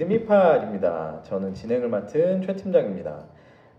리드미팟입니다. 0.00 1.20
저는 1.24 1.52
진행을 1.52 1.88
맡은 1.88 2.40
최 2.40 2.56
팀장입니다. 2.56 3.22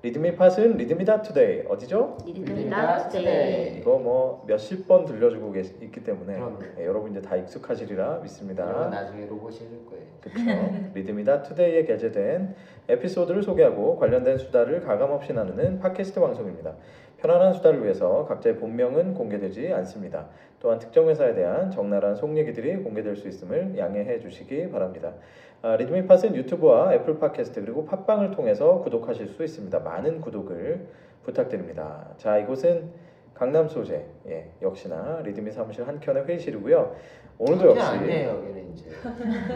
리드미팟은 0.04 0.78
리드미다 0.78 1.24
투데이 1.24 1.64
어디죠? 1.68 2.18
리듬이다 2.26 2.98
네, 2.98 3.10
투데이. 3.10 3.80
이거 3.80 3.98
뭐 3.98 4.44
몇십 4.48 4.88
번 4.88 5.06
들려주고 5.06 5.52
계시, 5.52 5.74
있기 5.82 6.04
때문에. 6.04 6.40
네, 6.78 6.86
여러분 6.86 7.10
이제 7.12 7.22
다 7.22 7.36
익숙하시리라 7.36 8.20
믿습니다. 8.22 8.90
나중에 8.90 9.26
로봇이 9.26 9.56
해줄 9.56 9.86
거예요. 9.88 10.06
그렇죠. 10.22 10.92
리드미다 10.94 11.42
투데이에 11.42 11.86
게재된 11.86 12.56
에피소드를 12.88 13.42
소개하고 13.42 13.98
관련된 13.98 14.38
수다를 14.38 14.82
가감없이 14.82 15.34
나누는 15.34 15.80
팟캐스트 15.80 16.20
방송입니다. 16.20 16.76
편안한 17.22 17.54
수다를 17.54 17.84
위해서 17.84 18.26
각자의 18.26 18.58
본명은 18.58 19.14
공개되지 19.14 19.72
않습니다. 19.74 20.28
또한 20.60 20.80
특정 20.80 21.08
회사에 21.08 21.36
대한 21.36 21.70
적나라한 21.70 22.16
속 22.16 22.36
얘기들이 22.36 22.78
공개될 22.78 23.16
수 23.16 23.28
있음을 23.28 23.78
양해해 23.78 24.20
주시기 24.20 24.72
바랍니다. 24.72 25.14
아, 25.62 25.76
리드미 25.76 26.08
팟은 26.08 26.36
유튜브와 26.36 26.94
애플 26.96 27.20
팟캐스트 27.20 27.62
그리고 27.62 27.86
팟빵을 27.86 28.32
통해서 28.32 28.80
구독하실 28.80 29.28
수 29.28 29.44
있습니다. 29.44 29.80
많은 29.80 30.20
구독을 30.22 30.88
부탁드립니다. 31.24 32.08
자, 32.18 32.40
이곳은 32.40 32.90
강남 33.36 33.68
소재, 33.68 34.06
예, 34.28 34.52
역시나 34.62 35.22
리드미 35.24 35.52
사무실 35.52 35.88
한 35.88 36.00
켠의 36.00 36.26
회의실이고요. 36.26 36.96
오늘도 37.38 37.70
역시 37.72 37.82
아니에요 37.86 38.30
여기는 38.30 38.74
이제. 38.74 38.86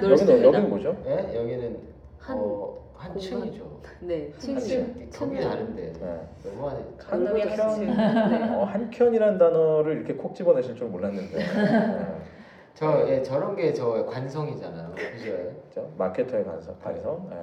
여기는 0.04 0.44
여기는 0.44 0.70
뭐죠? 0.70 0.96
예? 1.06 1.36
여기는 1.36 1.78
한 2.20 2.38
어, 2.38 2.85
한? 2.98 3.18
층이죠. 3.18 3.76
네, 4.02 4.30
한 4.32 4.40
층이 4.40 4.60
층. 4.62 5.10
거기 5.14 5.40
다른데. 5.40 5.94
네. 6.02 6.20
너무하네. 6.44 6.80
한켠. 7.08 8.54
어, 8.54 8.64
한켠이란 8.66 9.38
단어를 9.38 9.98
이렇게 9.98 10.14
콕 10.16 10.36
집어내실 10.36 10.76
줄 10.76 10.88
몰랐는데 10.88 11.38
네. 11.38 12.08
저 12.74 13.08
예, 13.08 13.22
저런 13.22 13.56
게 13.56 13.74
저 13.74 14.06
관성이잖아요. 14.06 14.92
그죠? 14.96 15.90
마케터의 15.98 16.44
간섭, 16.46 16.82
간섭. 16.84 17.30
네. 17.30 17.36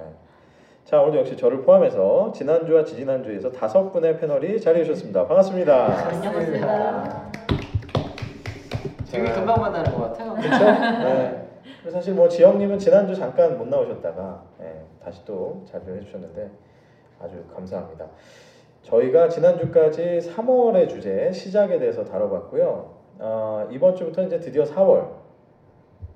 자 0.85 0.99
오늘도 1.01 1.19
역시 1.19 1.37
저를 1.37 1.61
포함해서 1.61 2.31
지난주와 2.35 2.83
지지난주에서 2.83 3.51
다섯 3.51 3.89
분의 3.91 4.19
패널이 4.19 4.59
자리해 4.59 4.83
주셨습니다. 4.85 5.25
반갑습니다. 5.27 6.07
안녕하세요. 6.09 7.31
되게 9.11 9.31
금방 9.31 9.61
만나는 9.61 9.91
것 9.93 10.11
같아요. 10.11 10.33
그렇죠? 10.33 10.65
네. 10.65 11.47
사실 11.91 12.13
뭐 12.13 12.29
지영님은 12.29 12.79
지난주 12.79 13.15
잠깐 13.15 13.57
못 13.57 13.67
나오셨다가 13.67 14.43
네, 14.59 14.85
다시 15.03 15.23
또 15.25 15.63
자리를 15.65 16.01
해주셨는데 16.01 16.49
아주 17.19 17.43
감사합니다. 17.53 18.07
저희가 18.83 19.29
지난주까지 19.29 20.19
3월의 20.19 20.89
주제 20.89 21.31
시작에 21.31 21.79
대해서 21.79 22.03
다뤄봤고요. 22.03 22.93
어, 23.19 23.67
이번 23.71 23.95
주부터 23.95 24.23
이제 24.23 24.39
드디어 24.39 24.63
4월. 24.63 25.09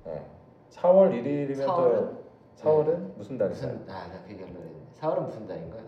네. 0.04 0.22
4월 0.70 1.10
1일이면 1.12 1.66
또 1.66 2.18
4월은 2.56 3.16
무슨 3.16 3.38
달인가요? 3.38 3.48
무슨 3.48 3.68
아나 3.88 4.22
그 4.26 4.32
얘기하려고 4.32 4.60
했는데 4.60 4.86
4월은 5.00 5.24
무슨 5.26 5.46
달인가요? 5.46 5.82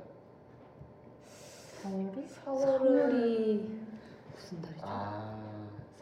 4월이? 1.82 2.26
4월이 2.44 3.78
무슨 4.32 4.62
달이죠? 4.62 4.82
아 4.82 5.59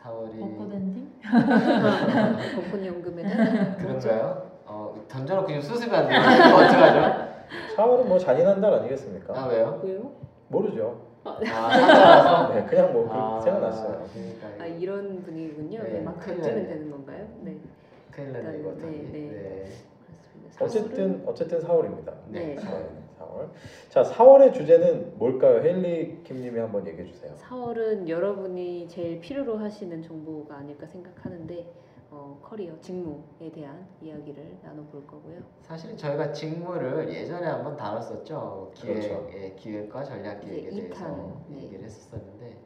4월이 0.09 0.41
벚꽃 0.41 0.73
엔딩? 0.73 1.13
벚꽃 1.23 2.87
연금의 2.87 3.25
달. 3.25 3.77
그런가요? 3.77 4.51
어 4.65 4.95
던져놓고 5.09 5.47
지금 5.49 5.61
수습이 5.63 5.95
안 5.95 6.09
돼요. 6.09 6.19
어떡하죠? 6.57 7.29
4월은 7.77 8.07
뭐 8.07 8.19
잔인한 8.19 8.61
달 8.61 8.73
아니겠습니까? 8.75 9.39
아 9.39 9.47
왜요? 9.47 9.81
왜요? 9.85 10.13
모르죠. 10.49 11.01
아 11.25 11.39
사자라서. 11.45 12.53
네, 12.55 12.65
그냥 12.67 12.93
뭐 12.93 13.09
아, 13.11 13.41
생각났어요. 13.43 14.07
그러니까 14.13 14.65
아 14.65 14.67
이런 14.67 15.23
분위기군요. 15.23 15.83
네, 15.83 15.91
네, 15.91 16.01
막 16.01 16.19
던지면. 16.25 16.67
되는 16.69 16.91
건가요? 16.91 17.27
네, 17.41 17.57
큰일 18.11 18.33
났네 18.33 18.59
이거 18.61 18.75
네. 18.77 18.87
네. 18.87 19.11
네. 19.13 19.71
어쨌든 20.61 21.23
어쨌든 21.27 21.61
4월입니다. 21.61 22.13
네. 22.29 22.41
네. 22.41 22.55
네, 22.57 22.89
4월. 23.29 23.51
자, 23.89 24.03
4월의 24.03 24.53
주제는 24.55 25.19
뭘까요? 25.19 25.59
헨리 25.67 26.23
김님이 26.25 26.59
한번 26.59 26.87
얘기해 26.87 27.07
주세요. 27.07 27.35
4월은 27.37 28.09
여러분이 28.09 28.89
제일 28.89 29.21
필요로 29.21 29.59
하시는 29.59 30.03
정보가 30.03 30.57
아닐까 30.57 30.87
생각하는데 30.87 31.73
어, 32.11 32.41
커리어, 32.43 32.81
직무에 32.81 33.51
대한 33.53 33.87
이야기를 34.01 34.59
나눠볼 34.63 35.07
거고요. 35.07 35.41
사실은 35.61 35.95
저희가 35.97 36.33
직무를 36.33 37.13
예전에 37.13 37.47
한번 37.47 37.77
다뤘었죠. 37.77 38.71
기획, 38.75 38.95
그렇죠. 38.95 39.29
예, 39.35 39.55
기획과 39.55 40.05
전략 40.05 40.41
기획에 40.41 40.71
대해서 40.71 40.87
이탄, 40.87 41.45
네. 41.49 41.65
얘기를 41.65 41.85
했었었는데 41.85 42.57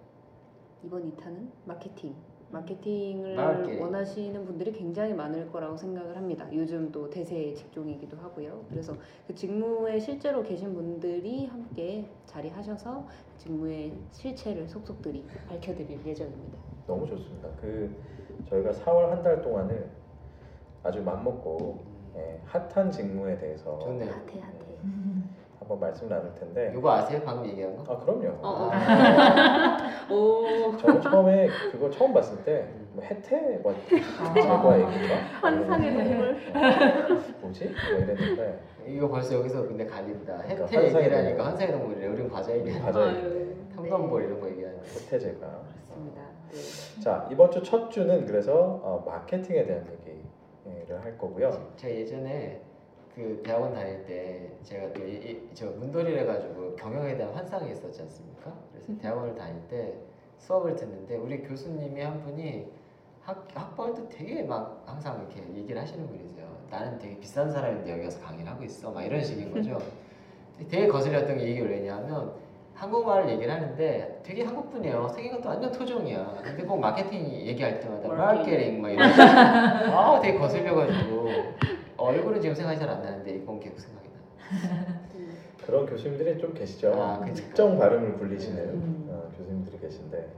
이번 0.84 1.10
2탄은 1.10 1.48
마케팅. 1.64 2.14
마케팅을 2.52 3.34
마케팅. 3.34 3.82
원하시는 3.82 4.44
분들이 4.44 4.72
굉장히 4.72 5.14
많을 5.14 5.50
거라고 5.50 5.76
생각을 5.76 6.16
합니다. 6.16 6.46
요즘 6.52 6.92
또 6.92 7.08
대세의 7.08 7.54
직종이기도 7.54 8.16
하고요. 8.18 8.64
그래서 8.68 8.94
그 9.26 9.34
직무에 9.34 9.98
실제로 9.98 10.42
계신 10.42 10.74
분들이 10.74 11.46
함께 11.46 12.06
자리하셔서 12.26 13.06
직무의 13.38 13.92
실체를 14.12 14.68
속속들이 14.68 15.24
밝혀드릴 15.48 16.06
예정입니다. 16.06 16.58
너무 16.86 17.06
좋습니다. 17.06 17.48
그 17.60 17.90
저희가 18.48 18.70
4월 18.72 19.08
한 19.08 19.22
달 19.22 19.40
동안을 19.40 19.88
아주 20.82 21.00
맘먹고 21.00 21.78
예, 22.16 22.40
핫한 22.44 22.90
직무에 22.90 23.38
대해서 23.38 23.78
좋네요. 23.78 24.10
핫해 24.10 24.40
핫해. 24.40 24.52
한번 25.62 25.78
말씀 25.78 26.08
나눌 26.08 26.34
텐데. 26.34 26.74
이거 26.76 26.90
아세요? 26.92 27.20
방금 27.24 27.48
얘기한 27.48 27.76
거? 27.76 27.92
아 27.92 27.98
그럼요. 27.98 28.28
어, 28.42 28.48
어. 28.48 28.70
아, 28.72 29.78
오 30.12 30.76
저는 30.76 31.00
처음에 31.00 31.48
그거 31.70 31.88
처음 31.90 32.12
봤을 32.12 32.42
때 32.44 32.66
뭐 32.94 33.02
혜태 33.02 33.58
뭐 33.62 33.74
제과 33.88 34.80
얘기인가? 34.80 35.14
환상의 35.40 35.94
동물. 35.94 36.36
뭐지? 37.40 37.64
뭐 37.90 38.00
이랬는데 38.00 38.60
이거 38.86 39.08
벌써 39.08 39.34
여기서 39.36 39.62
근데 39.66 39.86
갈린다. 39.86 40.36
그러니까 40.42 40.64
혜태 40.66 40.76
환상의 40.76 41.04
얘기라니까. 41.06 41.46
환상의 41.46 41.72
동물이래. 41.72 42.06
우린 42.08 42.28
과자 42.28 42.54
얘기. 42.54 42.78
과자 42.78 43.08
얘기. 43.08 43.56
탐관볼 43.74 44.24
이런 44.24 44.38
거 44.40 44.46
얘기하는. 44.50 44.78
혜태 44.80 45.18
제가. 45.18 45.62
그렇습니다. 45.88 46.20
네. 46.50 47.00
자 47.02 47.26
이번 47.32 47.50
주 47.50 47.62
첫 47.62 47.90
주는 47.90 48.26
그래서 48.26 48.52
어, 48.82 49.02
마케팅에 49.06 49.64
대한 49.64 49.86
얘기를 50.66 51.02
할 51.02 51.16
거고요. 51.16 51.50
제가 51.76 51.94
예전에 51.94 52.60
그 53.14 53.42
대학원 53.44 53.74
다닐 53.74 54.04
때 54.04 54.50
제가 54.62 54.92
또저 54.94 55.66
문돌이를 55.78 56.20
해가지고 56.20 56.76
경영에 56.76 57.16
대한 57.16 57.34
환상이 57.34 57.70
있었지 57.72 58.00
않습니까? 58.02 58.54
그래서 58.72 58.98
대학원을 59.00 59.34
다닐 59.34 59.60
때 59.68 59.94
수업을 60.38 60.74
듣는데 60.74 61.16
우리 61.16 61.42
교수님이 61.42 62.00
한 62.00 62.22
분이 62.22 62.70
학, 63.22 63.46
학벌 63.54 63.94
도 63.94 64.08
되게 64.08 64.42
막 64.42 64.82
항상 64.86 65.18
이렇게 65.18 65.40
얘기를 65.56 65.80
하시는 65.80 66.06
분이세요. 66.06 66.46
나는 66.70 66.98
되게 66.98 67.18
비싼 67.20 67.50
사람인데 67.50 67.92
여기 67.92 68.04
와서 68.04 68.20
강의를 68.20 68.50
하고 68.50 68.64
있어. 68.64 68.90
막 68.90 69.02
이런 69.02 69.22
식인 69.22 69.52
거죠. 69.52 69.78
되게 70.70 70.86
거슬렸던 70.86 71.36
게 71.38 71.50
이게 71.50 71.60
왜냐하면 71.60 72.32
한국말을 72.74 73.28
얘기를 73.28 73.52
하는데 73.52 74.20
되게 74.24 74.42
한국분이에요. 74.42 75.08
생긴 75.08 75.32
것도 75.32 75.48
완전 75.50 75.70
토종이야. 75.70 76.40
근데 76.42 76.64
꼭 76.64 76.78
마케팅 76.78 77.30
얘기할 77.30 77.78
때마다 77.78 78.08
마케팅 78.08 78.80
막 78.80 78.90
이런 78.90 79.08
아 79.10 80.18
되게 80.20 80.38
거슬려가지고 80.38 81.28
얼굴은 82.02 82.40
지금 82.40 82.54
생각이 82.54 82.78
잘 82.78 82.88
안 82.88 83.02
나는데 83.02 83.34
이건 83.36 83.60
계속 83.60 83.78
생각이 83.78 84.08
나. 84.08 85.00
그런 85.64 85.86
교수님들이 85.86 86.38
좀 86.38 86.52
계시죠. 86.54 86.88
아, 86.94 87.18
그러니까. 87.18 87.34
특정 87.34 87.78
발음을 87.78 88.14
굴리시는 88.18 88.58
음. 88.64 89.06
어, 89.10 89.30
교수님들이 89.38 89.78
계신데 89.78 90.28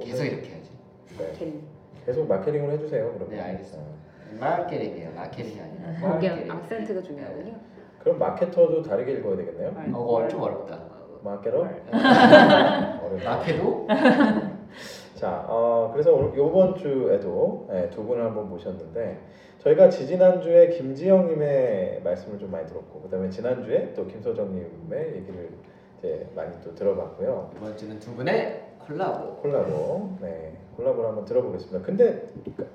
계속 0.00 0.24
이렇게 0.24 0.48
해야지. 0.48 0.70
네. 1.18 1.32
겐. 1.38 1.60
계속 2.06 2.26
마케팅으로 2.26 2.72
해주세요. 2.72 3.12
그러면. 3.14 3.30
네, 3.30 3.40
알겠습니다. 3.40 3.90
어. 3.90 3.94
마케팅이에요. 4.40 5.10
마케팅이 5.14 5.60
아니라. 5.60 6.00
거기 6.12 6.28
마케팅. 6.28 6.50
악센트가 6.52 7.02
중요하군요. 7.02 7.54
그럼 8.00 8.18
마케터도 8.18 8.82
다르게 8.82 9.12
읽어야 9.12 9.36
되겠네요. 9.36 9.72
어, 9.94 10.28
좀 10.28 10.40
어렵다. 10.42 10.78
마케터? 11.22 11.64
네. 11.64 11.82
어렵다. 13.02 13.36
마케도? 13.38 13.86
자, 15.14 15.44
어, 15.48 15.90
그래서 15.92 16.12
오늘 16.14 16.32
이번 16.38 16.76
주에도 16.76 17.66
네, 17.70 17.88
두 17.90 18.04
분을 18.04 18.24
한번 18.24 18.48
모셨는데 18.48 19.18
저희가 19.66 19.88
지지난주에 19.90 20.68
김지영님의 20.68 22.02
말씀을 22.04 22.38
좀 22.38 22.52
많이 22.52 22.66
들었고 22.68 23.00
그다음에 23.02 23.28
지난주에 23.28 23.94
또 23.94 24.06
김소정님의 24.06 25.16
얘기를 25.16 25.50
이제 25.98 26.28
많이 26.36 26.52
또 26.62 26.72
들어봤고요. 26.72 27.50
이번 27.56 27.76
주는 27.76 27.98
두 27.98 28.14
분의 28.14 28.62
콜라보. 28.86 29.36
콜라보, 29.36 30.10
네, 30.20 30.56
콜라보를 30.76 31.08
한번 31.08 31.24
들어보겠습니다. 31.24 31.84
근데 31.84 32.28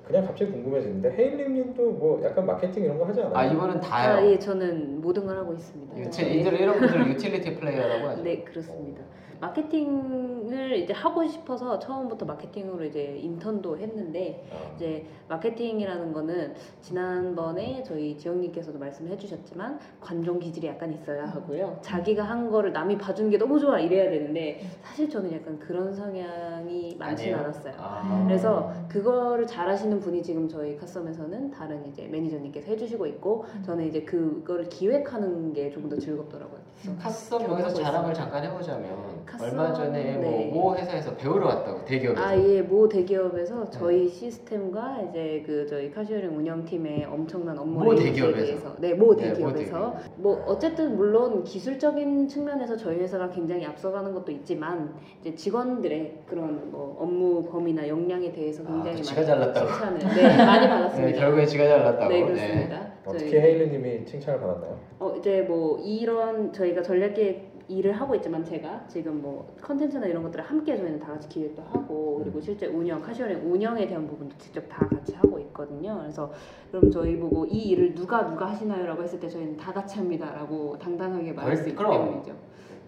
그냥 0.04 0.26
갑자기 0.26 0.50
궁금해지는데 0.52 1.12
헤일님도 1.12 1.92
뭐 1.92 2.22
약간 2.24 2.44
마케팅 2.44 2.84
이런 2.84 2.98
거 2.98 3.06
하지 3.06 3.20
않아요? 3.22 3.36
아 3.36 3.44
이번은 3.46 3.76
아, 3.78 3.80
다요. 3.80 4.26
예, 4.28 4.38
저는 4.38 5.00
모든 5.00 5.24
걸 5.26 5.38
하고 5.38 5.54
있습니다. 5.54 5.96
util, 5.96 6.30
이들 6.30 6.60
이런 6.60 6.78
분들 6.78 7.08
utility 7.08 7.54
player라고 7.54 8.08
하죠. 8.08 8.22
네, 8.22 8.44
그렇습니다. 8.44 9.02
마케팅을 9.42 10.76
이제 10.76 10.92
하고 10.92 11.26
싶어서 11.26 11.78
처음부터 11.80 12.24
마케팅으로 12.26 12.84
이제 12.84 13.18
인턴도 13.20 13.76
했는데 13.76 14.46
어, 14.52 14.72
이제 14.76 15.04
마케팅이라는 15.28 16.12
거는 16.12 16.54
지난번에 16.80 17.82
저희 17.82 18.16
지영님께서도 18.16 18.78
말씀해 18.78 19.16
주셨지만 19.16 19.80
관종 20.00 20.38
기질이 20.38 20.68
약간 20.68 20.92
있어야 20.92 21.26
하고요. 21.26 21.78
자기가 21.82 22.22
한 22.22 22.50
거를 22.50 22.72
남이 22.72 22.98
봐주는 22.98 23.30
게 23.30 23.36
너무 23.36 23.58
좋아 23.58 23.80
이래야 23.80 24.08
되는데 24.10 24.60
사실 24.80 25.10
저는 25.10 25.32
약간 25.32 25.58
그런 25.58 25.92
성향이 25.92 26.94
많지는? 26.96 27.38
않았어요. 27.40 27.74
아. 27.78 28.24
그래서 28.28 28.72
그거를 28.88 29.46
잘하시는 29.46 29.98
분이 29.98 30.22
지금 30.22 30.48
저희 30.48 30.76
카썸에서는 30.76 31.50
다른 31.50 31.84
이제 31.88 32.06
매니저님께서 32.06 32.68
해주시고 32.70 33.06
있고 33.08 33.44
저는 33.64 33.88
이제 33.88 34.02
그거를 34.02 34.68
기획하는 34.68 35.52
게 35.52 35.68
조금 35.70 35.88
더 35.88 35.96
즐겁더라고요. 35.96 36.61
카썸 37.00 37.38
경험하고 37.38 37.62
여기서 37.62 37.82
자랑을. 37.82 38.12
잠깐 38.14 38.44
해보자면 38.44 39.22
카썸, 39.24 39.44
얼마 39.50 39.72
전에 39.72 40.16
네. 40.16 40.50
뭐, 40.50 40.70
모 40.72 40.76
회사에서 40.76 41.14
배우러 41.16 41.46
왔다고 41.46 41.84
대기업에서 41.84 42.26
아, 42.26 42.36
예, 42.36 42.60
모 42.60 42.88
대기업에서 42.88 43.64
네. 43.64 43.70
저희 43.70 44.08
시스템과 44.08 45.02
이제 45.08 45.44
그 45.46 45.64
저희 45.68 45.92
카시어링 45.92 46.36
운영팀의 46.36 47.04
엄청난 47.04 47.56
업무 47.56 47.84
모 47.84 47.94
대기업에서? 47.94 48.44
대해서 48.44 48.76
네, 48.80 48.94
모 48.94 49.14
네, 49.14 49.28
모 49.28 49.34
대기업에서 49.34 49.94
뭐 50.16 50.42
어쨌든 50.46 50.96
물론 50.96 51.44
기술적인 51.44 52.26
측면에서 52.26 52.76
저희 52.76 52.98
회사가 52.98 53.30
굉장히 53.30 53.64
앞서가는 53.64 54.12
것도 54.12 54.32
있지만 54.32 54.92
이제 55.20 55.34
직원들의 55.36 56.22
그런 56.26 56.70
뭐 56.72 56.96
업무 56.98 57.48
범위나 57.48 57.86
역량에 57.86 58.32
대해서 58.32 58.64
아, 58.66 58.82
굉장히 58.82 59.02
또 59.02 59.14
많이. 59.14 59.54
칭찬을 59.54 59.98
네, 60.00 60.36
많이 60.44 60.60
네, 60.66 60.68
받았습니다. 60.68 61.18
결국에 61.20 61.46
지가 61.46 61.68
잘났다고 61.68 62.08
네, 62.12 62.24
그렇습니다. 62.24 62.91
어떻게 63.04 63.30
저희- 63.30 63.40
헤일리님이 63.40 64.04
칭찬을 64.06 64.40
받았나요? 64.40 64.78
어 64.98 65.14
이제 65.16 65.42
뭐 65.42 65.78
이런 65.80 66.52
저희가 66.52 66.82
전략계획 66.82 67.52
일을 67.68 67.92
하고 67.92 68.14
있지만 68.16 68.44
제가 68.44 68.84
지금 68.88 69.22
뭐 69.22 69.46
컨텐츠나 69.62 70.06
이런 70.06 70.22
것들을 70.24 70.44
함께 70.44 70.76
저희는 70.76 70.98
다 70.98 71.12
같이 71.12 71.28
기획도 71.28 71.62
하고 71.62 72.20
그리고 72.22 72.40
실제 72.40 72.66
운영 72.66 73.00
카시오링 73.00 73.50
운영에 73.50 73.86
대한 73.86 74.06
부분도 74.06 74.36
직접 74.36 74.62
다 74.68 74.86
같이 74.88 75.14
하고 75.14 75.38
있거든요. 75.38 75.98
그래서 76.00 76.30
그럼 76.70 76.90
저희 76.90 77.16
보고 77.16 77.46
이 77.46 77.70
일을 77.70 77.94
누가 77.94 78.28
누가 78.28 78.46
하시나요라고 78.46 79.02
했을 79.02 79.18
때 79.20 79.28
저희는 79.28 79.56
다 79.56 79.72
같이 79.72 79.96
합니다라고 79.98 80.76
당당하게 80.78 81.32
말할 81.32 81.56
수 81.56 81.68
있기. 81.68 81.82
때문이죠. 81.82 82.32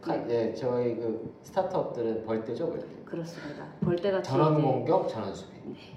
가- 0.04 0.28
예, 0.30 0.52
저희 0.54 0.96
그 0.96 1.32
스타트업들은 1.42 2.24
벌떼죠 2.26 2.68
벌떼 2.70 2.86
그렇습니다. 3.04 3.64
벌떼같이 3.84 4.28
전원 4.30 4.60
공격 4.60 5.08
전원 5.08 5.32
수비 5.34 5.54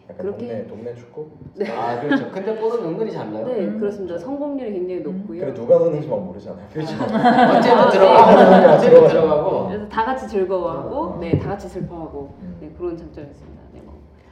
약간 0.10 0.18
그렇게- 0.18 0.48
동네 0.48 0.68
동네 0.68 0.96
축구? 0.96 1.28
아 1.76 2.00
그렇죠 2.00 2.30
근데 2.32 2.58
볼은 2.60 2.86
은근히 2.86 3.12
잘 3.12 3.34
나요 3.34 3.46
네 3.48 3.66
음. 3.66 3.80
그렇습니다. 3.80 4.18
성공률이 4.18 4.72
굉장히 4.72 5.02
높고요. 5.02 5.40
그래 5.42 5.54
누가 5.54 5.78
넣는지 5.80 6.08
막 6.08 6.24
모르잖아요. 6.24 6.68
그렇죠 6.72 6.94
아, 7.04 7.58
어쨌든 7.58 7.84
네. 7.86 7.92
들어가고 7.92 8.72
어쨌든 8.74 9.08
들어가고 9.08 9.68
그래서 9.68 9.90
다 9.90 10.06
같이 10.06 10.28
즐거워하고 10.28 10.96
어. 10.96 11.18
네다 11.20 11.50
같이 11.50 11.68
슬퍼하고 11.68 12.34
음. 12.42 12.58
네, 12.62 12.72
그런 12.78 12.96
장점이 12.96 13.28
있습니다. 13.30 13.58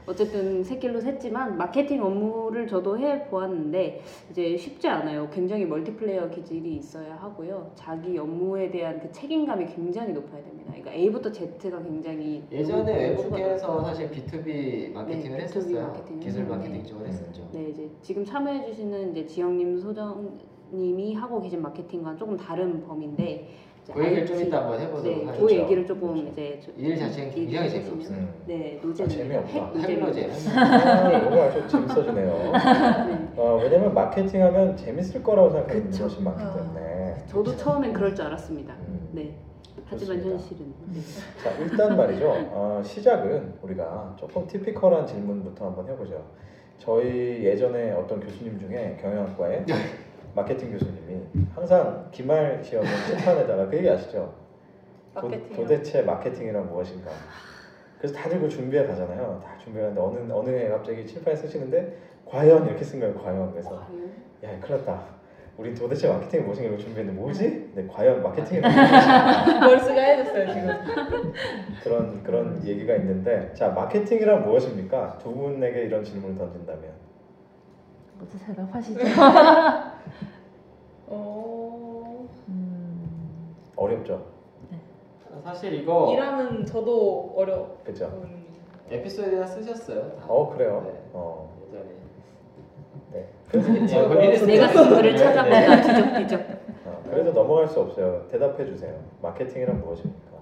네, 0.05 0.11
뭐. 0.11 0.13
어쨌든 0.13 0.63
새길로 0.63 0.99
샜지만 0.99 1.55
마케팅 1.55 2.03
업무를 2.03 2.67
저도 2.67 2.97
해 2.99 3.25
보았는데 3.27 4.01
이제 4.31 4.55
쉽지 4.57 4.87
않아요. 4.87 5.29
굉장히 5.31 5.65
멀티플레이어 5.65 6.29
기질이 6.29 6.75
있어야 6.75 7.15
하고요. 7.15 7.71
자기 7.75 8.17
업무에 8.17 8.69
대한 8.69 8.99
그 8.99 9.11
책임감이 9.11 9.65
굉장히 9.67 10.13
높아야 10.13 10.43
됩니다. 10.43 10.65
그러니까 10.71 10.93
A부터 10.93 11.31
Z가 11.31 11.81
굉장히 11.81 12.43
예전에 12.51 13.09
외국에서 13.09 13.83
사실 13.83 14.09
B2B 14.11 14.93
마케팅을 14.93 15.37
네, 15.37 15.37
B2B 15.37 15.41
했었어요 15.41 15.87
마케팅을 15.87 16.19
기술. 16.19 16.43
마케팅 16.45 16.83
쪽을 16.83 17.07
했었죠 17.07 17.47
네 17.51 17.69
이제 17.69 17.89
지금 18.01 18.25
참여해 18.25 18.65
주시는 18.65 19.11
이제 19.11 19.25
지영님 19.25 19.79
소정님이 19.79 21.15
하고 21.15 21.41
계신 21.41 21.61
마케팅과는 21.61 22.17
조금 22.17 22.37
다른 22.37 22.85
범인데 22.85 23.23
이제 23.23 23.47
그 23.93 24.03
얘기를 24.03 24.25
좀 24.25 24.41
이따 24.41 24.61
한번 24.61 24.79
해보도록 24.79 25.17
네, 25.19 25.25
하죠 25.25 25.45
그 25.45 25.53
얘기를 25.53 25.85
조금 25.85 26.13
그렇죠. 26.13 26.31
이제 26.31 26.59
저- 26.65 26.71
일 26.75 26.97
자체는 26.97 27.31
굉장히 27.31 27.69
재미없어요. 27.69 28.17
음. 28.17 28.33
네 28.47 28.79
아, 28.81 28.85
노잼 28.87 29.07
재미없다. 29.07 29.47
핵 29.49 29.73
노잼 29.73 29.91
핵노잼 29.91 30.29
아, 30.57 31.11
이거 31.19 31.43
아주 31.43 31.67
재밌어지네요. 31.67 32.51
네. 32.51 33.29
어, 33.37 33.59
왜냐면 33.61 33.93
마케팅하면 33.93 34.75
재밌을 34.77 35.21
거라고 35.23 35.51
생각하는. 35.51 35.91
것이 35.91 36.21
많기 36.21 36.43
아. 36.43 36.53
때문에. 36.53 37.15
저도 37.27 37.55
처음엔 37.55 37.93
그럴 37.93 38.15
줄 38.15 38.25
알았습니다. 38.25 38.73
음. 38.87 39.09
네. 39.11 39.35
하지만 39.87 40.17
좋습니다. 40.19 40.35
현실은 40.39 40.73
네. 40.87 40.99
자 41.43 41.51
일단 41.59 41.95
말이죠. 41.97 42.27
어, 42.51 42.81
시작은 42.83 43.53
우리가 43.61 44.15
조금 44.19 44.47
티피컬한 44.47 45.05
질문부터 45.05 45.67
한번 45.67 45.87
해보죠. 45.89 46.25
저희 46.79 47.43
예전에 47.43 47.91
어떤 47.91 48.19
교수님 48.19 48.59
중에 48.59 48.97
경영학과에 49.01 49.63
마케팅 50.35 50.71
교수님이 50.71 51.21
항상 51.55 52.09
기말 52.11 52.61
시험의 52.63 52.89
칠판에다가 53.07 53.67
그 53.69 53.77
얘기 53.77 53.89
아시죠? 53.89 54.33
도, 55.15 55.29
마케팅. 55.29 55.55
도대체 55.55 56.01
마케팅이란 56.01 56.67
무엇인가? 56.67 57.09
그래서 57.97 58.13
다들 58.15 58.39
그 58.41 58.49
준비해 58.49 58.85
가잖아요. 58.85 59.39
다 59.43 59.57
준비하는데 59.57 59.99
어느 59.99 60.31
어느 60.31 60.49
해 60.49 60.67
갑자기 60.67 61.05
칠판에 61.07 61.35
쓰시는데 61.35 61.97
과연 62.25 62.65
이렇게 62.67 62.83
쓴 62.83 62.99
거예요. 62.99 63.15
과연 63.15 63.51
그래서? 63.51 63.75
야 64.43 64.59
큰일 64.59 64.79
났다. 64.79 65.15
우린 65.57 65.73
도대체 65.73 66.09
마케팅이 66.09 66.43
무엇인가 66.43 66.67
이걸 66.67 66.79
준비했는데 66.79 67.17
뭐지? 67.21 67.71
네, 67.75 67.87
과연 67.87 68.21
마케팅이란 68.21 68.69
무엇인가? 68.73 69.59
벌스가 69.65 70.01
해줬어요 70.01 70.47
지금. 70.53 71.33
그런 71.81 72.23
그런 72.23 72.65
얘기가 72.67 72.93
있는데 72.97 73.53
자 73.53 73.69
마케팅이란 73.69 74.43
무엇입니까? 74.43 75.17
두 75.23 75.33
분에게 75.33 75.83
이런 75.83 76.03
질문을 76.03 76.37
던진다면 76.37 76.83
먼저 78.25 78.37
대답하시죠. 78.45 78.99
어... 81.07 82.27
음... 82.47 83.55
어렵죠, 83.75 84.25
사실 85.43 85.73
이거 85.75 86.11
일하는 86.13 86.65
저도 86.65 87.33
어려. 87.37 87.67
그렇죠? 87.83 88.05
음... 88.23 88.45
에피소드에다 88.89 89.45
쓰셨어요 89.47 90.15
다. 90.15 90.25
어 90.27 90.49
그래요. 90.49 90.83
네. 90.85 90.99
어, 91.13 91.49
예전에 91.67 91.85
네. 93.11 93.27
그래서 93.49 94.45
내가 94.45 94.67
네, 94.67 94.73
쓴 94.73 94.89
글을 94.89 95.11
네. 95.11 95.17
찾아보다 95.17 95.81
뒤적뒤적. 95.81 96.41
어, 96.85 97.03
그래도 97.09 97.33
넘어갈 97.33 97.67
수 97.67 97.81
없어요. 97.81 98.27
대답해 98.31 98.63
주세요. 98.65 98.99
마케팅이란 99.21 99.81
무엇입니까? 99.81 100.35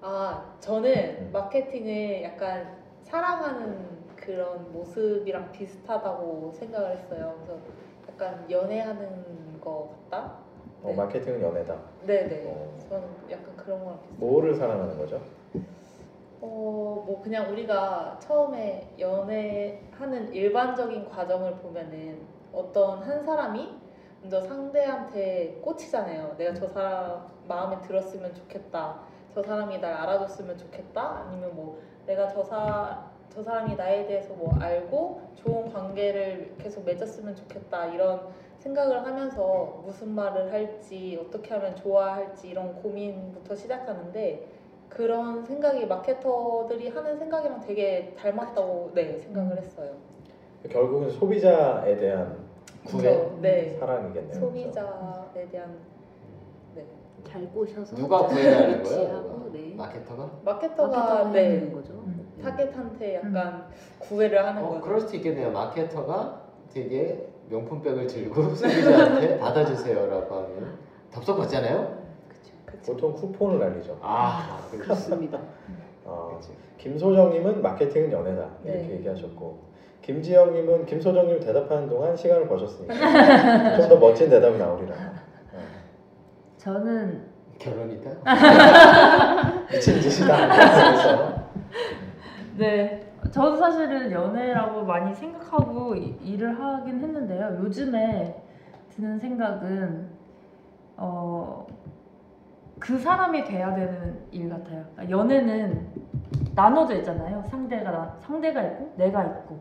아 0.00 0.54
저는 0.60 0.92
음. 0.92 1.30
마케팅을 1.32 2.22
약간 2.22 2.76
사랑하는 3.02 3.95
그런 4.26 4.72
모습이랑 4.72 5.52
비슷하다고 5.52 6.52
생각을 6.52 6.96
했어요. 6.96 7.34
그래서 7.36 7.60
약간 8.08 8.50
연애하는 8.50 9.60
거 9.60 9.94
같다. 10.10 10.32
어, 10.82 10.88
네. 10.88 10.94
마케팅은 10.96 11.40
연애다. 11.40 11.76
네네. 12.04 12.42
어. 12.46 12.76
저는 12.88 13.08
약간 13.30 13.56
그런 13.56 13.84
거랑 13.84 14.00
비슷해요. 14.02 14.18
뭐를 14.28 14.54
사랑하는 14.56 14.98
거죠? 14.98 15.20
어, 16.40 17.04
뭐 17.06 17.20
그냥 17.22 17.50
우리가 17.52 18.18
처음에 18.20 18.92
연애하는 18.98 20.32
일반적인 20.32 21.08
과정을 21.08 21.54
보면은 21.56 22.20
어떤 22.52 23.02
한 23.02 23.22
사람이 23.22 23.74
먼저 24.22 24.40
상대한테 24.42 25.60
꽂히잖아요. 25.62 26.34
내가 26.36 26.52
저 26.52 26.66
사람 26.66 27.26
마음에 27.46 27.80
들었으면 27.82 28.34
좋겠다. 28.34 29.00
저 29.34 29.42
사람이 29.42 29.78
날 29.78 29.92
알아줬으면 29.94 30.58
좋겠다. 30.58 31.26
아니면 31.26 31.54
뭐 31.54 31.80
내가 32.06 32.26
저 32.28 32.42
사, 32.42 33.08
저 33.36 33.42
사람이 33.42 33.76
나에 33.76 34.06
대해서 34.06 34.32
뭐 34.32 34.56
알고 34.58 35.20
좋은 35.34 35.70
관계를 35.70 36.54
계속 36.56 36.86
맺었으면 36.86 37.36
좋겠다. 37.36 37.88
이런 37.88 38.28
생각을 38.60 39.04
하면서 39.04 39.82
무슨 39.84 40.14
말을 40.14 40.50
할지, 40.50 41.22
어떻게 41.22 41.52
하면 41.52 41.76
좋아할지 41.76 42.48
이런 42.48 42.74
고민부터 42.76 43.54
시작하는데 43.54 44.48
그런 44.88 45.44
생각이 45.44 45.84
마케터들이 45.84 46.88
하는 46.88 47.18
생각이랑 47.18 47.60
되게 47.60 48.14
닮았다고 48.18 48.92
네 48.94 49.18
생각을 49.18 49.58
했어요. 49.58 49.92
결국은 50.70 51.10
소비자에 51.10 51.94
대한 51.98 52.38
구애? 52.86 53.30
네. 53.42 53.76
사랑이겠네요. 53.78 54.40
소비자에 54.40 55.46
대한 55.52 55.76
네. 56.74 56.86
잘 57.22 57.46
꼬셔서 57.50 57.96
누가 57.96 58.26
잘 58.28 58.38
구애하는 58.38 58.82
거예요? 58.82 59.50
네. 59.52 59.74
마케터가? 59.76 60.30
마케터가 60.42 60.88
마케터가 60.88 61.30
네 61.32 61.70
거죠. 61.70 62.05
음. 62.46 62.56
타겟한테 62.56 63.16
약간 63.16 63.66
구애를 63.98 64.44
하는 64.46 64.62
어, 64.62 64.68
거죠. 64.68 64.80
그럴 64.82 65.00
수도 65.00 65.16
있겠네요. 65.16 65.50
마케터가 65.50 66.42
되게 66.72 67.28
명품백을 67.48 68.06
들고 68.06 68.50
소비자한테 68.54 69.38
받아주세요라고 69.38 70.34
하면. 70.34 70.78
그렇죠. 72.66 72.92
보통 72.92 73.12
쿠폰을 73.14 73.58
날리죠. 73.58 73.98
아, 74.02 74.58
그렇죠. 74.70 74.84
그렇습니다. 74.84 75.38
어. 76.04 76.38
김소정님은 76.78 77.62
마케팅은 77.62 78.12
연애다 78.12 78.48
이렇게 78.64 78.78
네. 78.82 78.90
얘기하셨고 78.96 79.58
김지영님은 80.02 80.86
김소정님 80.86 81.40
대답하는 81.40 81.88
동안 81.88 82.16
시간을 82.16 82.46
버셨으니까 82.46 82.94
좀 83.76 83.88
더 83.88 83.96
멋진 83.96 84.28
대답이 84.30 84.56
나오리라. 84.58 84.94
어, 84.94 85.58
저는 86.58 87.24
결혼이다. 87.58 88.10
미친 89.72 90.00
짓이다. 90.00 90.36
그래서 90.54 91.46
네 92.58 93.00
저도 93.30 93.56
사실은 93.56 94.10
연애라고 94.12 94.84
많이 94.84 95.14
생각하고 95.14 95.94
이- 95.96 96.16
일을 96.22 96.58
하긴 96.58 97.00
했는데요. 97.00 97.56
요즘에 97.58 98.34
드는 98.90 99.18
생각은 99.18 100.08
어 100.96 101.66
그 102.78 102.98
사람이 102.98 103.44
돼야 103.44 103.74
되는 103.74 104.20
일 104.30 104.48
같아요. 104.50 104.84
그러니까 104.94 105.10
연애는 105.10 105.86
나눠져 106.54 106.96
있잖아요. 106.96 107.42
상대가 107.48 107.90
나- 107.90 108.16
상대가 108.20 108.62
있고 108.64 108.92
내가 108.96 109.24
있고. 109.24 109.58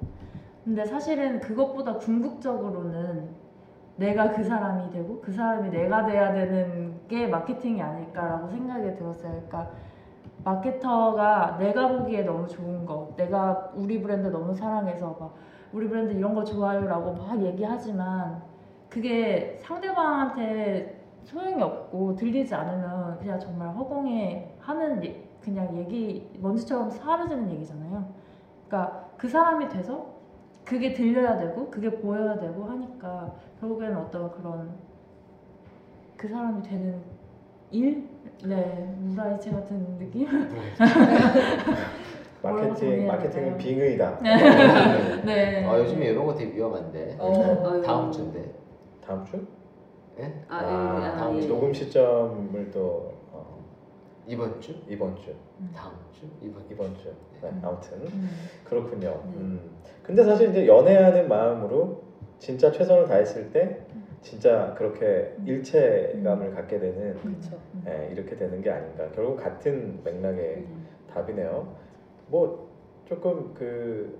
근데 0.63 0.85
사실은 0.85 1.39
그것보다 1.39 1.97
궁극적으로는 1.97 3.29
내가 3.97 4.31
그 4.33 4.43
사람이 4.43 4.89
되고 4.91 5.21
그 5.21 5.31
사람이 5.31 5.69
내가 5.69 6.05
돼야 6.05 6.33
되는 6.33 6.99
게 7.07 7.27
마케팅이 7.27 7.81
아닐까라고 7.81 8.49
생각이 8.49 8.95
들었어요. 8.95 9.31
그러니까 9.47 9.69
마케터가 10.45 11.57
내가 11.57 11.87
보기에 11.89 12.21
너무 12.23 12.47
좋은 12.47 12.85
거, 12.85 13.13
내가 13.17 13.71
우리 13.75 13.99
브랜드 14.01 14.27
너무 14.27 14.53
사랑해서 14.53 15.17
막 15.19 15.35
우리 15.73 15.87
브랜드 15.89 16.13
이런 16.13 16.35
거 16.35 16.43
좋아요라고 16.43 17.13
막 17.15 17.41
얘기하지만 17.43 18.41
그게 18.87 19.57
상대방한테 19.59 21.01
소용이 21.23 21.61
없고 21.61 22.15
들리지 22.15 22.53
않으면 22.53 23.17
그냥 23.17 23.39
정말 23.39 23.69
허공에 23.69 24.55
하는 24.59 25.03
예- 25.03 25.27
그냥 25.41 25.75
얘기 25.77 26.29
먼지처럼 26.39 26.91
사라지는 26.91 27.51
얘기잖아요. 27.51 28.05
그러니까 28.67 29.09
그 29.17 29.27
사람이 29.27 29.69
돼서 29.69 30.13
그게 30.63 30.93
들려야 30.93 31.37
되고 31.37 31.69
그게 31.71 31.89
보여야 31.89 32.39
되고 32.39 32.65
하니까 32.65 33.33
결국에는 33.59 33.97
어떤 33.97 34.31
그런 34.31 34.69
그 36.17 36.27
사람이 36.27 36.61
되는 36.63 37.01
일? 37.71 38.14
네, 38.43 38.95
무라이체 38.99 39.51
같은 39.51 39.97
느낌? 39.97 40.27
뭐라고 42.41 42.69
마케팅 42.69 43.07
마케팅은 43.07 43.57
될까요? 43.57 43.57
빙의다. 43.57 44.19
네. 45.23 45.65
아 45.67 45.79
요즘에 45.79 46.07
이런 46.07 46.25
거 46.25 46.35
되게 46.35 46.55
위험한데. 46.55 47.17
어. 47.19 47.69
아유. 47.71 47.81
다음 47.81 48.11
주인데. 48.11 48.53
다음 49.03 49.25
주? 49.25 49.45
예? 50.19 50.33
아, 50.47 50.57
아, 50.57 51.01
예, 51.01 51.05
아, 51.07 51.15
다음 51.17 51.37
예. 51.37 51.41
주 51.41 51.47
녹음 51.47 51.73
시점을 51.73 52.71
또 52.71 53.13
어, 53.31 53.63
이번 54.27 54.61
주? 54.61 54.75
이번 54.87 55.15
주, 55.17 55.33
다음 55.75 55.93
주? 56.11 56.25
이번 56.41 56.67
주? 56.67 56.73
이번 56.73 56.97
주. 56.97 57.13
네, 57.41 57.49
음. 57.49 57.61
아무튼 57.63 57.97
음. 58.01 58.29
그렇군요. 58.63 59.09
네. 59.09 59.37
음. 59.37 59.71
근데 60.03 60.23
사실 60.23 60.51
이제 60.51 60.67
연애하는 60.67 61.27
마음으로 61.27 62.03
진짜 62.39 62.71
최선을 62.71 63.07
다했을 63.07 63.51
때 63.51 63.85
진짜 64.25 64.73
그렇게 64.75 65.35
음. 65.37 65.47
일체감을 65.47 66.55
갖게 66.55 66.79
되는 66.79 67.13
그렇죠. 67.19 67.59
예, 67.87 68.09
이렇게 68.11 68.35
되는 68.35 68.59
게 68.59 68.71
아닌가. 68.71 69.07
결국 69.13 69.37
같은 69.37 70.01
맥락의 70.03 70.55
음. 70.67 70.87
답이네요. 71.13 71.75
뭐 72.27 72.67
조금 73.05 73.53
그 73.53 74.19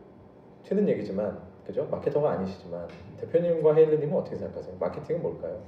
튀는 0.64 0.88
얘기지만 0.90 1.40
그죠? 1.66 1.88
마케터가 1.90 2.34
아니시지만 2.34 2.88
대표님과 3.20 3.74
헤일리님은 3.74 4.16
어떻게 4.16 4.36
생각하세요? 4.36 4.76
마케팅은 4.80 5.24
뭘까요? 5.24 5.60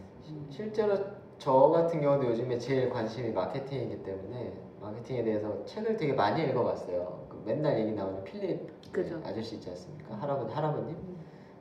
실제로 0.50 0.96
저 1.40 1.52
같은 1.70 2.00
경우도 2.00 2.28
요즘에 2.28 2.60
제일 2.60 2.92
관심이 2.92 3.32
마케팅이기 3.32 4.04
때문에 4.04 4.54
마케팅에 4.80 5.24
대해서 5.24 5.66
책을 5.66 5.98
되게 5.98 6.14
많이 6.14 6.44
읽어봤어요. 6.48 7.26
그 7.28 7.42
맨날 7.44 7.80
얘기 7.80 7.92
나오는 7.92 8.24
필립 8.24 8.70
그죠. 8.92 9.20
아저씨 9.26 9.56
있지 9.56 9.72
않습니까? 9.72 10.14
할아버지 10.16 10.54
할아버님 10.54 10.96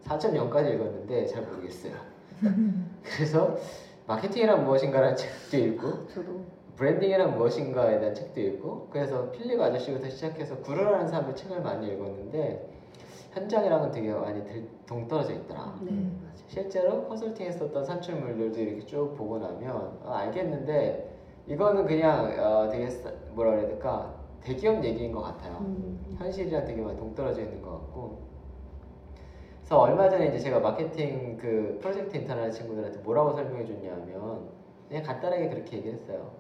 4.0까지 0.04 0.74
읽었는데 0.74 1.24
잘 1.24 1.42
모르겠어요. 1.42 2.15
그래서 3.02 3.56
마케팅이란 4.06 4.64
무엇인가라는 4.64 5.16
책도 5.16 5.56
읽고 5.56 6.08
저도 6.08 6.44
branding이란 6.76 7.36
무엇인가에 7.36 7.98
대한 7.98 8.14
책도 8.14 8.40
읽고 8.40 8.88
그래서 8.90 9.30
필립 9.32 9.60
아저씨부터 9.60 10.08
시작해서 10.10 10.56
guru라는 10.58 11.08
사람의 11.08 11.34
책을 11.34 11.60
많이 11.62 11.88
읽었는데 11.88 12.70
현장이랑은 13.32 13.90
되게 13.90 14.12
많이 14.12 14.44
들- 14.44 14.68
동떨어져 14.86 15.32
있더라. 15.34 15.76
네 15.82 15.90
음. 15.90 16.30
실제로 16.46 17.04
컨설팅 17.08 17.46
했었던 17.46 17.84
산출물들도 17.84 18.60
이렇게 18.60 18.86
쭉 18.86 19.14
보고 19.16 19.38
나면 19.38 19.98
아, 20.04 20.18
알겠는데 20.18 21.14
이거는 21.48 21.86
그냥 21.86 22.34
어, 22.38 22.68
되게 22.70 22.88
싸- 22.88 23.10
뭐라 23.32 23.52
그래야 23.52 23.66
될까 23.68 24.14
대기업 24.42 24.82
얘기인 24.84 25.12
것 25.12 25.22
같아요. 25.22 25.58
음. 25.60 26.16
현실이랑 26.18 26.64
되게 26.64 26.80
많이 26.80 26.96
동떨어져 26.98 27.40
있는 27.42 27.60
것 27.62 27.70
같고 27.72 28.25
그래서 29.66 29.80
얼마 29.80 30.08
전에 30.08 30.28
이제 30.28 30.38
제가 30.38 30.60
마케팅 30.60 31.36
그 31.38 31.80
프로젝트 31.82 32.16
인턴 32.16 32.52
친구들한테 32.52 33.00
뭐라고 33.00 33.32
설명해 33.32 33.66
줬냐면 33.66 34.48
그냥 34.88 35.02
간단하게 35.02 35.48
그렇게 35.48 35.78
얘기했어요. 35.78 36.30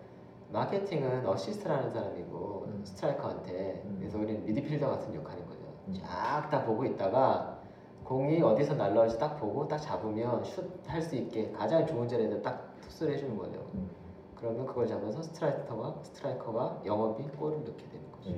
마케팅은 0.52 1.26
어시스트하는 1.26 1.90
사람이고 1.90 2.64
음. 2.68 2.82
스트라이커한테 2.84 3.82
음. 3.84 3.96
그래서 3.98 4.18
우리는 4.18 4.44
미드필더 4.44 4.88
같은 4.88 5.12
역할인 5.12 5.44
거죠. 5.44 5.58
음. 5.88 5.94
쫙딱 5.94 6.66
보고 6.66 6.84
있다가 6.84 7.58
공이 8.04 8.40
어디서 8.42 8.74
날라올지 8.76 9.18
딱 9.18 9.34
보고 9.40 9.66
딱 9.66 9.78
잡으면 9.78 10.44
슛 10.44 10.70
할 10.86 11.02
수 11.02 11.16
있게 11.16 11.50
가장 11.50 11.84
좋은 11.84 12.06
자리에다 12.06 12.42
딱 12.42 12.76
토스를 12.84 13.14
해주는 13.14 13.36
거죠. 13.36 13.58
음. 13.74 13.90
그러면 14.36 14.66
그걸 14.66 14.86
잡아서 14.86 15.20
스트라이커가 15.20 15.96
스트라이커가 16.04 16.82
영업이 16.86 17.24
골을 17.36 17.64
넣게 17.64 17.88
되는 17.88 18.12
거죠. 18.12 18.30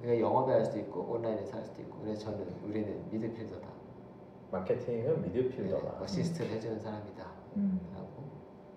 음. 0.00 0.02
그게 0.02 0.20
영업에 0.20 0.52
할 0.52 0.64
수도 0.64 0.78
있고 0.78 1.00
온라인에서 1.02 1.56
할 1.56 1.64
수도 1.64 1.82
있고 1.82 1.98
그래서 2.02 2.20
저는 2.30 2.46
우리는 2.64 3.02
미드필더다. 3.10 3.66
마케팅은 4.52 5.22
미드필더다. 5.22 5.98
네, 5.98 6.04
어시스트를 6.04 6.50
해주는 6.52 6.80
사람이다. 6.80 7.26
음. 7.56 7.80
라고 7.94 8.08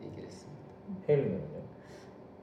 얘기를 0.02 0.26
했습니다. 0.26 0.62
헤일리님은요? 1.10 1.64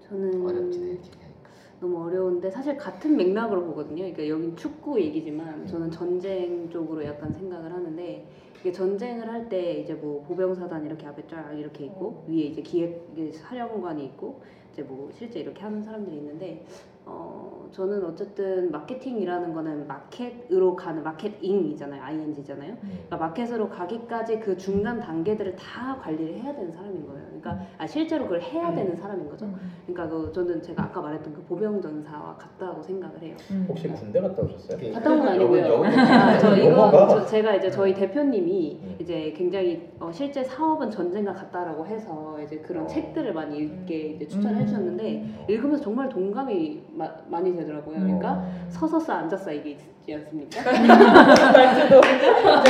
저는 0.00 0.44
어렵지네 0.46 0.87
이렇게 0.92 1.06
얘기하니까. 1.06 1.50
너무 1.80 2.04
어려운데 2.04 2.50
사실 2.50 2.76
같은 2.76 3.16
맥락으로 3.16 3.64
보거든요. 3.66 3.96
그러니까 4.02 4.28
여긴 4.28 4.56
축구 4.56 5.00
얘기지만 5.00 5.66
저는 5.66 5.90
전쟁 5.90 6.68
쪽으로 6.70 7.04
약간 7.04 7.32
생각을 7.32 7.72
하는데 7.72 8.26
이게 8.60 8.72
전쟁을 8.72 9.26
할 9.30 9.49
때 9.49 9.72
이제 9.80 9.94
뭐 9.94 10.22
보병사단 10.25 10.84
이렇게 10.84 11.06
앞에 11.06 11.26
쫙 11.28 11.52
이렇게 11.58 11.87
있고 11.87 12.25
위에 12.28 12.42
이제 12.42 12.60
기획 12.60 13.08
이게 13.12 13.32
사령관이 13.32 14.04
있고 14.06 14.42
이제 14.72 14.82
뭐 14.82 15.10
실제 15.12 15.40
이렇게 15.40 15.62
하는 15.62 15.82
사람들이 15.82 16.16
있는데 16.16 16.66
어 17.07 17.69
저는 17.73 18.04
어쨌든 18.04 18.71
마케팅이라는 18.73 19.54
거는 19.54 19.87
마켓으로 19.87 20.75
가는 20.76 21.02
마케팅이잖아요. 21.04 22.02
ing잖아요. 22.02 22.73
음. 22.73 22.78
그러니까 23.07 23.16
마켓으로 23.16 23.69
가기까지 23.69 24.40
그 24.40 24.57
중간 24.57 24.99
단계들을 25.00 25.54
다 25.57 25.97
관리를 26.02 26.35
해야 26.35 26.52
되는 26.54 26.73
사람인 26.73 27.07
거예요. 27.07 27.21
그러니까 27.26 27.64
아, 27.78 27.87
실제로 27.87 28.25
그걸 28.25 28.42
해야 28.42 28.71
음. 28.71 28.75
되는 28.75 28.97
사람인 28.97 29.28
거죠. 29.30 29.47
음. 29.47 29.54
그러니까 29.87 30.09
그 30.16 30.33
저는 30.33 30.61
제가 30.62 30.83
아까 30.85 31.00
말했던 31.00 31.33
그 31.33 31.42
보병전사와 31.45 32.37
같다고 32.37 32.83
생각을 32.83 33.23
해요. 33.23 33.37
음. 33.52 33.66
혹시 33.69 33.88
군대 33.88 34.21
갔다 34.21 34.42
오셨어요? 34.42 34.76
이렇게 34.78 34.92
갔다 34.92 35.11
온 35.12 35.19
건 35.21 35.28
아니고요. 35.28 35.85
아, 35.85 36.38
저 36.38 36.57
이거? 36.57 36.90
저, 37.09 37.25
제가 37.26 37.54
이제 37.54 37.71
저희 37.71 37.95
대표님이 37.95 38.80
음. 38.83 38.97
이제 39.00 39.33
굉장히 39.37 39.88
어, 40.00 40.11
실제 40.12 40.42
사업은 40.42 40.90
전쟁과 40.90 41.33
같다라고 41.35 41.87
해서 41.87 42.37
이제 42.42 42.59
그런 42.59 42.85
어. 42.85 42.87
책들을 42.88 43.33
많이 43.33 43.59
읽게 43.59 43.97
이제 44.14 44.25
음. 44.25 44.28
추천해 44.28 44.66
주셨는데 44.66 45.47
읽으면서 45.49 45.85
정말 45.85 46.09
동감이 46.09 46.83
마- 47.00 47.14
많이 47.28 47.54
되더라고요. 47.57 47.99
그러니까 47.99 48.35
음. 48.35 48.66
서서 48.69 49.00
싸 49.00 49.16
앉아 49.16 49.37
싸 49.38 49.50
이게 49.52 49.78
있지 50.00 50.14
않습니까? 50.14 50.61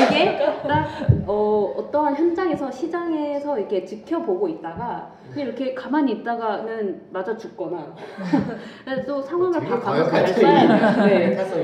이게 0.08 0.38
딱 0.66 0.88
어, 1.26 1.74
어떠한 1.76 2.16
현장에서 2.16 2.70
시장에서 2.70 3.58
이렇게 3.58 3.84
지켜보고 3.84 4.48
있다가 4.48 5.12
그냥 5.32 5.48
이렇게 5.48 5.74
가만히 5.74 6.12
있다가는 6.12 7.02
맞아 7.10 7.36
죽거나 7.36 7.94
또 9.06 9.22
상황을 9.22 9.60
써야 9.60 10.24
돼요. 10.24 11.06
네. 11.06 11.30
그래서 11.36 11.54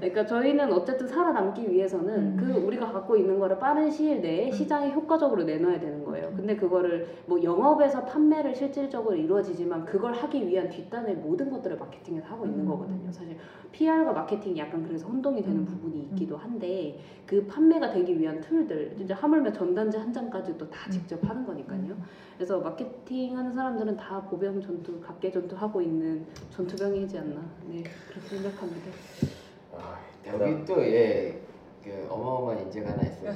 그러니까 0.00 0.26
저희는 0.26 0.72
어쨌든 0.72 1.06
살아남기 1.06 1.70
위해서는 1.70 2.14
음. 2.14 2.36
그 2.38 2.52
우리가 2.66 2.92
갖고 2.92 3.16
있는 3.16 3.38
거를 3.38 3.58
빠른 3.58 3.90
시일 3.90 4.20
내에 4.20 4.46
음. 4.48 4.52
시장에 4.52 4.90
효과적으로 4.90 5.44
내놔야 5.44 5.80
되는 5.80 6.04
거예요. 6.04 6.30
근데 6.36 6.56
그거를 6.56 7.08
뭐 7.26 7.42
영업에서 7.42 8.04
판매를 8.04 8.54
실질적으로 8.54 9.16
이루어지지만 9.16 9.86
그걸 9.86 10.12
하기 10.12 10.46
위한 10.46 10.68
뒷단의 10.68 11.16
모든 11.16 11.50
것들을 11.50 11.78
마케팅에서 11.78 12.26
하고 12.28 12.44
있는 12.44 12.60
음. 12.60 12.68
거거든요. 12.68 13.10
사실 13.10 13.36
PR과 13.72 14.12
마케팅이 14.12 14.58
약간 14.58 14.73
그래서 14.82 15.06
혼동이 15.06 15.42
되는 15.42 15.58
음. 15.58 15.64
부분이 15.64 16.08
있기도 16.10 16.36
한데 16.36 16.98
그 17.26 17.46
판매가 17.46 17.90
되기 17.90 18.18
위한 18.18 18.40
툴들 18.40 18.96
이제 18.98 19.14
하물며 19.14 19.52
전단지 19.52 19.98
한 19.98 20.12
장까지도 20.12 20.68
다 20.70 20.86
음. 20.88 20.90
직접 20.90 21.28
하는 21.28 21.46
거니까요. 21.46 21.96
그래서 22.36 22.58
마케팅 22.58 23.36
하는 23.36 23.52
사람들은 23.52 23.96
다 23.96 24.20
보병 24.22 24.60
전투, 24.60 25.00
각계 25.00 25.30
전투 25.30 25.54
하고 25.54 25.80
있는 25.80 26.26
전투병이지 26.50 27.18
않나. 27.18 27.40
네 27.68 27.84
그렇게 28.08 28.28
생각합니다. 28.28 28.90
아, 29.72 29.98
대단. 30.22 30.40
여기 30.52 30.64
또예 30.64 31.40
그 31.84 32.06
어마어마한 32.10 32.62
인재가 32.64 32.92
하나 32.92 33.02
있어요. 33.02 33.32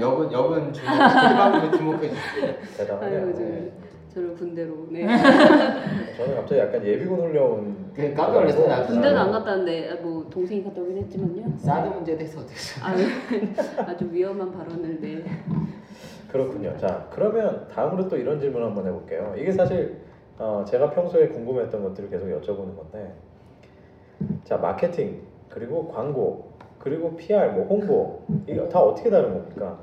여군 0.00 0.32
여군 0.32 0.72
주목 0.72 1.76
주목해 1.76 2.08
주세요. 2.08 2.54
대단하네요. 2.76 3.34
네. 3.34 3.72
저를 4.14 4.34
군대로 4.34 4.86
네. 4.90 5.04
저는 6.16 6.34
갑자기 6.36 6.60
약간 6.60 6.84
예비군 6.84 7.18
훈련 7.20 7.92
그 7.94 8.14
깜짝 8.14 8.32
놀랐어요. 8.40 8.86
군대는 8.86 9.18
안 9.18 9.30
갔다 9.30 9.50
왔는데 9.50 9.90
아, 9.90 9.94
뭐 10.02 10.26
동생이 10.30 10.64
갔다 10.64 10.80
오긴 10.80 10.96
했지만요. 10.98 11.58
사드 11.58 11.88
문제에 11.88 12.16
대해서 12.16 12.40
어떻게 12.40 12.56
생각해요? 12.56 13.06
아, 13.78 13.82
아주 13.90 14.08
위험한 14.10 14.50
발언을 14.52 15.00
네. 15.00 15.24
그렇군요. 16.30 16.76
자, 16.78 17.06
그러면 17.10 17.68
다음으로 17.68 18.08
또 18.08 18.16
이런 18.16 18.40
질문 18.40 18.62
한번 18.62 18.86
해볼게요. 18.86 19.34
이게 19.38 19.52
사실 19.52 20.00
어, 20.38 20.64
제가 20.66 20.90
평소에 20.90 21.28
궁금했던 21.28 21.82
것들을 21.82 22.10
계속 22.10 22.26
여쭤보는 22.26 22.76
건데, 22.76 23.14
자 24.44 24.56
마케팅 24.56 25.22
그리고 25.48 25.88
광고 25.88 26.50
그리고 26.78 27.16
PR 27.16 27.52
뭐 27.52 27.66
홍보 27.66 28.22
이거 28.46 28.68
다 28.68 28.80
어떻게 28.80 29.08
다른 29.10 29.32
겁니까? 29.34 29.78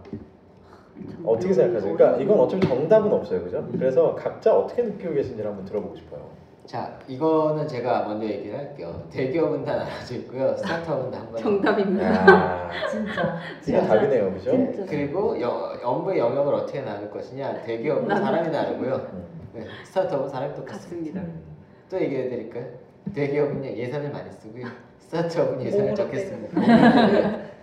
참 1.12 1.24
어떻게 1.26 1.54
생각하세요? 1.54 1.96
그러니까 1.96 2.22
이건 2.22 2.40
어차피 2.40 2.68
정답은 2.68 3.12
없어요, 3.12 3.44
그죠? 3.44 3.68
그래서 3.72 4.16
각자 4.16 4.56
어떻게 4.56 4.84
느끼고 4.84 5.14
계신지를 5.14 5.50
한번 5.50 5.66
들어보고 5.66 5.96
싶어요. 5.96 6.22
자, 6.66 6.98
이거는 7.10 7.68
제가 7.68 8.08
먼저 8.08 8.26
얘기를 8.26 8.58
할게요. 8.58 9.04
대기업은 9.12 9.66
다 9.66 9.76
나눠져 9.76 10.16
있고요. 10.16 10.56
스타트업은 10.56 11.12
다 11.12 11.20
한번 11.20 11.42
정답입니다. 11.42 12.06
야, 12.06 12.70
진짜. 12.90 13.38
이게 13.68 13.82
답이네요, 13.86 14.32
그죠? 14.34 14.52
진짜. 14.52 14.86
그리고 14.88 15.40
여, 15.42 15.78
업무의 15.84 16.20
영역을 16.20 16.54
어떻게 16.54 16.82
나눌 16.82 17.12
것이냐. 17.12 17.62
대기업은 17.64 18.08
나눠- 18.08 18.24
사람이 18.26 18.50
나누고요. 18.50 18.96
음. 18.96 19.24
네, 19.54 19.66
스타트업은 19.86 20.30
사람이 20.30 20.54
똑같습니다. 20.56 21.20
같습니다. 21.20 21.22
음. 21.22 21.42
또 21.90 22.00
얘기해 22.02 22.30
드릴까요? 22.30 22.66
대기업은 23.14 23.66
예산을 23.66 24.10
많이 24.12 24.32
쓰고요. 24.32 24.66
스타트업은 25.00 25.62
예산을 25.62 25.94
적게. 25.94 26.18
씁니다. 26.18 26.62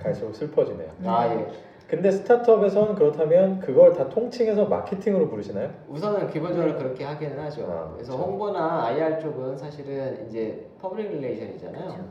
갈수록 0.02 0.34
슬퍼지네요. 0.34 0.88
아 1.06 1.26
예. 1.26 1.46
근데 1.90 2.12
스타트업에선 2.12 2.94
그렇다면 2.94 3.58
그걸 3.58 3.92
다 3.94 4.08
통칭해서 4.08 4.66
마케팅으로 4.66 5.28
부르시나요? 5.28 5.72
우선은 5.88 6.30
기본적으로 6.30 6.76
그렇게 6.78 7.02
하기는 7.02 7.36
하죠. 7.36 7.62
아, 7.64 7.90
그래서 7.94 8.12
그렇죠. 8.12 8.30
홍보나 8.30 8.84
IR 8.86 9.18
쪽은 9.18 9.58
사실은 9.58 10.24
이제 10.28 10.68
public 10.80 11.10
relation이잖아요. 11.10 11.82
그렇죠. 11.82 12.04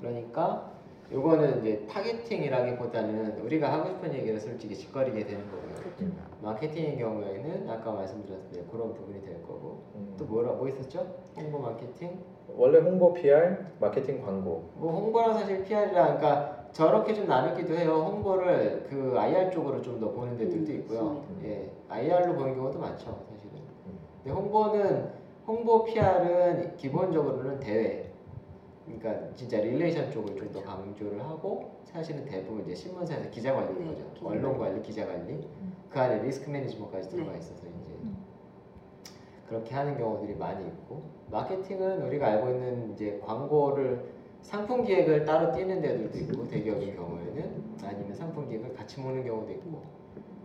그러니까 0.00 0.72
요거는 1.12 1.60
이제 1.60 1.86
targeting이라기보다는 1.88 3.38
우리가 3.42 3.72
하고 3.72 3.90
싶은 3.90 4.12
얘기를 4.14 4.40
솔직히 4.40 4.74
지껄이게 4.74 5.24
되는 5.24 5.44
거고요. 5.48 5.74
그렇죠. 5.76 6.12
마케팅의 6.42 6.98
경우에는 6.98 7.70
아까 7.70 7.92
말씀드렸을 7.92 8.50
때 8.50 8.64
그런 8.68 8.92
부분이 8.94 9.22
될 9.22 9.40
거고 9.42 9.84
음. 9.94 10.16
또 10.18 10.24
뭐라 10.24 10.54
뭐 10.54 10.66
있었죠? 10.66 11.06
홍보 11.36 11.60
마케팅? 11.60 12.18
원래 12.48 12.80
홍보, 12.80 13.14
PR, 13.14 13.58
마케팅, 13.78 14.24
광고. 14.24 14.70
뭐 14.74 14.92
홍보랑 14.92 15.34
사실 15.34 15.62
PR이랑 15.62 16.18
그러니까 16.18 16.59
저렇게 16.72 17.14
좀 17.14 17.26
나누기도 17.26 17.74
해요. 17.76 18.04
홍보를 18.12 18.86
그 18.88 19.14
IR 19.18 19.50
쪽으로 19.50 19.82
좀 19.82 20.00
더 20.00 20.10
보는 20.12 20.36
데들도 20.36 20.72
음, 20.72 20.76
있고요. 20.80 21.04
맞습니다. 21.04 21.48
예, 21.48 21.70
IR로 21.88 22.34
보는 22.34 22.54
경우도 22.54 22.78
많죠, 22.78 23.04
사실은. 23.30 23.54
음. 23.86 23.98
근데 24.22 24.30
홍보는 24.34 25.10
홍보 25.46 25.84
PR은 25.84 26.76
기본적으로는 26.76 27.60
대외. 27.60 28.10
그러니까 28.86 29.34
진짜 29.34 29.58
relation 29.60 30.10
쪽을 30.10 30.36
좀 30.36 30.50
더 30.52 30.62
강조를 30.62 31.22
하고 31.22 31.70
사실은 31.84 32.24
대부분 32.24 32.62
이제 32.64 32.74
신문사에서 32.74 33.30
기자 33.30 33.52
관리인 33.54 33.78
네, 33.80 33.86
거죠. 33.94 34.04
기자 34.14 34.26
언론 34.26 34.58
관리. 34.58 34.82
기자 34.82 35.06
관리. 35.06 35.48
그 35.90 35.98
안에 36.00 36.22
risk 36.22 36.48
management까지 36.50 37.08
네. 37.08 37.16
들어가 37.16 37.36
있어서 37.36 37.66
이제 37.66 37.92
음. 38.02 38.16
그렇게 39.48 39.74
하는 39.74 39.96
경우들이 39.98 40.34
많이 40.36 40.66
있고 40.66 41.02
마케팅은 41.30 42.02
우리가 42.06 42.26
알고 42.26 42.48
있는 42.50 42.92
이제 42.94 43.20
광고를 43.24 44.19
상품 44.42 44.84
기획을 44.84 45.24
따로 45.24 45.52
띄는 45.52 45.80
데들도 45.80 46.18
있고 46.18 46.48
대기업의 46.48 46.96
경우에는 46.96 47.78
아니면 47.84 48.14
상품 48.14 48.48
기획을 48.48 48.74
같이 48.74 49.00
모는 49.00 49.24
경우도 49.24 49.52
있고 49.52 49.82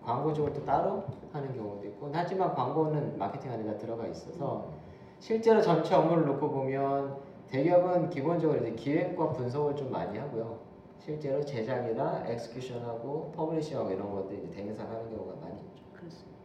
광고 0.04 0.34
쪽을 0.34 0.54
또 0.54 0.64
따로 0.66 1.04
하는 1.32 1.56
경우도 1.56 1.86
있고 1.88 2.10
하지만 2.14 2.54
광고는 2.54 3.18
마케팅 3.18 3.52
안에 3.52 3.66
다 3.66 3.78
들어가 3.78 4.06
있어서 4.08 4.72
실제로 5.20 5.62
전체 5.62 5.96
업무를 5.96 6.26
놓고 6.26 6.52
보면 6.52 7.18
대기업은 7.50 8.10
기본적으로 8.10 8.60
이제 8.60 8.72
기획과 8.72 9.34
분석을 9.34 9.76
좀 9.76 9.92
많이 9.92 10.18
하고요. 10.18 10.60
실제로 11.00 11.44
제작이나 11.44 12.24
execution하고 12.28 13.32
publishing하고 13.36 13.92
이런 13.92 14.12
것들 14.12 14.40
이제 14.40 14.50
대행사하는 14.50 15.10
경우가 15.10 15.36
많이 15.42 15.56
있죠. 15.56 15.84
그렇습니다. 15.94 16.36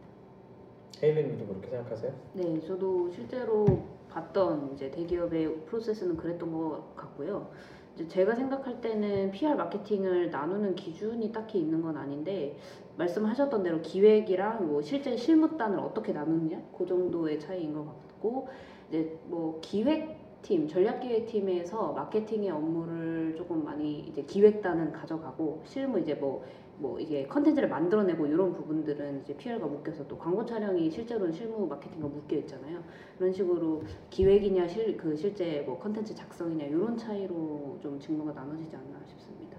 헤일리님도 1.01 1.47
그렇게 1.47 1.67
생각하세요? 1.69 2.11
네, 2.33 2.61
저도 2.61 3.09
실제로 3.11 3.65
봤던 4.11 4.71
이제 4.73 4.91
대기업의 4.91 5.65
프로세스는 5.65 6.17
그랬던 6.17 6.51
것 6.51 6.95
같고요. 6.95 7.49
이제 7.95 8.07
제가 8.07 8.35
생각할 8.35 8.79
때는 8.81 9.31
PR 9.31 9.55
마케팅을 9.55 10.29
나누는 10.29 10.75
기준이 10.75 11.31
딱히 11.31 11.59
있는 11.59 11.81
건 11.81 11.97
아닌데 11.97 12.57
말씀하셨던 12.97 13.63
대로 13.63 13.81
기획이랑 13.81 14.67
뭐 14.67 14.81
실제 14.81 15.15
실무단을 15.15 15.79
어떻게 15.79 16.13
나누느냐 16.13 16.61
그 16.77 16.85
정도의 16.85 17.39
차이인 17.39 17.73
것 17.73 17.85
같고 17.85 18.47
이제 18.89 19.17
뭐 19.25 19.59
기획팀 19.61 20.67
전략기획팀에서 20.67 21.93
마케팅의 21.93 22.51
업무를 22.51 23.35
조금 23.37 23.63
많이 23.63 23.99
이제 23.99 24.23
기획단은 24.23 24.91
가져가고 24.91 25.61
실무 25.65 25.99
이제 25.99 26.13
뭐 26.13 26.43
뭐 26.77 26.99
이게 26.99 27.27
컨텐츠를 27.27 27.69
만들어내고 27.69 28.25
이런 28.25 28.53
부분들은 28.53 29.21
이제 29.21 29.35
PR가 29.35 29.67
묶여서 29.67 30.07
또 30.07 30.17
광고 30.17 30.45
촬영이 30.45 30.89
실제로는 30.89 31.31
실무 31.31 31.67
마케팅과 31.67 32.07
묶여 32.07 32.35
있잖아요. 32.37 32.83
이런 33.19 33.31
식으로 33.31 33.83
기획이냐 34.09 34.67
실 34.67 34.97
그 34.97 35.15
실제 35.15 35.61
뭐 35.65 35.77
컨텐츠 35.79 36.15
작성이냐 36.15 36.65
이런 36.65 36.97
차이로 36.97 37.77
좀 37.81 37.99
직무가 37.99 38.33
나눠지지 38.33 38.75
않나 38.75 38.99
싶습니다. 39.07 39.57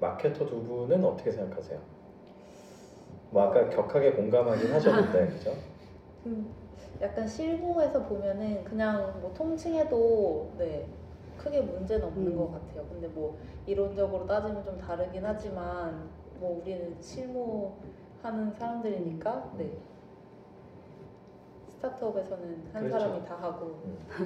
마케터 0.00 0.46
두 0.46 0.62
분은 0.62 1.04
어떻게 1.04 1.30
생각하세요? 1.32 1.80
뭐 3.30 3.42
아까 3.42 3.68
격하게 3.68 4.12
공감하긴 4.12 4.70
하셨는데, 4.72 5.26
그죠? 5.34 5.54
음, 6.26 6.52
약간 7.00 7.26
실무에서 7.26 8.04
보면은 8.06 8.64
그냥 8.64 9.18
뭐 9.20 9.32
통칭해도 9.34 10.54
네 10.58 10.86
크게 11.36 11.60
문제는 11.62 12.04
없는 12.06 12.32
음. 12.32 12.36
것 12.36 12.52
같아요. 12.52 12.86
근데 12.88 13.06
뭐 13.08 13.38
이론적으로 13.66 14.26
따지면 14.26 14.64
좀 14.64 14.78
다르긴 14.78 15.24
하지만 15.24 16.10
뭐 16.40 16.60
우리는 16.62 16.94
실무하는 17.00 18.52
사람들이니까 18.58 19.52
네. 19.58 19.76
스타트업에서는 21.70 22.62
한 22.72 22.82
그렇죠. 22.88 22.98
사람이 23.04 23.24
다 23.24 23.36
하고. 23.40 23.76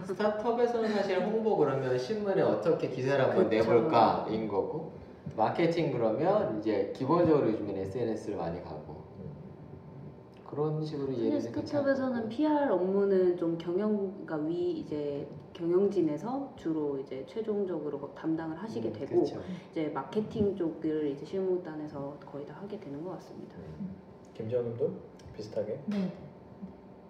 스타트업에서는 0.07 0.88
사실 0.90 1.20
홍보 1.22 1.57
그러면 1.57 1.98
신문에 1.98 2.40
어떻게 2.42 2.88
기사를 2.88 3.22
한번 3.22 3.48
그쵸. 3.48 3.70
내볼까인 3.72 4.48
거고 4.48 4.92
마케팅 5.37 5.92
그러면 5.92 6.59
이제 6.59 6.92
기본적으로 6.94 7.51
요즘엔 7.51 7.77
SNS를 7.77 8.37
많이 8.37 8.62
가고. 8.62 9.03
그런 10.48 10.85
식으로 10.85 11.12
이해를 11.12 11.40
스타트업에서는 11.40 12.29
PR 12.29 12.70
업무는 12.70 13.37
좀 13.38 13.57
경영 13.57 14.12
그러니까 14.27 14.37
위 14.48 14.72
이제 14.72 15.27
경영진에서 15.53 16.53
주로 16.57 16.99
이제 16.99 17.25
최종적으로 17.29 17.99
막 17.99 18.15
담당을 18.15 18.57
하시게 18.57 18.88
음, 18.88 18.93
되고 18.93 19.15
그렇죠. 19.17 19.41
이제 19.71 19.88
마케팅 19.88 20.55
쪽을 20.57 21.09
이제 21.11 21.25
실무단에서 21.25 22.19
거의 22.25 22.47
다 22.47 22.55
하게 22.61 22.79
되는 22.81 23.03
것 23.05 23.11
같습니다. 23.12 23.57
김지현님도 24.35 24.91
비슷하게? 25.37 25.81
네. 25.87 26.12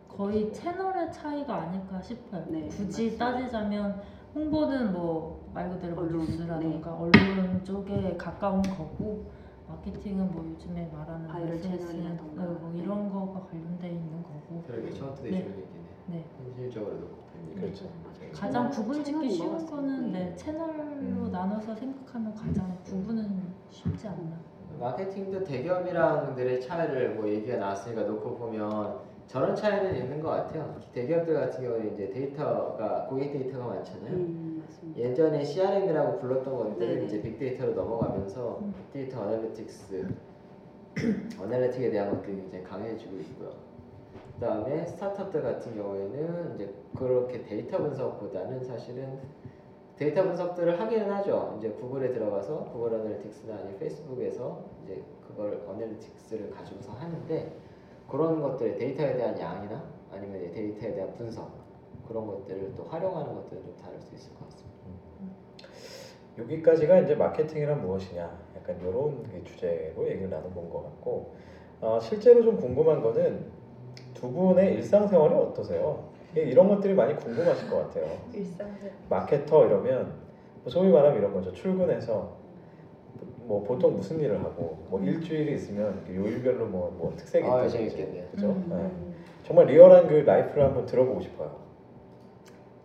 거의 0.09 0.52
채널의 0.52 1.11
차이가 1.12 1.62
아닐까 1.62 2.00
싶어요. 2.02 2.44
네, 2.48 2.62
굳이 2.68 2.83
맞습니다. 3.16 3.33
따지자면 3.33 4.02
홍보는 4.35 4.92
뭐 4.92 5.42
말 5.55 5.68
그대로 5.68 5.94
뭐 5.94 6.05
언론, 6.05 6.24
네. 6.24 6.33
뉴스라던가 6.33 6.94
언론 6.94 7.62
쪽에 7.64 8.16
가까운 8.16 8.62
거고 8.62 9.31
마케팅은 9.68 10.33
뭐 10.33 10.44
요즘에 10.46 10.90
말하는 10.92 11.28
바이럴 11.28 11.61
채널이라던가. 11.61 12.42
어, 12.42 12.46
뭐 12.61 12.72
네. 12.72 12.81
이런 12.83 13.11
거가 13.12 13.46
관련돼 13.46 13.88
있는 13.90 14.22
거고 14.22 14.62
그러게 14.66 14.90
저한테도 14.92 15.28
네. 15.31 15.42
좋은 15.42 15.50
얘기네 15.50 15.85
네. 16.09 16.24
현실적으로 16.42 16.94
놓고. 17.00 17.22
그렇죠. 17.55 17.85
가장 18.32 18.70
채널- 18.70 18.70
구분 18.70 19.04
짓기 19.04 19.12
채널인 19.34 19.52
것 19.52 19.58
쉬운. 19.60 19.66
거는 19.70 20.12
네. 20.12 20.18
네, 20.24 20.36
채널로 20.36 20.82
음. 20.82 21.28
나눠서 21.32 21.74
생각하면 21.74 22.34
가장 22.34 22.76
구분은 22.84 23.42
쉽지 23.70 24.08
않나. 24.08 24.36
마케팅도 24.80 25.44
대기업이랑들의 25.44 26.60
차이를 26.60 27.14
뭐 27.14 27.28
얘기가 27.28 27.56
나왔으니까 27.58 28.02
놓고 28.02 28.36
보면 28.36 28.98
저런 29.28 29.54
차이는 29.54 29.96
있는 29.96 30.20
것 30.20 30.30
같아요. 30.30 30.74
대기업들 30.92 31.34
같은 31.34 31.62
경우는 31.64 31.92
이제 31.94 32.10
데이터가 32.10 33.06
고객 33.08 33.32
데이터가 33.32 33.66
많잖아요. 33.66 34.12
음. 34.12 34.62
예전에 34.96 35.44
CRM이라고 35.44 36.18
불렀던 36.18 36.54
것들을 36.54 36.94
네네. 36.94 37.04
이제 37.06 37.22
빅데이터로 37.22 37.72
넘어가면서 37.74 38.58
음. 38.62 38.74
빅데이터 38.92 39.22
analytics, 39.22 40.08
analytic에 41.40 41.90
대한 41.90 42.10
것들이 42.10 42.36
굉장히 42.36 42.64
강해지고 42.64 43.16
있고요. 43.18 43.50
그다음에 44.42 44.85
스타트업들 44.85 45.40
같은 45.40 45.76
경우에는 45.76 46.57
이제 46.57 46.74
그렇게 46.98 47.42
데이터 47.42 47.78
분석보다는 47.78 48.64
사실은 48.64 49.20
데이터 49.96 50.24
분석들을 50.24 50.81
하기는 50.81 51.09
하죠. 51.12 51.55
이제 51.59 51.70
구글에 51.70 52.12
들어가서 52.12 52.64
구글 52.72 52.94
analytics나 52.94 53.54
아니면 53.55 53.78
페이스북에서 53.78 54.64
이제 54.83 55.00
그걸 55.28 55.62
analytics를 55.68 56.50
가지고서 56.50 56.90
하는데 56.92 57.57
그런 58.09 58.42
것들의 58.42 58.78
데이터에 58.78 59.16
대한 59.16 59.38
양이나 59.38 59.85
아니면 60.11 60.50
데이터에 60.52 60.92
대한 60.92 61.14
분석 61.14 61.52
그런 62.09 62.26
것들을 62.26 62.74
또 62.76 62.83
활용하는 62.83 63.33
것들은 63.37 63.62
좀 63.62 63.76
다를 63.76 64.00
수 64.00 64.12
있을 64.16 64.35
것 64.35 64.48
같습니다. 64.48 64.72
여기까지가 66.38 66.98
이제 66.98 67.14
마케팅이란 67.14 67.81
무엇이냐 67.81 68.38
약간 68.57 68.81
이런 68.81 69.24
주제로 69.44 70.09
얘기를 70.09 70.28
나눠본 70.28 70.68
것 70.68 70.83
같고 70.83 71.33
어, 71.81 72.00
실제로 72.00 72.42
좀 72.42 72.57
궁금한 72.57 73.00
거는 73.00 73.62
두 74.22 74.30
분의 74.30 74.74
일상생활이 74.74 75.35
어떠세요? 75.35 76.04
예, 76.37 76.42
이런 76.42 76.68
것들이 76.68 76.94
많이 76.94 77.16
궁금하실 77.16 77.68
것 77.68 77.78
같아요. 77.78 78.06
일상생활 78.32 78.92
마케터 79.11 79.66
이러면 79.66 80.12
뭐 80.62 80.70
소위 80.70 80.92
말하면 80.92 81.18
이런 81.18 81.35
거죠. 81.35 81.52
출근해서 81.52 82.37
뭐 83.46 83.64
보통 83.64 83.96
무슨 83.96 84.20
일을 84.20 84.38
하고 84.38 84.78
뭐 84.88 85.00
일주일이 85.00 85.54
있으면 85.54 86.04
요일별로 86.08 86.66
뭐, 86.66 86.94
뭐 86.96 87.12
특색이 87.16 87.44
아, 87.44 87.64
있다든지 87.64 87.76
재밌겠네요. 87.90 88.24
그죠? 88.30 88.46
음. 88.46 88.66
네. 88.70 89.12
정말 89.42 89.66
리얼한 89.66 90.06
그 90.06 90.14
라이프를 90.14 90.66
한번 90.66 90.87
들어보고 90.87 91.20
싶어요. 91.20 91.56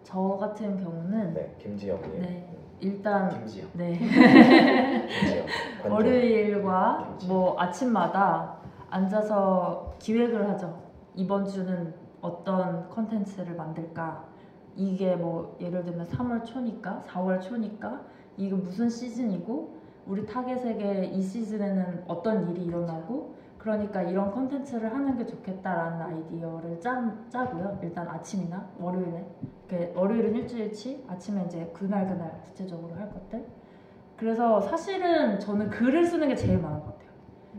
저 0.04 0.19
같은 0.39 0.76
경우는 0.84 1.36
네, 1.36 1.56
김지영님. 1.60 2.19
네. 2.19 2.50
일단 2.80 3.30
김지영. 3.30 3.67
네. 3.73 4.00
김지영. 4.00 5.45
월요일과 5.88 7.10
김치. 7.19 7.28
뭐 7.28 7.60
아침마다 7.60 8.58
앉아서 8.89 9.93
기획을 10.00 10.50
하죠. 10.50 10.87
이번 11.17 11.47
주는 11.47 11.93
어떤 12.21 12.88
컨텐츠를 12.89 13.56
만들까? 13.56 14.23
이게 14.75 15.15
뭐 15.15 15.58
예를 15.60 15.84
들면 15.84 16.08
3월 16.08 16.45
초니까 16.45 17.03
4월 17.08 17.41
초니까 17.41 18.03
이게 18.38 18.53
무슨 18.53 18.88
시즌이고 18.88 19.75
우리 20.06 20.25
타겟에게 20.25 21.06
이 21.06 21.21
시즌에는 21.21 22.03
어떤 22.08 22.47
일이 22.49 22.65
일어나고 22.65 23.36
그러니까 23.58 24.03
이런 24.03 24.32
컨텐츠를 24.32 24.93
하는 24.93 25.17
게 25.17 25.25
좋겠다라는 25.25 26.01
아이디어를 26.01 26.80
짜, 26.80 27.12
짜고요. 27.30 27.80
일단 27.82 28.08
아침이나 28.08 28.69
월요일에 28.80 29.27
월요일은 29.95 30.36
일주일치 30.36 31.03
아침에 31.10 31.45
이제 31.45 31.69
그날 31.73 32.08
그날 32.08 32.39
구체적으로 32.43 32.93
할 32.95 33.12
것들. 33.12 33.43
그래서 34.15 34.62
사실은 34.62 35.39
저는 35.39 35.69
글을 35.71 36.06
쓰는 36.06 36.27
게 36.27 36.36
제일 36.36 36.60
많은 36.60 36.80
것 36.80 36.86
같아요. 36.86 37.08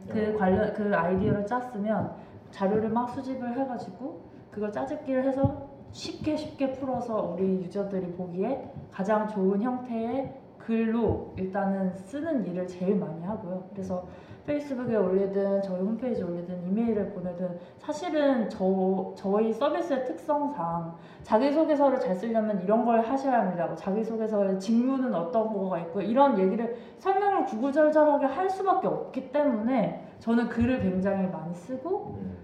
그 0.08 0.38
관련 0.38 0.72
그 0.72 0.94
아이디어를 0.94 1.44
짰으면 1.44 2.14
자료를 2.50 2.90
막 2.90 3.08
수집을 3.10 3.58
해가지고 3.58 4.22
그걸 4.50 4.72
짜집기를 4.72 5.24
해서 5.24 5.68
쉽게 5.92 6.36
쉽게 6.36 6.72
풀어서 6.72 7.34
우리 7.34 7.62
유저들이 7.62 8.12
보기에 8.12 8.70
가장 8.90 9.28
좋은 9.28 9.62
형태의 9.62 10.34
글로 10.58 11.32
일단은 11.36 11.96
쓰는 11.96 12.44
일을 12.46 12.66
제일 12.66 12.96
많이 12.96 13.22
하고요. 13.22 13.68
그래서 13.72 14.06
페이스북에 14.48 14.96
올리든 14.96 15.60
저희 15.60 15.78
홈페이지에 15.82 16.24
올리든 16.24 16.68
이메일을 16.68 17.10
보내든 17.10 17.58
사실은 17.76 18.48
저, 18.48 19.12
저희 19.14 19.52
서비스의 19.52 20.06
특성상 20.06 20.96
자기소개서를 21.22 22.00
잘 22.00 22.14
쓰려면 22.16 22.62
이런 22.62 22.86
걸 22.86 23.02
하셔야 23.02 23.40
합니다. 23.40 23.66
뭐 23.66 23.76
자기소개서의 23.76 24.58
직무는 24.58 25.14
어떤 25.14 25.52
거가 25.52 25.78
있고 25.80 26.00
이런 26.00 26.38
얘기를 26.38 26.74
설명을 26.98 27.44
구구절절하게 27.44 28.24
할 28.24 28.48
수밖에 28.48 28.86
없기 28.86 29.30
때문에 29.30 30.08
저는 30.20 30.48
글을 30.48 30.80
굉장히 30.80 31.26
많이 31.28 31.54
쓰고 31.54 32.16
음. 32.18 32.36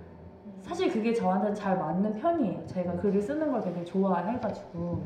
사실 0.61 0.93
그게 0.93 1.15
저한테는 1.15 1.55
잘 1.55 1.79
맞는 1.79 2.17
편이에요. 2.17 2.67
제가 2.67 2.97
글을 2.97 3.23
쓰는 3.23 3.51
걸 3.51 3.63
되게 3.63 3.83
좋아해가지고. 3.83 5.03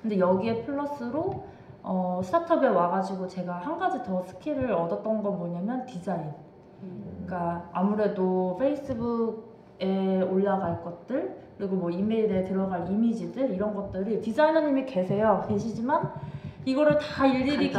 근데 0.00 0.18
여기에 0.18 0.62
플러스로 0.64 1.44
어, 1.82 2.20
스타트업에 2.22 2.68
와가지고 2.68 3.26
제가 3.26 3.54
한 3.54 3.78
가지 3.78 4.02
더 4.02 4.22
스킬을 4.22 4.72
얻었던 4.72 5.22
건 5.22 5.38
뭐냐면 5.38 5.86
디자인. 5.86 6.32
음. 6.82 7.24
그러니까 7.26 7.68
아무래도 7.72 8.56
페이스북에 8.58 10.22
올라갈 10.30 10.82
것들 10.82 11.36
그리고 11.58 11.76
뭐 11.76 11.90
이메일에 11.90 12.44
들어갈 12.44 12.90
이미지들 12.90 13.50
이런 13.52 13.74
것들이 13.74 14.20
디자이너님이 14.22 14.86
계세요 14.86 15.44
계시지만 15.46 16.10
이거를 16.64 16.98
다 16.98 17.26
일일이. 17.26 17.72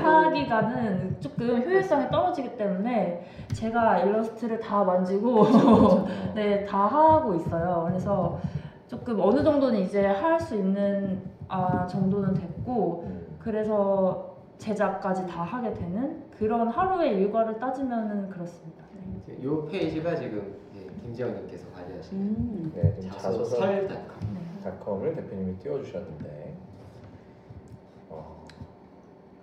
하기가는 0.00 1.16
조금 1.20 1.62
효율성이 1.62 2.08
떨어지기 2.10 2.56
때문에 2.56 3.24
제가 3.54 4.00
일러스트를 4.00 4.60
다 4.60 4.84
만지고 4.84 5.46
네, 6.34 6.64
다 6.64 6.86
하고 6.86 7.34
있어요. 7.34 7.86
그래서 7.88 8.38
조금 8.86 9.20
어느 9.20 9.42
정도는 9.42 9.80
이제 9.80 10.06
할 10.06 10.38
수 10.40 10.54
있는 10.54 11.22
아, 11.48 11.86
정도는 11.86 12.34
됐고 12.34 13.04
음. 13.06 13.19
그래서 13.40 14.36
제작까지 14.58 15.26
다 15.26 15.42
하게 15.42 15.72
되는 15.72 16.22
그런 16.38 16.68
하루의 16.68 17.16
일과를 17.16 17.58
따지면은 17.58 18.28
그렇습니다. 18.28 18.84
네. 19.26 19.36
이 19.40 19.70
페이지가 19.70 20.14
지금 20.16 20.54
예, 20.76 20.86
김지영님께서 21.02 21.70
관리하시는 21.72 22.22
음. 22.22 22.72
네, 22.74 22.94
지금 23.00 23.10
자소서 23.18 23.44
자소설닷컴. 23.44 24.34
네. 24.34 24.40
닷컴 24.62 25.02
을 25.02 25.14
대표님이 25.14 25.56
띄워주셨는데 25.58 26.54
어, 28.10 28.46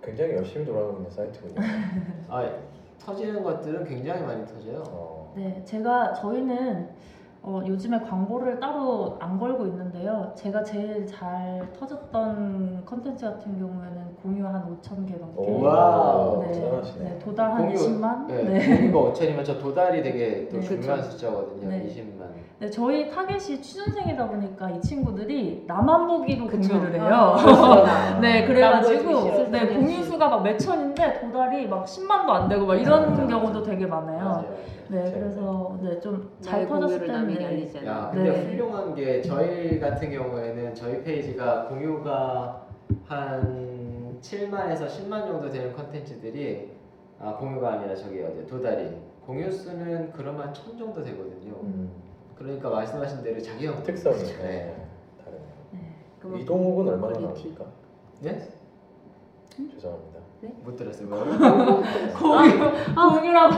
굉장히 0.02 0.34
열심히 0.34 0.64
돌아가고 0.64 0.98
있는 0.98 1.10
사이트군요. 1.10 1.54
아 2.28 2.48
터지는 3.00 3.42
것들은 3.42 3.84
굉장히 3.84 4.22
많이 4.22 4.46
터져요. 4.46 4.84
어, 4.86 5.32
네, 5.36 5.62
제가 5.64 6.14
저희는 6.14 6.88
어, 7.48 7.62
요즘에 7.66 7.98
광고를 8.00 8.60
따로 8.60 9.16
안 9.20 9.38
걸고 9.38 9.64
있는데요. 9.68 10.30
제가 10.34 10.62
제일 10.62 11.06
잘 11.06 11.66
터졌던 11.78 12.82
컨텐츠 12.84 13.24
같은 13.24 13.58
경우에는 13.58 14.16
공유 14.22 14.44
한 14.46 14.62
5천 14.82 15.06
개 15.08 15.14
넘게. 15.14 15.34
오, 15.40 15.62
와우. 15.62 16.42
네. 16.42 16.52
네, 17.00 17.18
도달 17.18 17.50
한 17.52 17.62
공유, 17.64 17.74
20만. 17.74 18.26
네, 18.26 18.42
네. 18.42 18.76
공유가 18.76 19.12
5천이면 19.12 19.44
저 19.46 19.58
도달이 19.58 20.02
되게 20.02 20.46
또 20.50 20.58
네, 20.60 20.62
중요한 20.62 21.00
그쵸. 21.00 21.10
숫자거든요. 21.12 21.70
네. 21.70 21.86
20만. 21.88 22.28
네, 22.58 22.68
저희 22.68 23.08
타겟이 23.08 23.62
취준생이다 23.62 24.28
보니까 24.28 24.68
이 24.68 24.80
친구들이 24.82 25.64
나만 25.66 26.06
보기로 26.06 26.48
그쵸. 26.48 26.68
공유를 26.74 27.00
해요. 27.00 27.06
아, 27.10 28.18
네, 28.20 28.40
남 28.40 28.46
그래가지고. 28.48 29.48
네, 29.50 29.68
공유 29.68 30.02
수가 30.02 30.28
막 30.28 30.42
몇 30.42 30.58
천인데 30.58 31.20
도달이 31.20 31.66
막 31.66 31.86
10만도 31.86 32.28
안 32.28 32.48
되고 32.48 32.66
막 32.66 32.74
이런. 32.74 33.26
경우도 33.26 33.62
되게 33.62 33.86
많아요. 33.86 34.18
맞아요. 34.18 34.77
네, 34.90 35.04
재밌네. 35.04 35.20
그래서 35.20 35.78
네, 35.82 36.00
좀 36.00 36.30
잘 36.40 36.66
터졌을 36.66 37.06
때는. 37.06 37.86
야, 37.86 38.10
근데 38.12 38.30
네. 38.30 38.46
훌륭한 38.46 38.94
게 38.94 39.20
저희 39.22 39.78
같은 39.78 40.10
경우에는 40.10 40.74
저희 40.74 41.02
페이지가 41.02 41.68
공유가 41.68 42.66
한 43.04 44.18
7만에서 44.20 44.86
10만 44.86 45.26
정도 45.26 45.48
되는 45.50 45.72
컨텐츠들이 45.74 46.70
아 47.20 47.36
공유가 47.36 47.72
아니라 47.74 47.94
저기 47.94 48.20
어디 48.22 48.46
도달이 48.46 48.96
공유 49.26 49.50
수는 49.50 50.12
그러면 50.12 50.54
천 50.54 50.78
정도 50.78 51.02
되거든요. 51.02 51.52
음, 51.62 51.90
그러니까 52.36 52.70
말씀하신 52.70 53.22
대로 53.22 53.40
자기형 53.40 53.82
특성이 53.82 54.16
네. 54.18 54.38
네, 54.42 54.86
다르네요. 55.22 56.34
네. 56.36 56.40
이동욱은 56.42 56.88
얼마나. 56.88 57.18
나옵니까? 57.18 57.64
네? 58.20 58.48
죄송합니다. 59.74 60.17
못 60.40 60.76
들었어요. 60.76 61.08
뭐요? 61.08 61.82
공유라고 62.94 63.54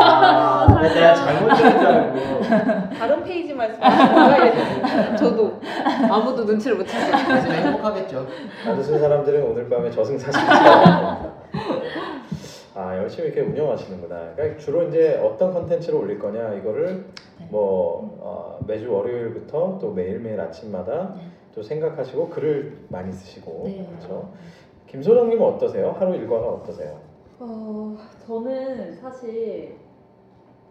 아, 0.00 0.82
내가 0.82 1.14
잘못 1.14 1.54
들은 1.56 1.78
줄 1.78 1.86
알고. 1.86 2.40
다른 2.98 3.22
페이지 3.22 3.52
말씀하시는? 3.52 5.16
저도 5.18 5.60
아무도 6.10 6.44
눈치를 6.44 6.78
못 6.78 6.86
챘어요. 6.86 7.26
그래서 7.26 7.48
행복하겠죠. 7.50 8.26
나드슨 8.64 8.98
사람들은 8.98 9.42
오늘 9.42 9.68
밤에 9.68 9.90
저승사실 9.90 10.40
겁니다. 10.40 11.32
아 12.74 12.96
열심히 12.96 13.28
이렇게 13.28 13.42
운영하시는구나. 13.42 14.32
그러니까 14.34 14.58
주로 14.58 14.84
이제 14.84 15.20
어떤 15.22 15.52
컨텐츠를 15.52 15.98
올릴 15.98 16.18
거냐 16.18 16.54
이거를 16.54 17.04
네. 17.38 17.46
뭐 17.50 18.16
어, 18.22 18.58
매주 18.66 18.90
월요일부터 18.90 19.78
또 19.78 19.92
매일 19.92 20.20
매일 20.20 20.40
아침마다 20.40 21.12
네. 21.14 21.22
또 21.54 21.62
생각하시고 21.62 22.30
글을 22.30 22.86
많이 22.88 23.12
쓰시고 23.12 23.64
네. 23.66 23.86
그렇죠. 23.90 24.32
김소정님은 24.92 25.42
어떠세요? 25.54 25.92
하루 25.98 26.14
일과가 26.14 26.46
어떠세요? 26.48 27.00
어, 27.40 27.96
저는 28.26 28.92
사실 28.94 29.76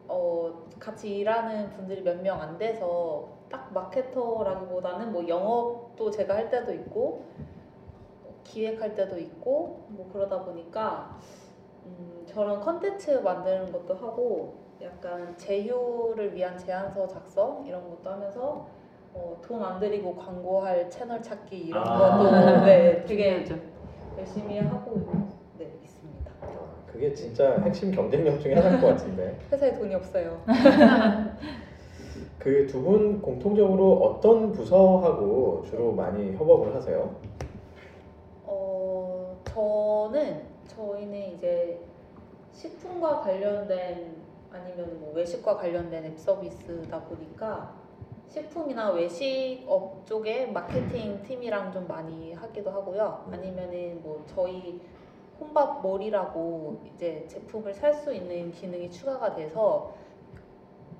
어, 0.08 0.52
같이 0.80 1.18
일하는 1.18 1.70
분들이 1.72 2.02
몇 2.02 2.22
명 2.22 2.40
안 2.40 2.58
돼서 2.58 3.30
딱 3.50 3.74
마케터라기보다는 3.74 5.12
뭐 5.12 5.28
영업도 5.28 6.12
제가 6.12 6.36
할 6.36 6.50
때도 6.50 6.72
있고 6.74 7.26
어, 8.24 8.34
기획할 8.44 8.94
때도 8.96 9.18
있고 9.18 9.86
뭐 9.90 10.08
그러다 10.14 10.44
보니까 10.46 11.18
음, 11.86 12.24
저런 12.28 12.62
컨텐츠 12.62 13.10
만드는 13.24 13.72
것도 13.72 13.96
하고 13.96 14.54
약간 14.84 15.36
제휴를 15.38 16.36
위한 16.36 16.58
제안서 16.58 17.08
작성 17.08 17.66
이런 17.66 17.90
것도 17.90 18.10
하면서 18.10 18.68
어, 19.14 19.38
돈 19.42 19.62
안 19.64 19.80
들이고 19.80 20.16
광고할 20.16 20.90
채널 20.92 21.22
찾기 21.22 21.58
이런 21.58 21.84
아. 21.88 22.18
것도 22.18 22.66
네, 22.66 23.04
되게 23.06 23.44
중요하죠. 23.44 23.81
열심히 24.22 24.60
하고 24.60 25.02
네, 25.58 25.68
있습니다. 25.84 26.32
아, 26.42 26.48
그게 26.92 27.14
진짜 27.14 27.56
핵심 27.64 27.92
경쟁력 27.92 28.40
중에 28.40 28.54
하나일 28.54 28.80
것 28.80 28.88
같은데 28.88 29.38
회사에 29.52 29.74
돈이 29.74 29.96
없어요. 29.96 30.42
그 32.40 32.68
두 32.68 32.82
분 32.84 33.22
공통적으로 33.22 33.94
어떤 33.98 34.52
부서하고 34.52 35.64
주로 35.70 35.92
많이 35.92 36.36
협업을 36.36 36.74
하세요? 36.76 37.16
어, 38.46 39.38
저는 39.46 40.42
저희는 40.68 41.34
이제 41.34 41.80
식품과 42.52 43.22
관련된 43.22 44.16
아니면 44.52 45.00
뭐 45.00 45.14
외식과 45.16 45.56
관련된 45.58 46.06
앱 46.06 46.18
서비스다 46.18 47.02
보니까 47.04 47.74
식품이나 48.32 48.92
외식업 48.92 50.06
쪽에 50.06 50.46
마케팅 50.46 51.22
팀이랑 51.24 51.70
좀 51.74 51.86
많이 51.86 52.32
하기도 52.32 52.72
하고요. 52.72 53.26
아니면은 53.30 54.02
뭐 54.02 54.24
저희 54.26 54.80
혼밥 55.38 55.82
몰이라고 55.82 56.82
이제 56.96 57.26
제품을 57.28 57.74
살 57.74 57.94
수 57.94 58.14
있는 58.14 58.52
기능이 58.52 58.90
추가가 58.90 59.36
돼서 59.36 59.94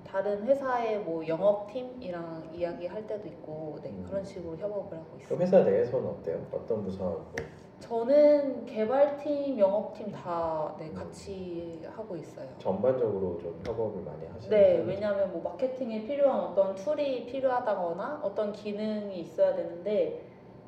다른 0.06 0.44
회사의 0.46 1.00
뭐 1.00 1.26
영업팀이랑 1.26 2.50
이야기할 2.54 3.08
때도 3.08 3.26
있고 3.30 3.80
네, 3.82 3.90
음. 3.92 4.06
그런 4.10 4.26
식으로 4.26 4.58
협업을 4.58 4.98
하고 4.98 5.18
있어요. 5.18 5.38
그 5.38 5.42
회사 5.42 5.60
내에서는 5.62 6.06
어때요? 6.10 6.46
어떤 6.52 6.84
부서하고? 6.84 7.34
저는 7.82 8.66
개발팀, 8.68 9.58
영업팀 9.58 10.12
다 10.12 10.74
네, 10.80 10.92
같이 10.94 11.82
하고 11.94 12.16
있어요. 12.16 12.48
전반적으로 12.60 13.40
좀 13.40 13.60
협업을 13.66 14.04
많이 14.04 14.26
하시는 14.28 14.50
네, 14.50 14.76
편이죠? 14.78 14.90
왜냐하면 14.90 15.32
뭐 15.34 15.42
마케팅에 15.42 16.06
필요한 16.06 16.40
어떤 16.40 16.76
툴이 16.76 17.26
필요하다거나 17.26 18.22
어떤 18.24 18.54
기능이 18.54 19.20
있어야 19.20 19.56
되는데 19.56 20.22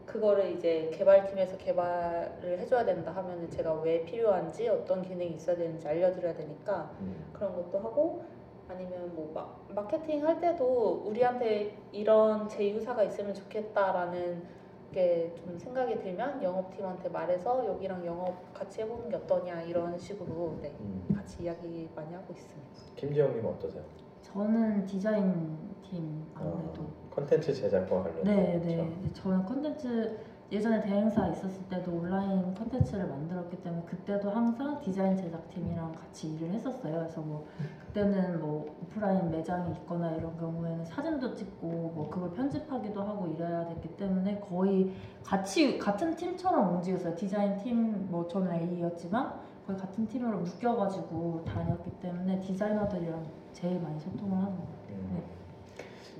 그거를 0.07 0.51
이제 0.51 0.89
개발팀에서 0.93 1.57
개발을 1.57 2.59
해줘야 2.59 2.83
된다 2.83 3.11
하면은 3.11 3.49
제가 3.49 3.73
왜 3.75 4.03
필요한지 4.03 4.67
어떤 4.67 5.01
기능이 5.01 5.35
있어야 5.35 5.55
되는지 5.55 5.87
알려드려야 5.87 6.33
되니까 6.33 6.91
음. 6.99 7.29
그런 7.31 7.55
것도 7.55 7.79
하고 7.79 8.23
아니면 8.67 9.13
뭐 9.15 9.31
마, 9.33 9.47
마케팅 9.81 10.25
할 10.25 10.41
때도 10.41 11.03
우리한테 11.05 11.77
이런 11.91 12.49
제휴사가 12.49 13.03
있으면 13.03 13.33
좋겠다라는 13.33 14.62
게 14.93 15.33
좀 15.35 15.57
생각이 15.57 15.99
들면 15.99 16.41
영업팀한테 16.41 17.09
말해서 17.09 17.65
여기랑 17.65 18.05
영업 18.05 18.53
같이 18.53 18.81
해보는 18.81 19.09
게 19.09 19.15
어떠냐 19.17 19.63
이런 19.63 19.97
식으로 19.97 20.57
네, 20.61 20.73
음. 20.79 21.03
같이 21.13 21.43
이야기 21.43 21.89
많이 21.95 22.13
하고 22.13 22.31
있습니다. 22.31 22.69
김지영님 22.95 23.45
어떠세요? 23.45 23.83
저는 24.21 24.85
디자인 24.85 25.57
팀 25.83 26.25
아무래도 26.33 26.81
어, 26.83 27.09
컨텐츠 27.15 27.53
제작과 27.53 28.03
관련. 28.03 28.23
네, 28.23 28.59
네. 28.63 29.13
저는 29.13 29.43
컨텐츠 29.45 30.17
예전에 30.51 30.81
대행사 30.81 31.27
있었을 31.29 31.63
때도 31.69 31.91
온라인 31.91 32.53
컨텐츠를 32.53 33.07
만들었기 33.07 33.61
때문에 33.63 33.83
그때도 33.85 34.29
항상 34.29 34.79
디자인 34.79 35.17
제작팀이랑 35.17 35.91
같이 35.93 36.33
일을 36.35 36.51
했었어요. 36.51 36.99
그래서 36.99 37.21
뭐 37.21 37.45
그때는 37.93 38.39
뭐 38.39 38.75
오프라인 38.81 39.29
매장이 39.29 39.71
있거나 39.73 40.11
이런 40.15 40.35
경우에는 40.37 40.83
사진도 40.83 41.31
찍고 41.35 41.67
뭐 41.67 42.09
그걸 42.09 42.31
편집하기도 42.31 42.99
하고 43.03 43.27
이래야 43.27 43.67
됐기 43.67 43.95
때문에 43.97 44.39
거의 44.39 44.91
같이 45.23 45.77
같은 45.77 46.15
팀처럼 46.15 46.75
움직였어요. 46.75 47.15
디자인 47.15 47.55
팀 47.57 47.93
뭐 48.09 48.27
저는 48.27 48.51
AE였지만 48.51 49.33
거의 49.67 49.77
같은 49.77 50.07
팀으로 50.07 50.39
묶여가지고 50.39 51.45
다녔기 51.45 51.91
때문에 51.99 52.39
디자이너들이랑 52.39 53.23
제일 53.53 53.79
많이 53.79 53.99
소통을 53.99 54.37
하는 54.37 54.55
것 54.57 54.65
같아요. 54.81 54.97
음. 54.97 55.42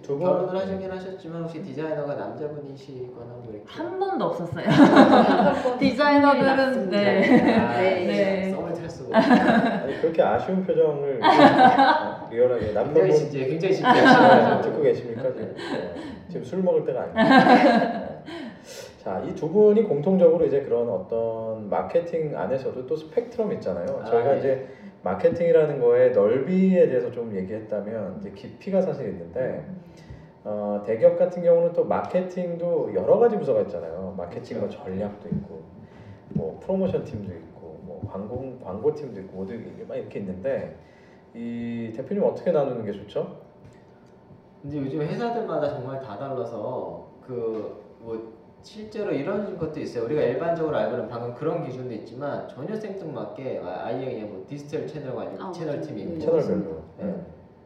두 0.04 0.18
분. 0.18 0.28
결혼을 0.28 0.60
하시긴 0.60 0.92
하셨지만 0.92 1.42
혹시 1.44 1.62
디자이너가 1.63 2.13
남자분이시거나 2.16 3.26
뭐 3.42 3.46
이렇게 3.50 3.63
한 3.66 3.98
번도 3.98 4.26
없었어요. 4.26 4.66
한번 4.70 5.78
디자이너들은 5.80 6.89
네. 6.89 7.58
아, 7.58 7.78
네. 7.78 8.06
네. 8.06 8.52
썸을 8.54 8.74
탈 8.74 8.89
수가. 8.89 9.18
아니, 9.18 10.02
그렇게 10.02 10.22
아쉬운 10.22 10.63
표정을 10.66 11.22
어, 11.24 12.28
리얼하게 12.30 12.66
굉장히 12.66 12.74
남편분 12.74 13.12
진지해, 13.16 13.48
굉장히 13.48 13.74
아, 13.84 13.94
진지하시네요. 13.94 14.62
듣고 14.62 14.82
계십니까 14.82 15.22
지금? 15.32 15.56
네. 15.56 15.94
지금 16.28 16.44
술 16.44 16.62
먹을 16.63 16.86
때가 16.86 17.08
아니에요. 17.13 18.13
자, 19.04 19.22
이 19.28 19.36
두 19.36 19.50
분이 19.50 19.84
공통적으로 19.84 20.46
이제 20.46 20.62
그런 20.62 20.89
어떤 20.89 21.70
마케팅 21.70 22.38
안에서도 22.38 22.88
또 22.88 22.96
스펙트럼 22.96 23.52
있잖아요. 23.54 24.02
아, 24.02 24.06
저희가 24.06 24.36
예. 24.36 24.39
이제 24.39 24.68
마케팅이라는 25.04 25.82
거에 25.82 26.10
넓이에 26.10 26.88
대해서 26.88 27.12
좀 27.12 27.36
얘기했다면 27.36 28.20
이제 28.20 28.32
깊이가 28.32 28.82
사실 28.82 29.10
있는데 29.10 29.66
어, 30.46 30.84
대기업 30.86 31.18
같은 31.18 31.44
경우는 31.44 31.74
또 31.74 31.86
마케팅도 31.86 32.94
여러 32.96 33.18
가지 33.18 33.38
부서가 33.38 33.62
있잖아요. 33.62 34.13
마케팅 34.18 34.60
뭐 34.60 34.68
전략도 34.68 35.30
있고, 35.30 35.62
뭐 36.34 36.60
프로모션 36.62 37.06
팀도 37.06 37.32
있고, 37.34 37.80
뭐 37.84 38.02
광고 38.12 38.60
광고 38.62 38.94
팀도 38.94 39.22
있고, 39.22 39.38
모두 39.38 39.54
이게 39.54 39.86
막 39.88 39.96
이렇게 39.96 40.20
있는데 40.20 40.76
이 41.34 41.94
대표님 41.96 42.24
어떻게 42.24 42.52
나누는 42.52 42.84
게 42.84 42.92
좋죠? 42.92 43.38
근데 44.62 44.80
요즘 44.80 45.02
회사들마다 45.02 45.70
정말 45.70 46.00
다 46.00 46.18
달라서 46.18 47.08
그 47.26 47.84
뭐 48.04 48.42
실제로 48.63 49.12
이런 49.12 49.58
것도 49.58 49.80
있어요. 49.82 50.06
우리가 50.06 50.21
일반적으로 50.21 50.76
알고는 50.78 51.10
방금 51.10 51.34
그런 51.36 51.63
기준도 51.65 51.93
있지만 51.95 52.47
전혀 52.47 52.76
생뚱맞게 52.76 53.62
아- 53.63 53.82
아예 53.88 54.06
그냥 54.06 54.30
뭐 54.30 54.45
디지털 54.47 54.88
채널 54.88 55.15
관리 55.15 55.32
아, 55.38 55.52
채널. 55.52 55.82
팀이 55.82 56.06
네. 56.06 56.13
있고 56.13 56.19
채널별로. 56.41 56.82
네. 56.97 57.15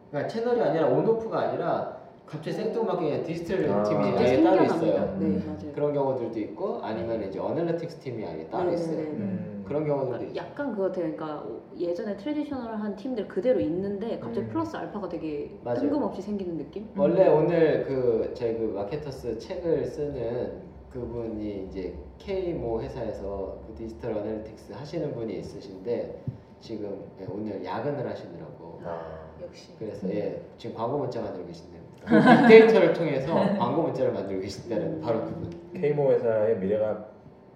그러니까 0.10 0.28
채널이 0.28 0.62
아니라 0.62 0.88
온오프가 0.88 1.40
아니라 1.40 1.98
갑자기 2.26 2.52
생뚱맞게 2.58 3.06
그냥 3.10 3.24
디지털 3.24 3.70
아. 3.70 3.84
팀이 3.84 4.06
아예 4.18 4.44
따로. 4.44 4.64
있어요. 4.64 5.16
네, 5.20 5.26
음. 5.28 5.44
맞아요. 5.46 5.74
그런 5.74 5.94
경우들도 5.94 6.40
있고 6.40 6.80
아니면 6.82 7.24
이제 7.24 7.40
analytics 7.40 8.00
팀이 8.00 8.26
아예 8.26 8.48
따로 8.48 8.70
네, 8.70 8.74
있어요. 8.74 8.98
네, 8.98 9.04
네. 9.04 9.10
음. 9.12 9.64
그런 9.68 9.86
경우들도 9.86 10.18
그러니까 10.18 10.32
있어요. 10.34 10.50
약간 10.50 10.72
그거 10.72 10.84
같아요. 10.88 11.12
그러니까 11.16 11.46
예전에 11.78 12.18
traditional한 12.18 12.96
팀들 12.96 13.28
그대로 13.28 13.60
있는데 13.60 14.18
갑자기 14.18 14.48
음. 14.48 14.50
플러스 14.50 14.76
알파가 14.76 15.08
되게 15.10 15.52
맞아요. 15.64 15.80
뜬금없이 15.82 16.22
생기는 16.24 16.58
느낌? 16.58 16.88
원래 16.98 17.28
오늘 17.28 17.84
그 17.86 18.32
제그 18.34 18.64
마케터스 18.76 19.38
책을 19.38 19.86
쓰는 19.86 20.67
그분이 20.92 21.68
이제 21.68 21.94
K 22.18 22.54
모 22.54 22.82
회사에서 22.82 23.60
그 23.68 23.74
디지털 23.76 24.14
analytics 24.14 24.72
하시는 24.74 25.14
분이 25.14 25.40
있으신데 25.40 26.24
지금 26.60 27.06
예, 27.22 27.26
오늘 27.30 27.64
야근을 27.64 28.08
하시느라고 28.10 28.82
아, 28.84 29.02
역시 29.42 29.70
그래서 29.78 30.10
예 30.10 30.42
지금 30.58 30.76
광고 30.76 30.98
문자 30.98 31.22
만들고 31.22 31.48
계신대요. 31.48 31.82
그 32.08 32.16
빅데이터를 32.20 32.94
통해서 32.94 33.34
광고 33.58 33.82
문자를 33.84 34.14
만들고 34.14 34.42
계신다는 34.42 35.02
바로 35.02 35.26
그분. 35.26 35.50
K모 35.74 36.12
회사의 36.12 36.58
미래가 36.58 37.06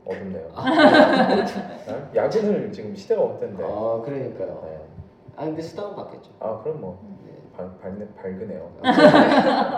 어둡네요. 0.05 0.49
아, 0.53 2.09
야근을 2.15 2.71
지금 2.71 2.93
시대가 2.95 3.21
없던데. 3.23 3.63
아 3.63 4.01
그러니까요. 4.03 4.61
네. 4.65 4.81
아 5.37 5.45
근데 5.45 5.61
수당은 5.61 5.95
받겠죠. 5.95 6.31
아 6.39 6.59
그럼 6.61 6.81
뭐 6.81 6.99
네. 7.25 7.31
밝, 7.55 7.79
밝네, 7.81 8.07
밝으네요. 8.15 8.71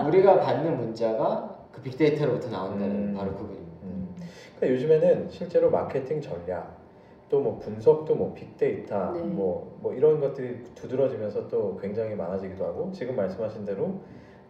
우리가 0.07 0.39
받는 0.39 0.77
문자가 0.77 1.52
그 1.73 1.81
빅데이터로부터 1.81 2.49
나온다는 2.49 3.09
음. 3.09 3.13
바로 3.15 3.33
그분입니다. 3.33 3.73
음. 3.83 4.15
그러니까 4.55 4.75
요즘에는 4.75 5.29
실제로 5.29 5.69
마케팅 5.69 6.21
전략 6.21 6.83
또 7.29 7.39
뭐 7.39 7.57
분석도 7.57 8.13
뭐 8.13 8.31
빅데이터 8.35 9.11
네. 9.11 9.21
뭐, 9.21 9.75
뭐 9.81 9.91
이런 9.93 10.19
것들이 10.19 10.63
두드러지면서 10.75 11.47
또 11.47 11.75
굉장히 11.77 12.13
많아지기도 12.15 12.63
하고 12.63 12.91
지금 12.91 13.15
말씀하신 13.15 13.65
대로 13.65 14.01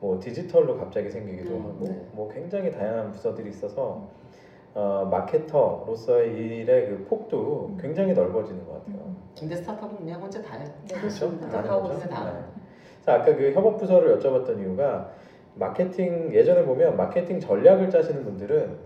뭐 0.02 0.20
디지털로 0.20 0.78
갑자기 0.78 1.10
생기기도 1.10 1.56
음, 1.56 1.64
하고 1.64 1.88
네. 1.88 2.06
뭐 2.12 2.30
굉장히 2.30 2.70
다양한 2.72 3.12
부서들이 3.12 3.50
있어서 3.52 4.10
어, 4.76 5.08
마케터로서의 5.10 6.34
일의 6.34 6.90
그 6.90 7.06
폭도 7.08 7.78
굉장히 7.80 8.14
넓어지는 8.14 8.66
것 8.66 8.84
같아요. 8.86 9.16
근데 9.40 9.56
스타트업은 9.56 9.98
그냥 9.98 10.22
혼자 10.22 10.42
다 10.42 10.58
해요. 10.58 10.68
네, 10.90 10.96
그렇죠? 10.96 11.40
다 11.40 11.64
하고. 11.64 11.88
있어요. 11.94 12.10
다. 12.10 12.34
네. 12.34 12.40
자, 13.02 13.14
아까 13.14 13.34
그 13.34 13.52
협업 13.54 13.78
부서를 13.78 14.20
여쭤봤던 14.20 14.60
이유가 14.60 15.10
마케팅 15.56 16.34
예전에 16.34 16.64
보면 16.66 16.98
마케팅 16.98 17.40
전략을 17.40 17.90
짜시는 17.90 18.24
분들은 18.24 18.78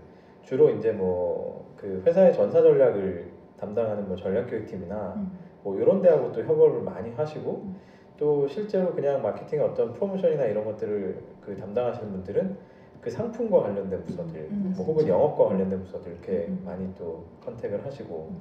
주로 0.42 0.70
이제 0.70 0.92
뭐 0.92 1.58
그 1.78 2.02
회사의 2.04 2.34
전사 2.34 2.60
전략을 2.60 3.30
담당하는 3.58 4.06
뭐 4.08 4.16
전략 4.16 4.50
기획팀이나 4.50 5.14
음. 5.16 5.30
뭐 5.62 5.76
이런 5.80 6.02
데하고 6.02 6.32
또 6.32 6.42
협업을 6.42 6.82
많이 6.82 7.10
하시고 7.12 7.62
음. 7.64 7.76
또 8.16 8.46
실제로 8.48 8.92
그냥 8.92 9.22
마케팅의 9.22 9.64
어떤 9.64 9.92
프로모션이나 9.92 10.44
이런 10.46 10.64
것들을 10.64 11.18
그 11.40 11.56
담당하시는 11.56 12.10
분들은 12.10 12.56
그 13.00 13.10
상품과 13.10 13.60
관련된 13.60 14.02
부서들 14.02 14.40
음, 14.50 14.74
뭐 14.76 14.86
혹은. 14.86 15.06
영업과 15.06 15.46
관련된 15.46 15.84
부서들 15.84 16.12
이렇게 16.12 16.46
음. 16.48 16.62
많이 16.64 16.92
또 16.96 17.24
contact을 17.44 17.86
하시고 17.86 18.32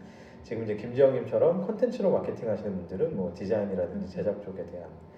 지금 0.41 0.63
이제 0.63 0.75
김지영님처럼 0.75 1.67
컨텐츠로 1.67 2.09
마케팅 2.09 2.49
하시는 2.49 2.75
분들은 2.75 3.15
뭐 3.15 3.31
디자인이라든지 3.35 4.11
제작 4.11 4.41
쪽에 4.41 4.65
대한 4.65 4.89
그 4.89 5.16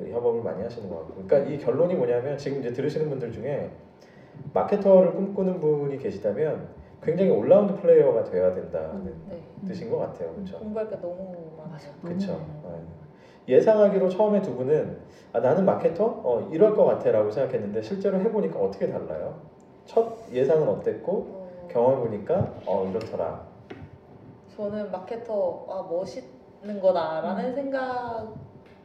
협업을 0.00 0.42
많이 0.42 0.62
하시는 0.62 0.88
것 0.88 0.96
같고 0.98 1.22
그러니까 1.22 1.50
이 1.50 1.58
결론이 1.58 1.94
뭐냐면 1.94 2.38
지금 2.38 2.60
이제 2.60 2.72
들으시는 2.72 3.08
분들 3.08 3.32
중에 3.32 3.70
마케터를 4.52 5.14
꿈꾸는 5.14 5.60
분이 5.60 5.98
계시다면 5.98 6.68
굉장히 7.02 7.30
올라운드 7.30 7.74
플레이어가 7.80 8.24
되어야 8.24 8.54
된다는 8.54 9.14
네. 9.28 9.42
뜻인 9.66 9.90
것 9.90 9.98
같아요 9.98 10.32
그렇죠 10.34 10.58
공부할 10.58 10.88
게 10.88 10.96
너무. 10.96 11.16
너무 11.56 12.14
그쵸. 12.14 12.32
많아요. 12.32 12.78
네. 12.78 13.54
예상하기로 13.54 14.08
처음에 14.10 14.42
두 14.42 14.54
분은 14.56 14.98
아, 15.32 15.40
나는 15.40 15.64
마케터? 15.64 16.04
어, 16.04 16.48
이럴 16.52 16.74
것 16.74 16.84
같아라고 16.84 17.30
생각했는데 17.30 17.82
실제로 17.82 18.18
해보니까 18.18 18.58
어떻게 18.58 18.88
달라요? 18.88 19.40
첫 19.84 20.16
예상은 20.32 20.68
어땠고 20.68 21.12
어, 21.12 21.68
경험해 21.70 21.96
보니까 21.96 22.52
어 22.66 22.86
이렇더라. 22.90 23.46
저는 24.54 24.90
마케터 24.90 25.66
아 25.68 25.86
멋있는 25.88 26.80
거다라는 26.80 27.54
생각을 27.54 28.28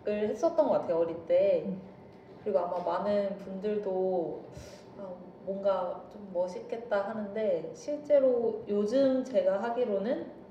했었던 0.08 0.68
것 0.68 0.74
같아요 0.74 1.00
어릴 1.00 1.26
때 1.26 1.64
음. 1.66 1.82
그리고 2.44 2.60
아마 2.60 2.78
많은 2.80 3.38
분들도 3.38 4.44
아, 5.00 5.08
뭔가 5.46 6.04
좀 6.12 6.30
멋있겠다 6.34 7.10
하는데 7.10 7.72
실제로 7.74 8.64
요즘 8.68 9.24
제가 9.24 9.62
하기로는 9.64 10.44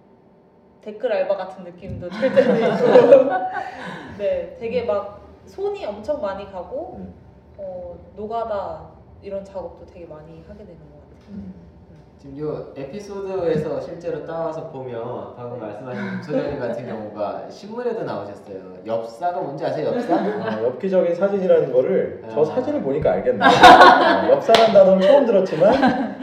댓글 0.80 1.12
알바 1.12 1.36
같은 1.36 1.64
느낌도 1.64 2.08
들 2.08 2.34
때도 2.34 2.54
있고 2.56 3.30
네 4.18 4.56
되게 4.58 4.84
막 4.84 5.20
손이 5.46 5.84
엄청 5.84 6.20
많이 6.20 6.50
가고 6.50 6.96
음. 6.98 7.14
어, 7.58 7.98
노가다 8.16 8.90
이런 9.22 9.44
작업도 9.44 9.86
되게 9.86 10.06
많이 10.06 10.42
하게 10.42 10.64
되는 10.64 10.78
것 10.78 11.00
같아요. 11.00 11.71
지금 12.22 12.36
이 12.76 12.80
에피소드에서 12.80 13.80
실제로 13.80 14.24
따와서 14.24 14.70
보면 14.70 15.34
방금 15.34 15.58
말씀하신 15.58 16.02
김소장님 16.20 16.60
같은 16.60 16.86
경우가 16.86 17.50
신문에도 17.50 18.04
나오셨어요. 18.04 18.76
엽사가 18.86 19.40
뭔지 19.40 19.64
아세요? 19.64 19.88
엽사? 19.88 20.14
어, 20.14 20.64
엽기적인 20.66 21.16
사진이라는 21.16 21.72
거를 21.72 22.22
저 22.30 22.42
아. 22.42 22.44
사진을 22.44 22.80
보니까 22.82 23.10
알겠네. 23.14 23.44
어, 23.44 24.30
엽사란 24.30 24.72
단어를 24.72 25.02
처음 25.02 25.26
들었지만 25.26 25.74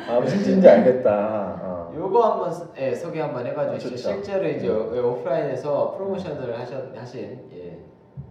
아, 0.07 0.19
무슨 0.21 0.37
뜻인지 0.37 0.69
알겠다. 0.69 1.59
어. 1.63 1.93
요거 1.93 2.23
한번 2.31 2.53
스- 2.53 2.65
예, 2.77 2.95
소개 2.95 3.19
한번 3.19 3.45
해봐 3.45 3.71
주시죠. 3.71 3.89
좋죠. 3.97 4.09
실제로 4.09 4.47
이제 4.47 4.69
오- 4.69 5.11
오프라인에서 5.11 5.95
프로모션을 5.97 6.57
하셨, 6.59 6.97
하신 6.97 7.49
예, 7.51 7.77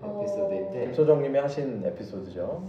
어. 0.01 0.21
에피소드인데 0.23 0.81
김소정님이 0.87 1.39
하신 1.39 1.83
에피소드죠. 1.85 2.63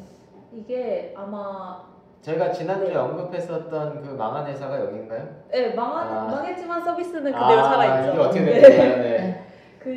이게 0.52 1.14
아마 1.16 1.88
저희가 2.22 2.52
지난주에 2.52 2.96
언급했었던 2.96 4.02
그 4.02 4.10
망한 4.10 4.46
회사가 4.48 4.80
여기인가요? 4.82 5.28
네, 5.52 5.74
망한, 5.74 6.08
아. 6.08 6.24
망했지만 6.26 6.84
서비스는 6.84 7.24
그대로 7.32 7.40
아, 7.62 7.64
살아있죠. 7.64 8.12
이게 8.12 8.20
어떻게 8.22 8.42
네. 8.42 8.62
됐나요? 8.62 8.98
네. 8.98 9.46
그 9.80 9.90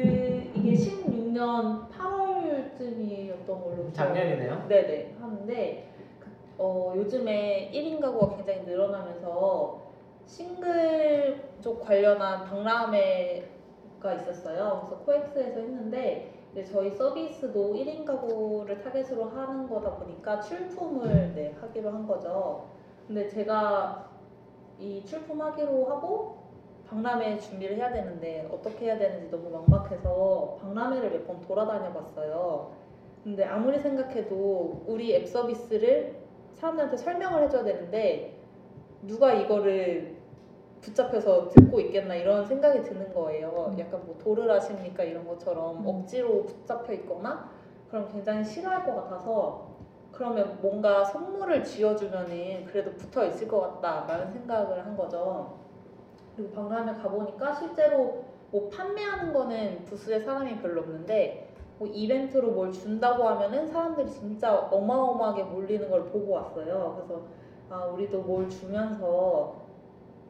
이게 0.55 0.73
16년 0.77 1.89
8월쯤이었던 1.91 3.47
걸로 3.47 3.93
작년이네요. 3.93 4.67
네 4.69 4.83
네 4.87 5.15
하는데 5.21 5.89
그- 6.21 6.29
어, 6.59 6.93
요즘에 6.97 7.71
1인 7.75 8.01
가구가 8.01 8.37
굉장히 8.37 8.61
늘어나면서 8.67 9.81
싱글 10.27 11.43
쪽 11.61 11.85
관련한 11.85 12.45
박람회가 12.45 14.15
있었어요. 14.15 14.87
그래서 14.89 15.03
코엑스에서 15.05 15.59
했는데 15.61 16.31
이제 16.53 16.65
저희 16.65 16.91
서비스도 16.91 17.75
1인 17.75 18.05
가구를 18.05 18.83
타겟으로 18.83 19.25
하는 19.25 19.69
거다 19.69 19.97
보니까 19.97 20.41
출품을 20.41 21.35
네, 21.35 21.55
하기로 21.61 21.91
한 21.91 22.07
거죠. 22.07 22.67
근데 23.07 23.27
제가 23.29 24.11
이 24.79 25.03
출품하기로 25.05 25.87
하고 25.87 26.43
박람회 26.87 27.39
준비를 27.39 27.77
해야 27.77 27.91
되는데 27.91 28.49
어떻게 28.53 28.87
해야 28.87 28.99
되는지 28.99 29.31
너무 29.31 29.49
막막해서 29.51 30.59
박람회를 30.61 31.11
몇 31.11 31.27
번 31.27 31.41
돌아다녀 31.41 31.91
봤어요. 31.93 32.73
근데 33.25 33.45
아무리 33.45 33.79
생각해도 33.79 34.83
우리 34.87 35.15
앱 35.15 35.27
서비스를 35.27 36.17
사람들한테 36.55 36.97
설명을 36.99 37.45
해줘야 37.45 37.65
되는데 37.65 38.37
누가 39.03 39.33
이거를 39.33 40.12
붙잡혀서 40.83 41.49
듣고 41.49 41.81
있겠나 41.81 42.15
이런 42.15 42.45
생각이 42.45 42.83
드는 42.83 43.15
거예요. 43.15 43.75
약간 43.79 44.03
뭐 44.05 44.19
도를 44.19 44.51
하십니까 44.51 45.03
이런 45.05 45.27
것처럼 45.27 45.79
음. 45.79 45.87
억지로 45.87 46.45
붙잡혀 46.45 46.93
있거나 46.95 47.51
그럼 47.89 48.09
굉장히 48.11 48.45
싫어할 48.45 48.85
것 48.85 48.95
같아서 48.97 49.73
그러면 50.11 50.59
뭔가 50.61 51.05
선물을 51.05 51.65
쥐어주면은 51.65 52.67
그래도 52.67 52.93
붙어 52.93 53.25
있을 53.27 53.49
것 53.49 53.81
같다라는 53.81 54.33
생각을 54.33 54.85
한 54.85 54.97
거죠. 54.97 55.59
그리고 56.37 56.51
박람회 56.53 56.95
가보니까 57.01 57.55
실제로 57.55 58.25
뭐 58.51 58.69
판매하는 58.69 59.33
거는 59.33 59.85
부스에 59.85 60.21
사람이 60.21 60.59
별로 60.59 60.81
없는데 60.83 61.49
뭐 61.79 61.89
이벤트로 61.89 62.51
뭘 62.51 62.71
준다고 62.71 63.25
하면은 63.25 63.69
사람들이 63.69 64.09
진짜 64.09 64.55
어마어마하게 64.55 65.45
몰리는 65.45 65.91
걸 65.91 66.05
보고 66.05 66.33
왔어요. 66.33 66.95
그래서 66.97 67.23
아 67.71 67.87
우리도 67.87 68.21
뭘 68.21 68.49
주면서 68.49 69.62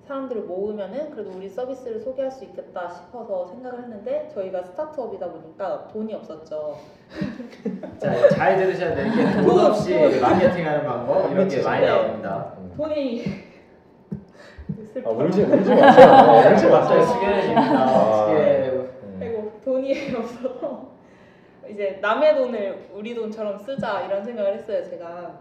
사람들을 0.07 0.43
모으면은 0.43 1.11
그래도 1.11 1.31
우리 1.31 1.49
서비스를 1.49 2.01
소개할 2.01 2.31
수 2.31 2.45
있겠다 2.45 2.88
싶어서 2.91 3.47
생각을 3.47 3.85
했는데 3.85 4.29
저희가 4.35 4.62
스타트업이다 4.65 5.31
보니까 5.31 5.88
돈이 5.88 6.12
없었죠. 6.15 6.77
자, 7.99 8.29
잘 8.31 8.57
들으셔야 8.57 8.95
되는 8.95 9.15
게 9.15 9.43
돈 9.43 9.59
없이 9.67 10.19
마케팅하는 10.21 10.85
방법 10.85 11.31
이런 11.31 11.49
게 11.49 11.62
많이 11.62 11.87
나옵니다. 11.87 12.53
음. 12.59 12.73
돈이 12.77 13.25
슬퍼. 14.93 15.11
아 15.11 15.12
울지 15.12 15.43
울지 15.43 15.71
마세요. 15.75 16.07
아, 16.11 16.51
울지 16.51 16.67
마세요. 16.69 17.03
숙연해집니다. 17.03 17.62
아. 17.62 18.23
어떻게 18.25 18.41
음. 18.71 19.19
아이고 19.23 19.53
돈이 19.65 20.15
없어서 20.17 20.91
이제 21.71 21.99
남의 22.03 22.35
돈을 22.37 22.88
우리 22.93 23.15
돈처럼 23.15 23.57
쓰자 23.59 24.03
이런 24.03 24.25
생각을 24.25 24.55
했어요 24.57 24.83
제가 24.85 25.38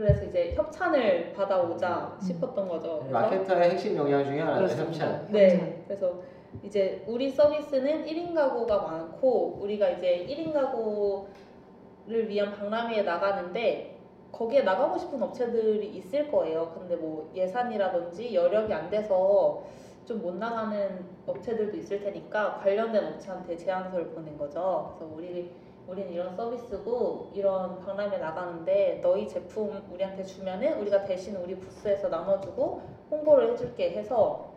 그래서 0.00 0.24
이제 0.24 0.54
협찬을 0.56 1.34
받아오자 1.34 2.16
싶었던 2.26 2.68
거죠 2.68 3.00
그래서 3.00 3.12
마케터의 3.12 3.70
핵심 3.72 3.96
역량 3.98 4.24
중에 4.24 4.40
하나죠 4.40 4.60
그렇습니다. 4.76 5.06
협찬. 5.06 5.28
네 5.30 5.84
그래서 5.86 6.14
이제 6.62 7.04
우리 7.06 7.28
서비스는 7.28 8.06
1인 8.06 8.34
가구가 8.34 8.78
많고 8.82 9.58
우리가 9.60 9.90
이제 9.90 10.26
1인 10.26 10.54
가구를 10.54 12.28
위한 12.28 12.52
박람회에 12.52 13.02
나가는데 13.02 13.98
거기에 14.32 14.62
나가고 14.62 14.96
싶은 14.96 15.22
업체들이 15.22 15.86
있을 15.96 16.30
거예요 16.30 16.72
근데 16.78 16.96
뭐 16.96 17.30
예산이라든지 17.34 18.34
여력이 18.34 18.72
안 18.72 18.88
돼서 18.88 19.64
좀 20.06 20.20
못 20.22 20.34
나가는 20.34 21.04
업체들도 21.24 21.76
있을 21.76 22.00
테니까 22.02 22.58
관련된 22.58 23.04
업체한테 23.12 23.56
제안서를 23.56 24.08
보낸 24.08 24.36
거죠. 24.36 24.96
그래서 24.98 25.14
우리 25.14 25.52
우리는 25.90 26.12
이런 26.12 26.36
서비스고 26.36 27.32
이런 27.34 27.80
박람회 27.80 28.18
나가는데 28.18 29.00
너희 29.02 29.26
제품 29.26 29.82
우리한테 29.92 30.22
주면은 30.22 30.80
우리가 30.80 31.04
대신 31.04 31.34
우리 31.34 31.58
부스에서 31.58 32.08
나눠주고 32.08 32.80
홍보를 33.10 33.50
해줄게 33.50 33.90
해서 33.90 34.52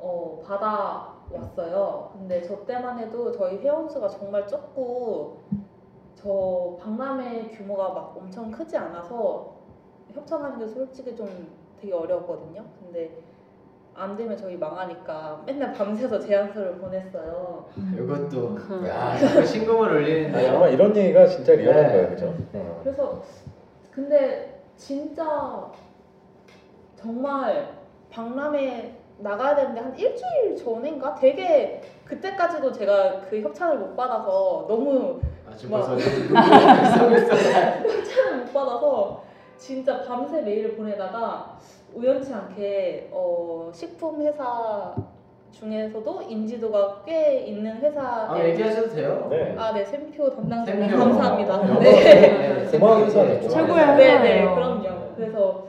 어 0.00 0.42
받아왔어요. 0.44 2.10
근데 2.14 2.42
저 2.42 2.64
때만 2.64 2.98
해도 2.98 3.30
저희 3.30 3.58
회원 3.58 3.88
수가 3.88 4.08
정말 4.08 4.48
적고 4.48 5.38
저 6.16 6.76
박람회 6.80 7.50
규모가 7.50 7.90
막 7.90 8.16
엄청 8.16 8.50
크지 8.50 8.76
않아서 8.76 9.54
협찬하는 10.12 10.58
게 10.58 10.66
솔직히 10.66 11.14
좀 11.14 11.48
되게 11.80 11.92
어려웠거든요. 11.92 12.64
근데 12.80 13.22
안 13.94 14.16
되면 14.16 14.36
저희 14.36 14.56
망하니까 14.56 15.42
맨날 15.44 15.72
밤새서 15.74 16.18
제안서를 16.20 16.76
보냈어요. 16.78 17.66
이것도 17.98 18.58
야 18.88 19.16
자꾸 19.18 19.44
신금을 19.44 19.88
아, 19.88 19.92
울리는데요. 19.92 20.50
정말 20.52 20.72
이런 20.72 20.96
얘기가 20.96 21.26
진짜 21.26 21.52
리얼한 21.54 21.86
네. 21.86 21.92
거예요, 21.92 22.08
그죠? 22.08 22.34
네. 22.52 22.60
어. 22.60 22.80
그래서 22.82 23.22
근데 23.90 24.62
진짜 24.76 25.70
정말 26.96 27.74
박람회 28.10 28.94
나가야 29.18 29.54
되는데 29.56 29.80
한 29.80 29.98
일주일 29.98 30.56
전인가 30.56 31.14
되게 31.14 31.82
그때까지도 32.06 32.72
제가 32.72 33.20
그 33.28 33.40
협찬을 33.42 33.78
못 33.78 33.94
받아서 33.96 34.64
너무 34.68 35.20
아, 35.48 35.54
지금 35.54 35.78
막- 35.78 35.86
벌써. 35.86 36.08
협찬을 37.86 38.36
못 38.44 38.52
받아서 38.52 39.22
진짜 39.60 40.02
밤새 40.02 40.40
메일을 40.40 40.74
보내다가 40.74 41.58
우연치 41.94 42.32
않게 42.32 43.10
어, 43.12 43.70
식품 43.72 44.22
회사 44.22 44.94
중에서도 45.52 46.22
인지도가 46.22 47.02
꽤 47.04 47.40
있는 47.40 47.72
아 47.72 47.76
회사에 47.76 48.48
얘기하셔도 48.50 48.88
돼요. 48.94 49.26
네. 49.30 49.54
아, 49.58 49.72
네, 49.72 49.84
샘표 49.84 50.30
담당자님 50.30 50.88
샘표. 50.88 50.98
감사합니다. 50.98 51.54
영어. 51.68 51.80
네. 51.80 52.68
고마운 52.78 53.04
회사네. 53.04 53.40
최고의 53.48 53.86
네, 53.86 53.96
네, 53.96 54.04
회사예요. 54.14 54.54
그럼요. 54.54 54.88
그래서 55.16 55.64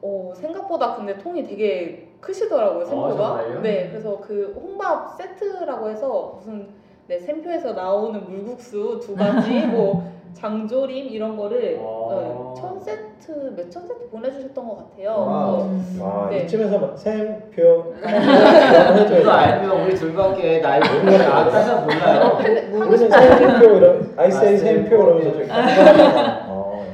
어, 0.00 0.32
생각보다 0.34 0.96
근데 0.96 1.16
통이 1.18 1.44
되게 1.44 2.08
크시더라고요, 2.20 2.84
샘표가. 2.86 3.14
정말요? 3.16 3.60
네, 3.60 3.88
그래서 3.90 4.18
그 4.20 4.58
홍밥 4.60 5.16
세트라고 5.16 5.90
해서 5.90 6.32
무슨 6.36 6.70
네, 7.08 7.18
샘표에서 7.18 7.72
나오는 7.72 8.24
물국수 8.24 9.00
두 9.02 9.14
가지, 9.14 9.66
뭐 9.66 10.10
장조림 10.34 11.08
이런 11.08 11.36
거를 11.36 11.76
어. 11.78 12.54
네, 12.54 12.60
천 12.60 12.80
세트 12.80 13.52
몇 13.54 13.68
천 13.70 13.86
세트 13.86 14.08
보내주셨던 14.08 14.66
것 14.66 14.76
같아요. 14.78 15.68
그래서 15.70 16.06
아 16.06 16.30
네. 16.30 16.38
이쯤에서 16.38 16.96
샘표 16.96 17.92
이거 18.00 18.06
해줘야죠. 18.06 19.30
알면 19.30 19.82
우리 19.82 19.94
둘밖에 19.94 20.60
나이 20.60 20.80
모르는 20.80 21.20
아까서 21.30 21.82
몰라요. 21.82 22.38
우리는 22.72 23.10
샘표 23.10 23.76
이런 23.76 24.14
아이세이 24.16 24.54
아, 24.54 24.58
샘표. 24.58 24.94
이러면서 24.96 25.32
저기. 25.32 25.48
어. 25.50 26.86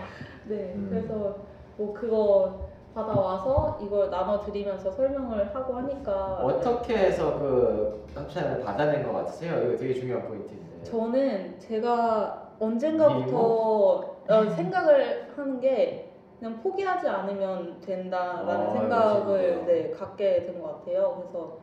네, 0.47 0.73
음. 0.75 0.89
그래서 0.91 1.37
뭐 1.77 1.95
그거 1.95 2.68
받아와서 3.07 3.79
이걸 3.81 4.11
나눠드리면서 4.11 4.91
설명을 4.91 5.55
하고 5.55 5.75
하니까 5.75 6.41
어떻게 6.43 6.97
해서 6.97 7.39
그 7.39 8.05
협찬을 8.15 8.65
받아낸 8.65 9.05
것 9.05 9.13
같으세요? 9.13 9.63
이거 9.69 9.77
되게 9.77 9.95
중요한 9.95 10.27
포인트인데. 10.27 10.83
저는 10.83 11.59
제가 11.61 12.49
언젠가부터 12.61 14.17
어, 14.29 14.51
생각을 14.57 15.29
하는 15.37 15.61
게 15.61 16.13
그냥 16.39 16.61
포기하지 16.61 17.09
않으면 17.09 17.81
된다라는 17.81 18.67
아, 18.67 18.71
생각을 18.73 19.57
멋있네요. 19.57 19.65
네, 19.67 19.91
갖게 19.91 20.45
된 20.47 20.61
것 20.61 20.79
같아요. 20.85 21.17
그래서 21.23 21.59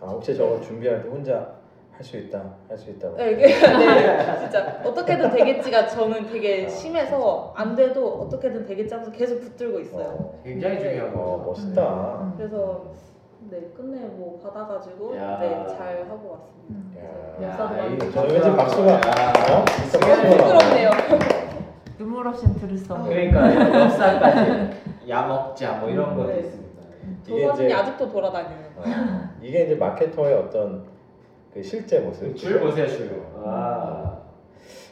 아 0.00 0.06
혹시 0.06 0.34
저거 0.34 0.60
준비할 0.60 1.02
때 1.02 1.08
혼자 1.08 1.59
할 2.00 2.04
수 2.04 2.16
있다, 2.16 2.42
할 2.66 2.78
수 2.78 2.90
있다고. 2.90 3.14
네, 3.18 3.32
이게 3.32 3.46
네, 3.60 4.38
진짜 4.40 4.80
어떻게든 4.82 5.30
되겠지가 5.32 5.86
저는 5.86 6.26
되게 6.26 6.66
심해서 6.66 7.52
안 7.54 7.76
돼도 7.76 8.22
어떻게든 8.22 8.64
되겠지 8.64 8.94
하면서 8.94 9.12
계속 9.12 9.38
붙들고 9.40 9.80
있어요. 9.80 10.06
어, 10.06 10.40
굉장히 10.42 10.76
네. 10.76 10.80
중요한 10.94 11.14
어, 11.14 11.36
거. 11.36 11.44
멋있다. 11.48 12.32
그래서 12.38 12.92
네 13.50 13.58
끝내 13.76 13.98
뭐 14.06 14.40
받아가지고 14.42 15.14
야. 15.16 15.38
네 15.40 15.66
잘 15.76 16.06
하고 16.08 16.38
왔습니다. 17.38 17.64
많이 17.70 17.94
이거 17.96 18.10
저 18.10 18.22
왠지 18.22 18.50
박수가 18.50 18.90
야. 18.92 18.98
어? 19.50 19.64
박수가 19.66 20.06
부끄럽네요. 20.22 20.90
눈물 21.98 22.26
없이는 22.28 22.54
들을 22.56 22.78
수 22.78 22.94
없는. 22.94 23.10
그러니까 23.10 23.80
엽사까지 23.80 24.70
야 25.10 25.26
먹자 25.26 25.72
뭐 25.80 25.90
이런 25.90 26.16
것도 26.16 26.28
네. 26.28 26.38
있습니다. 26.38 26.80
이제- 27.54 27.72
아직도 27.74 28.08
돌아다녀요. 28.08 28.70
어, 28.76 28.82
이게 29.42 29.64
이제 29.64 29.74
마케터의 29.74 30.34
어떤 30.34 30.88
그 31.52 31.62
실제 31.62 31.98
모습. 32.00 32.36
줄 32.36 32.60
보세요 32.60 32.86
줄. 32.86 33.26
아. 33.44 34.18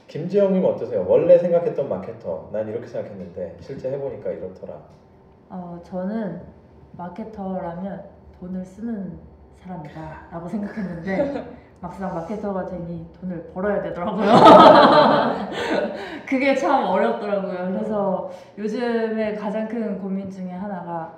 김지영님 0.08 0.64
어떠세요? 0.64 1.04
원래 1.06 1.38
생각했던 1.38 1.88
마케터, 1.88 2.48
난 2.52 2.66
이렇게 2.66 2.86
생각했는데 2.86 3.56
실제 3.60 3.92
해보니까 3.92 4.30
이렇더라. 4.30 4.74
어, 5.50 5.78
저는 5.84 6.40
마케터라면 6.92 8.04
돈을 8.40 8.64
쓰는 8.64 9.18
사람이다라고 9.56 10.48
생각했는데 10.48 11.46
막상 11.80 12.12
마케터가 12.14 12.66
되니 12.66 13.06
돈을 13.20 13.50
벌어야 13.54 13.82
되더라고요. 13.82 14.26
그게 16.26 16.54
참 16.56 16.84
어렵더라고요. 16.86 17.72
그래서 17.72 18.30
요즘에 18.56 19.34
가장 19.34 19.68
큰 19.68 19.98
고민 20.00 20.30
중에 20.30 20.50
하나가 20.50 21.12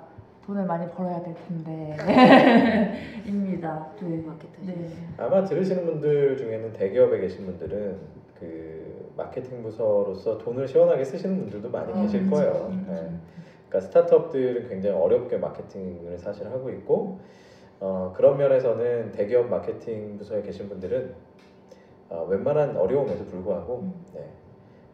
돈을 0.51 0.65
많이 0.65 0.89
벌어야 0.91 1.21
될 1.23 1.33
텐데 1.47 1.95
입니다. 3.25 3.87
네. 4.01 4.17
마케터. 4.17 4.53
네. 4.65 4.89
아마 5.17 5.43
들으시는 5.45 5.85
분들 5.85 6.37
중에는 6.37 6.73
대기업에 6.73 7.19
계신 7.19 7.45
분들은 7.45 7.97
그 8.37 9.11
마케팅 9.15 9.63
부서로서 9.63 10.37
돈을 10.37 10.67
시원하게 10.67 11.05
쓰시는 11.05 11.39
분들도 11.39 11.69
많이 11.69 11.93
어, 11.93 12.01
계실 12.01 12.23
그쵸. 12.25 12.35
거예요. 12.35 12.67
음, 12.69 12.85
네. 12.87 12.93
음. 12.93 13.21
그러니까 13.69 13.79
스타트업들은 13.79 14.67
굉장히 14.67 14.95
어렵게 14.97 15.37
마케팅을 15.37 16.17
사실 16.17 16.45
하고 16.47 16.69
있고 16.69 17.19
어, 17.79 18.13
그런 18.15 18.37
면에서는 18.37 19.13
대기업 19.13 19.47
마케팅 19.47 20.17
부서에 20.17 20.41
계신 20.41 20.67
분들은 20.67 21.13
어, 22.09 22.25
웬만한 22.29 22.75
어려움에도 22.75 23.23
불구하고 23.25 23.79
음. 23.83 23.93
네, 24.13 24.27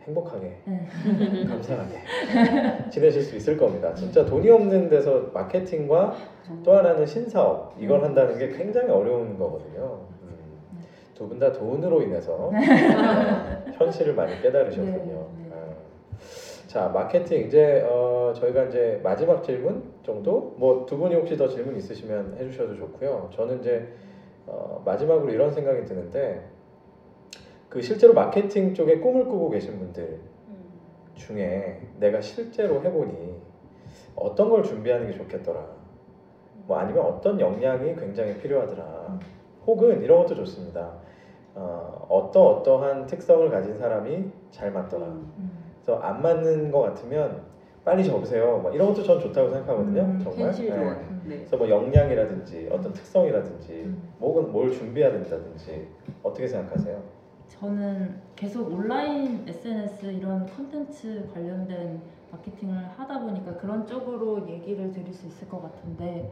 행복하게 0.07 0.57
네. 0.65 0.87
감사하게 1.47 2.89
지내실 2.89 3.21
수 3.21 3.35
있을 3.35 3.57
겁니다. 3.57 3.93
진짜 3.93 4.25
돈이 4.25 4.49
없는 4.49 4.87
데서 4.89 5.29
마케팅과 5.33 6.15
또 6.63 6.73
하나는 6.77 7.05
신사업 7.05 7.75
이걸 7.77 8.03
한다는 8.03 8.37
게 8.39 8.49
굉장히 8.49 8.89
어려운 8.89 9.37
거거든요. 9.37 9.99
음, 10.23 10.79
두분 11.13 11.37
다 11.39 11.51
돈으로 11.51 12.01
인해서 12.01 12.33
어, 12.33 12.51
현실을 13.77 14.15
많이 14.15 14.41
깨달으셨군요. 14.41 15.27
네, 15.37 15.43
네. 15.43 15.51
아. 15.53 16.67
자 16.67 16.87
마케팅 16.87 17.45
이제 17.45 17.85
어, 17.89 18.31
저희가 18.33 18.63
이제 18.65 19.01
마지막 19.03 19.43
질문 19.43 19.83
정도 20.05 20.55
뭐 20.57 20.85
두 20.85 20.97
분이 20.97 21.15
혹시 21.15 21.35
더 21.35 21.49
질문 21.49 21.75
있으시면 21.75 22.37
해주셔도 22.39 22.75
좋고요. 22.77 23.29
저는 23.35 23.59
이제 23.59 23.87
어, 24.45 24.81
마지막으로 24.85 25.29
이런 25.33 25.51
생각이 25.51 25.83
드는데 25.83 26.41
그 27.69 27.81
실제로 27.81 28.13
마케팅 28.13 28.73
쪽에 28.73 28.99
꿈을 28.99 29.25
꾸고 29.25 29.49
계신 29.49 29.77
분들 29.77 30.03
음. 30.03 30.55
중에 31.15 31.81
내가 31.99 32.21
실제로 32.21 32.81
해보니 32.81 33.35
어떤 34.15 34.49
걸 34.49 34.63
준비하는 34.63 35.07
게 35.07 35.13
좋겠더라. 35.17 35.65
뭐 36.65 36.77
아니면 36.77 37.05
어떤 37.05 37.39
역량이 37.39 37.95
굉장히 37.95 38.37
필요하더라. 38.37 39.07
음. 39.09 39.19
혹은 39.65 40.01
이런 40.01 40.19
것도 40.19 40.35
좋습니다. 40.35 40.93
어, 41.55 42.05
어떠 42.09 42.45
어떠한 42.47 43.07
특성을 43.07 43.49
가진 43.49 43.77
사람이 43.77 44.25
잘 44.51 44.71
맞더라. 44.71 45.05
음. 45.05 45.33
음. 45.37 45.51
그래서 45.83 45.99
안 46.01 46.21
맞는 46.21 46.71
것 46.71 46.81
같으면 46.81 47.41
빨리 47.83 48.03
접으세요. 48.03 48.57
뭐 48.57 48.71
이런 48.71 48.89
것도 48.89 49.03
전 49.03 49.19
좋다고 49.19 49.49
생각하거든요. 49.49 50.01
음, 50.01 50.19
정말. 50.21 50.51
네. 50.51 50.69
네. 51.23 51.37
그래서 51.37 51.55
뭐 51.57 51.69
역량이라든지 51.69 52.67
어떤 52.71 52.91
특성이라든지 52.91 53.71
음. 53.85 54.09
혹은 54.19 54.51
뭘 54.51 54.71
준비해야 54.71 55.11
된다든지 55.11 55.87
어떻게 56.21 56.47
생각하세요? 56.47 57.16
저는 57.47 58.21
계속 58.35 58.71
온라인 58.71 59.43
SNS 59.47 60.05
이런 60.07 60.45
콘텐츠 60.45 61.29
관련된 61.33 62.01
마케팅을 62.31 62.89
하다 62.97 63.21
보니까 63.21 63.55
그런 63.57 63.85
쪽으로 63.87 64.47
얘기를 64.47 64.91
드릴 64.91 65.13
수 65.13 65.25
있을 65.27 65.47
것 65.49 65.61
같은데 65.61 66.31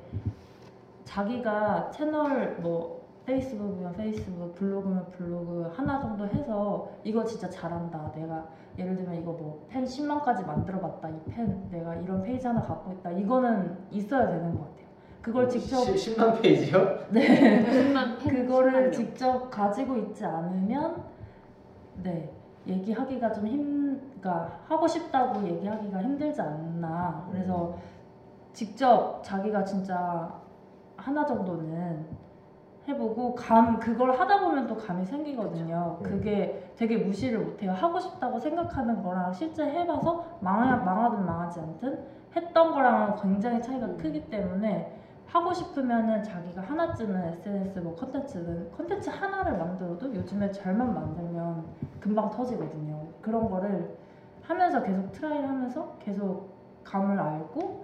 자기가 1.05 1.89
채널 1.91 2.57
뭐 2.59 3.05
페이스북이면 3.25 3.93
페이스북, 3.93 4.53
블로그면 4.53 5.11
블로그 5.11 5.71
하나 5.73 5.99
정도 5.99 6.27
해서 6.27 6.87
이거 7.03 7.23
진짜 7.23 7.49
잘한다. 7.49 8.11
내가 8.13 8.45
예를 8.77 8.95
들면 8.95 9.15
이거 9.15 9.31
뭐 9.33 9.65
팬 9.69 9.83
10만까지 9.83 10.45
만들어봤다. 10.45 11.09
이 11.09 11.19
팬 11.27 11.69
내가 11.71 11.95
이런 11.95 12.21
페이지 12.21 12.45
하나 12.45 12.61
갖고 12.61 12.91
있다. 12.91 13.11
이거는 13.11 13.75
있어야 13.89 14.27
되는 14.27 14.53
것 14.53 14.65
같아요. 14.65 14.84
그걸 15.25 15.49
직접 15.49 15.77
10, 15.97 16.19
만 16.19 16.39
페이지요? 16.39 16.99
네. 17.09 17.65
10만 17.65 18.19
팬, 18.19 18.45
그거를 18.45 18.71
10만 18.71 18.81
명. 18.83 18.91
직접 18.91 19.49
가지고 19.49 19.97
있지 19.97 20.23
않으면 20.23 21.03
네 22.03 22.31
얘기하기가 22.67 23.33
좀 23.33 23.47
힘, 23.47 23.99
그러니까 24.21 24.59
하고 24.67 24.87
싶다고 24.87 25.43
얘기하기가 25.43 25.99
힘들지 26.03 26.39
않나. 26.39 27.27
그래서 27.31 27.75
직접 28.53 29.19
자기가 29.23 29.63
진짜 29.63 30.31
하나 30.95 31.25
정도는 31.25 32.05
해보고 32.87 33.33
감 33.33 33.79
그걸 33.79 34.11
하다 34.11 34.41
보면 34.41 34.67
또 34.67 34.77
감이 34.77 35.03
생기거든요. 35.05 35.97
그쵸. 36.03 36.13
음. 36.13 36.17
그게 36.17 36.71
되게 36.75 36.97
무시를 36.97 37.39
못해요. 37.39 37.71
하고 37.71 37.99
싶다고 37.99 38.39
생각하는 38.39 39.01
거랑 39.01 39.33
실제 39.33 39.63
해봐서 39.63 40.37
망하, 40.39 40.75
망하든 40.75 41.25
망하지 41.25 41.61
않든 41.61 41.99
했던 42.35 42.71
거랑은 42.71 43.15
굉장히 43.19 43.59
차이가 43.59 43.87
음. 43.87 43.97
크기 43.97 44.23
때문에 44.29 45.01
하고 45.27 45.53
싶으면은 45.53 46.23
자기가 46.23 46.61
하나쯤은 46.61 47.23
SNS 47.33 47.79
뭐 47.79 47.95
컨텐츠든 47.95 48.71
컨텐츠 48.71 49.09
하나를 49.09 49.57
만들어도 49.57 50.13
요즘에 50.13 50.51
잘만 50.51 50.93
만들면 50.93 51.63
금방 51.99 52.29
터지거든요. 52.29 53.01
그런 53.21 53.49
거를 53.49 53.85
하면서 54.43 54.81
계속 54.83 55.11
try를 55.11 55.47
하면서 55.49 55.97
계속 55.99 56.53
감을 56.83 57.19
알고 57.19 57.83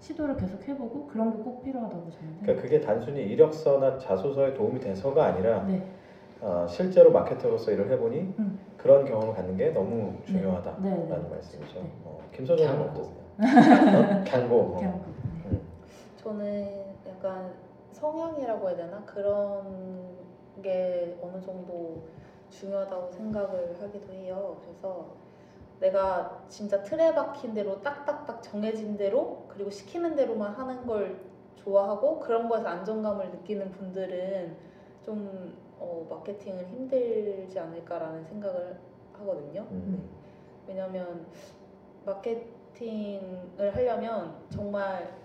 시도를 0.00 0.36
계속 0.36 0.66
해보고 0.66 1.06
그런 1.08 1.30
게 1.30 1.38
꼭 1.42 1.62
필요하다고 1.62 2.10
저는 2.10 2.34
그러니까. 2.42 2.62
그게 2.62 2.80
단순히 2.80 3.20
이력서나 3.22 3.98
자소서에 3.98 4.54
도움이 4.54 4.80
돼서가 4.80 5.24
아니라 5.26 5.64
네, 5.64 5.82
어, 6.40 6.66
실제로 6.68 7.10
마케터로서 7.12 7.72
일을 7.72 7.90
해보니 7.90 8.32
음. 8.38 8.58
그런 8.76 9.04
경험을 9.04 9.34
갖는 9.34 9.56
게 9.56 9.70
너무 9.70 10.14
중요하다라는 10.24 10.82
네, 10.82 11.06
네. 11.08 11.28
말씀이죠. 11.30 11.80
네. 11.80 11.90
어, 12.04 12.20
김소정님은. 12.34 12.80
어떠세요? 12.80 13.28
그냥 14.76 15.00
그- 15.04 15.10
네. 15.10 15.14
음. 15.16 15.17
저는 16.28 16.84
약간 17.06 17.54
성향이라고 17.92 18.68
해야 18.68 18.76
되나 18.76 19.02
그런 19.06 20.14
게 20.62 21.18
어느 21.22 21.40
정도 21.40 22.02
중요하다고 22.50 23.10
생각을 23.12 23.80
하기도 23.80 24.12
해요. 24.12 24.58
그래서 24.60 25.06
내가 25.80 26.44
진짜 26.48 26.82
틀에 26.82 27.14
박힌 27.14 27.54
대로 27.54 27.80
딱딱딱 27.80 28.42
정해진 28.42 28.98
대로 28.98 29.46
그리고 29.48 29.70
시키는 29.70 30.16
대로만 30.16 30.52
하는 30.52 30.86
걸 30.86 31.18
좋아하고 31.54 32.18
그런 32.18 32.46
거에서 32.46 32.68
안정감을 32.68 33.30
느끼는 33.30 33.70
분들은 33.72 34.54
좀 35.02 35.56
어, 35.78 36.06
마케팅을 36.10 36.66
힘들지 36.66 37.58
않을까라는 37.58 38.24
생각을 38.24 38.78
하거든요. 39.14 39.66
음. 39.70 40.10
왜냐면 40.66 41.24
마케팅을 42.04 43.74
하려면 43.74 44.36
정말 44.50 45.17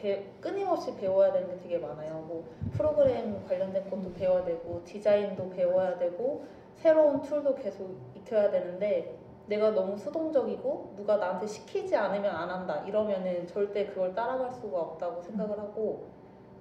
배- 0.00 0.24
끊임없이 0.40 0.96
배워야 0.96 1.30
되는 1.32 1.48
게 1.48 1.56
되게 1.58 1.78
많아요. 1.78 2.24
뭐 2.26 2.44
프로그램 2.72 3.44
관련된 3.46 3.88
것도 3.90 4.12
배워야 4.14 4.44
되고 4.44 4.82
디자인도 4.84 5.50
배워야 5.50 5.98
되고 5.98 6.44
새로운 6.74 7.20
툴도 7.20 7.54
계속 7.56 7.94
익혀야 8.14 8.50
되는데 8.50 9.18
내가 9.46 9.70
너무 9.72 9.96
수동적이고 9.98 10.94
누가 10.96 11.16
나한테 11.16 11.46
시키지 11.46 11.94
않으면 11.96 12.34
안 12.34 12.48
한다 12.48 12.82
이러면은 12.86 13.46
절대 13.46 13.86
그걸 13.86 14.14
따라갈 14.14 14.50
수가 14.52 14.80
없다고 14.80 15.20
생각을 15.20 15.58
하고 15.58 16.06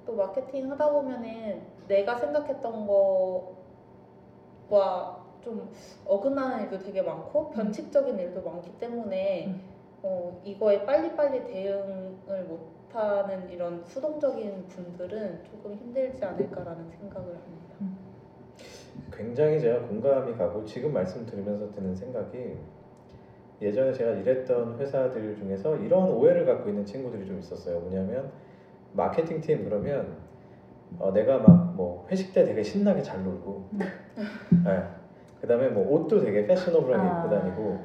또 0.05 0.15
마케팅 0.15 0.69
하다 0.71 0.91
보면은 0.91 1.61
내가 1.87 2.15
생각했던 2.15 2.87
거와 4.69 5.19
좀 5.41 5.71
어긋나는 6.05 6.63
일도 6.65 6.79
되게 6.79 7.01
많고 7.01 7.51
변칙적인 7.51 8.19
일도 8.19 8.41
많기 8.41 8.77
때문에 8.79 9.47
음. 9.47 9.61
어, 10.01 10.41
이거에 10.43 10.85
빨리빨리 10.85 11.45
대응을 11.45 12.43
못 12.47 12.78
하는 12.97 13.49
이런 13.49 13.83
수동적인 13.85 14.67
분들은 14.67 15.43
조금 15.43 15.75
힘들지 15.75 16.23
않을까라는 16.23 16.89
생각을 16.89 17.27
합니다. 17.27 17.97
굉장히 19.11 19.59
제가 19.59 19.87
공감이 19.87 20.33
가고 20.35 20.65
지금 20.65 20.93
말씀 20.93 21.25
들으면서 21.25 21.71
드는 21.71 21.95
생각이 21.95 22.57
예전에 23.61 23.93
제가 23.93 24.11
일했던 24.11 24.79
회사들 24.79 25.35
중에서 25.35 25.75
이런 25.77 26.09
오해를 26.09 26.45
갖고 26.45 26.69
있는 26.69 26.85
친구들이 26.85 27.25
좀 27.25 27.39
있었어요. 27.39 27.79
뭐냐면 27.79 28.31
마케팅 28.93 29.41
팀 29.41 29.63
그러면 29.65 30.17
어, 30.97 31.11
내가 31.11 31.37
막 31.39 31.69
뭐 31.79 32.05
회식 32.11 32.33
때 32.33 32.43
되게 32.43 32.61
신나게 32.61 33.01
잘 33.01 33.23
놀고, 33.23 33.69
음. 33.71 33.79
네. 34.65 34.83
그다음에 35.39 35.69
뭐 35.69 35.89
옷도 35.93 36.19
되게 36.19 36.45
패셔너블하게 36.45 37.01
아. 37.01 37.19
입고 37.19 37.29
다니고, 37.29 37.79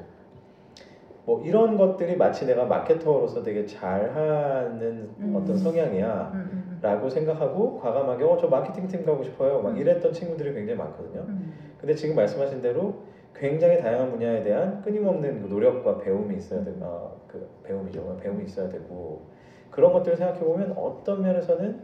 뭐 1.25 1.41
이런 1.43 1.75
것들이 1.75 2.15
마치 2.17 2.45
내가 2.45 2.65
마케터로서 2.65 3.41
되게 3.41 3.65
잘하는 3.65 5.09
음. 5.19 5.33
어떤 5.35 5.57
성향이야. 5.57 6.31
음, 6.33 6.39
음, 6.53 6.79
라고 6.81 7.09
생각하고 7.09 7.79
과감하게 7.79 8.23
어 8.23 8.37
저 8.39 8.47
마케팅 8.47 8.87
팀 8.87 9.05
가고 9.05 9.23
싶어요 9.23 9.59
막 9.61 9.71
음. 9.71 9.77
이랬던 9.77 10.13
친구들이 10.13 10.53
굉장히 10.53 10.77
많거든요 10.77 11.21
음. 11.21 11.51
근데 11.79 11.95
지금 11.95 12.15
말씀하신 12.15 12.61
대로 12.61 12.95
굉장히 13.33 13.79
다양한 13.79 14.11
분야에 14.11 14.43
대한 14.43 14.81
끊임없는 14.83 15.41
그 15.41 15.47
노력과 15.47 15.97
배움이 15.99 16.35
있어야 16.35 16.63
되고 16.63 16.77
아, 16.85 17.09
그 17.27 17.47
배움이죠 17.63 18.17
배움이 18.21 18.43
있어야 18.43 18.69
되고 18.69 19.21
그런 19.71 19.93
것들을 19.93 20.15
생각해 20.17 20.39
보면 20.41 20.73
어떤 20.77 21.21
면에서는 21.23 21.79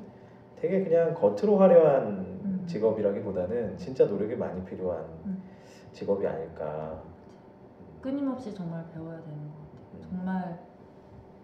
되게 0.58 0.84
그냥 0.84 1.16
겉으로 1.16 1.58
화려한 1.58 2.04
음. 2.44 2.64
직업이라기보다는 2.68 3.78
진짜 3.78 4.06
노력이 4.06 4.36
많이 4.36 4.64
필요한 4.66 5.04
음. 5.26 5.42
직업이 5.94 6.28
아닐까 6.28 7.02
끊임없이 8.02 8.54
정말 8.54 8.84
배워야 8.93 9.20
되는 9.22 9.38
것 9.38 9.56
같아요. 9.60 9.82
음. 9.93 10.02
정말 10.10 10.60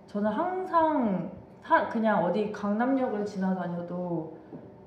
저는 0.07 0.31
항상 0.31 1.31
사- 1.61 1.87
그냥 1.89 2.23
어디 2.23 2.51
강남역을 2.51 3.25
지나다녀도 3.25 4.37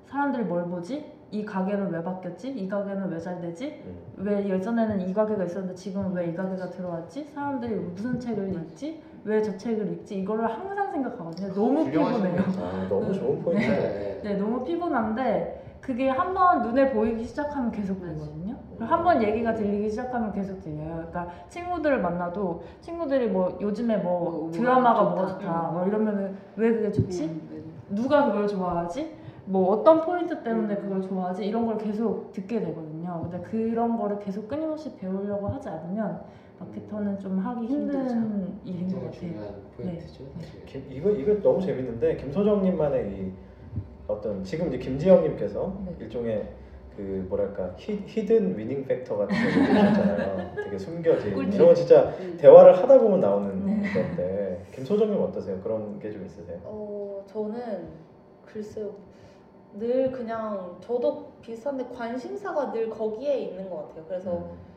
사람들이 0.07 0.45
뭘 0.45 0.65
보지? 0.65 1.19
이 1.33 1.45
가게는 1.45 1.91
왜 1.93 2.03
바뀌었지? 2.03 2.51
이 2.51 2.67
가게는 2.69 3.09
왜 3.09 3.19
잘 3.21 3.41
되지? 3.41 3.83
음. 3.87 3.97
왜 4.17 4.49
예전에는 4.49 5.01
이 5.01 5.13
가게가 5.15 5.45
있었는데 5.45 5.75
지금은 5.77 6.13
왜 6.13 6.31
이 6.31 6.35
가게가 6.35 6.71
들어왔지? 6.71 7.27
사람들이 7.27 7.75
무슨 7.77 8.19
책을 8.19 8.53
읽지? 8.55 9.01
왜 9.25 9.41
저 9.43 9.57
책을 9.57 9.93
읽지? 9.93 10.19
이거를 10.21 10.49
항상 10.51 10.91
생각하거든요. 10.91 11.53
너무 11.55 11.83
훌륭하시네요. 11.85 12.35
피곤해요. 12.37 12.67
아, 12.67 12.89
너무 12.89 13.13
좋은 13.15 13.43
포인트네. 13.43 13.79
네. 13.79 14.21
네, 14.25 14.35
너무 14.37 14.65
피곤한데 14.65 15.77
그게 15.81 16.09
한번 16.09 16.63
눈에 16.63 16.91
보이기 16.93 17.25
시작하면 17.25 17.71
계속 17.71 18.01
보이거든요. 18.01 18.50
한 18.87 19.05
번 19.05 19.23
얘기가 19.23 19.55
들리기 19.55 19.91
시작하면 19.91 20.33
계속 20.33 20.61
들려요. 20.61 20.95
그러니까 21.11 21.29
친구들을 21.49 22.01
만나도 22.01 22.63
친구들이 22.81 23.29
뭐 23.29 23.57
요즘에 23.61 23.97
뭐 23.99 24.31
뭐, 24.31 24.51
드라마가 24.51 25.03
뭐가 25.03 25.27
좋다. 25.27 25.39
좋다, 25.41 25.69
음. 25.71 25.75
뭐 25.75 25.87
이러면은 25.87 26.37
왜 26.57 26.73
그게 26.73 26.91
좋지? 26.91 27.25
음, 27.25 27.73
누가 27.91 28.27
그걸 28.27 28.47
좋아하지? 28.49 29.17
뭐 29.47 29.71
어떤 29.73 30.01
포인트 30.03 30.43
때문에 30.43 30.75
음. 30.75 30.81
그걸 30.83 31.03
좋아하지? 31.03 31.45
이런 31.45 31.67
걸 31.67 31.77
계속 31.79 32.33
듣게 32.33 32.61
되거든요. 32.61 33.21
근데 33.23 33.41
그런 33.49 33.99
거를 33.99 34.19
계속 34.21 34.49
끊임없이 34.49 34.97
배우려고 34.97 35.49
하지 35.49 35.69
않으면 35.69 36.21
마케터는 36.61 37.19
좀 37.19 37.39
하기 37.39 37.67
힘든 37.67 38.01
힘들죠. 38.09 38.53
일인 38.65 38.89
것 38.89 38.95
같아요. 38.97 39.13
중요한 39.13 39.55
포인트죠. 39.77 40.25
네. 40.39 40.85
이거 40.91 41.11
이거 41.11 41.43
너무 41.43 41.61
재밌는데 41.61 42.17
김소정님만의 42.17 43.11
이 43.13 43.33
어떤 44.07 44.43
지금 44.45 44.69
이제 44.69 44.79
김지영님께서 44.79 45.73
네. 45.87 45.97
일종의 46.01 46.49
그 46.97 47.27
뭐랄까 47.29 47.75
히, 47.79 48.03
hidden 48.07 48.59
winning 48.59 48.85
factor 48.85 49.17
같은 49.17 49.35
거 49.37 49.43
얘기하셨잖아요. 49.61 50.55
되게 50.65 50.79
숨겨진 50.79 51.35
꿀팁. 51.35 51.55
이런 51.55 51.69
거 51.69 51.75
진짜 51.75 52.03
음. 52.21 52.37
대화를 52.39 52.77
하다 52.77 52.99
보면 52.99 53.21
나오는 53.21 53.65
네. 53.65 53.83
건데 53.93 54.65
김소정님 54.73 55.21
어떠세요? 55.21 55.61
그런 55.63 55.99
게 55.99 56.11
좀 56.13 56.25
있으세요? 56.27 56.59
어 56.65 57.25
저는 57.27 57.89
글쎄요 58.45 58.95
늘 59.75 60.11
그냥 60.11 60.77
저도 60.81 61.31
비슷한데 61.41 61.85
관심사가 61.95 62.73
늘 62.73 62.91
거기에 62.91 63.39
있는 63.39 63.71
것 63.71 63.89
같아요. 63.89 64.05
그래서 64.09 64.33
음. 64.39 64.71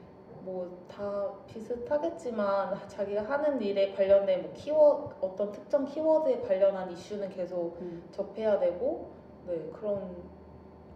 뭐다 0.46 1.32
비슷하겠지만 1.48 2.78
자기가 2.88 3.24
하는 3.24 3.62
일에 3.62 3.94
관련된 3.94 4.42
뭐 4.44 4.52
키워 4.54 5.10
어떤 5.22 5.52
특정 5.52 5.86
키워드에 5.86 6.42
관련한 6.42 6.92
이슈는 6.92 7.30
계속 7.30 7.78
음. 7.82 8.04
접해야 8.12 8.60
되고 8.60 9.10
네 9.48 9.70
그런 9.74 10.16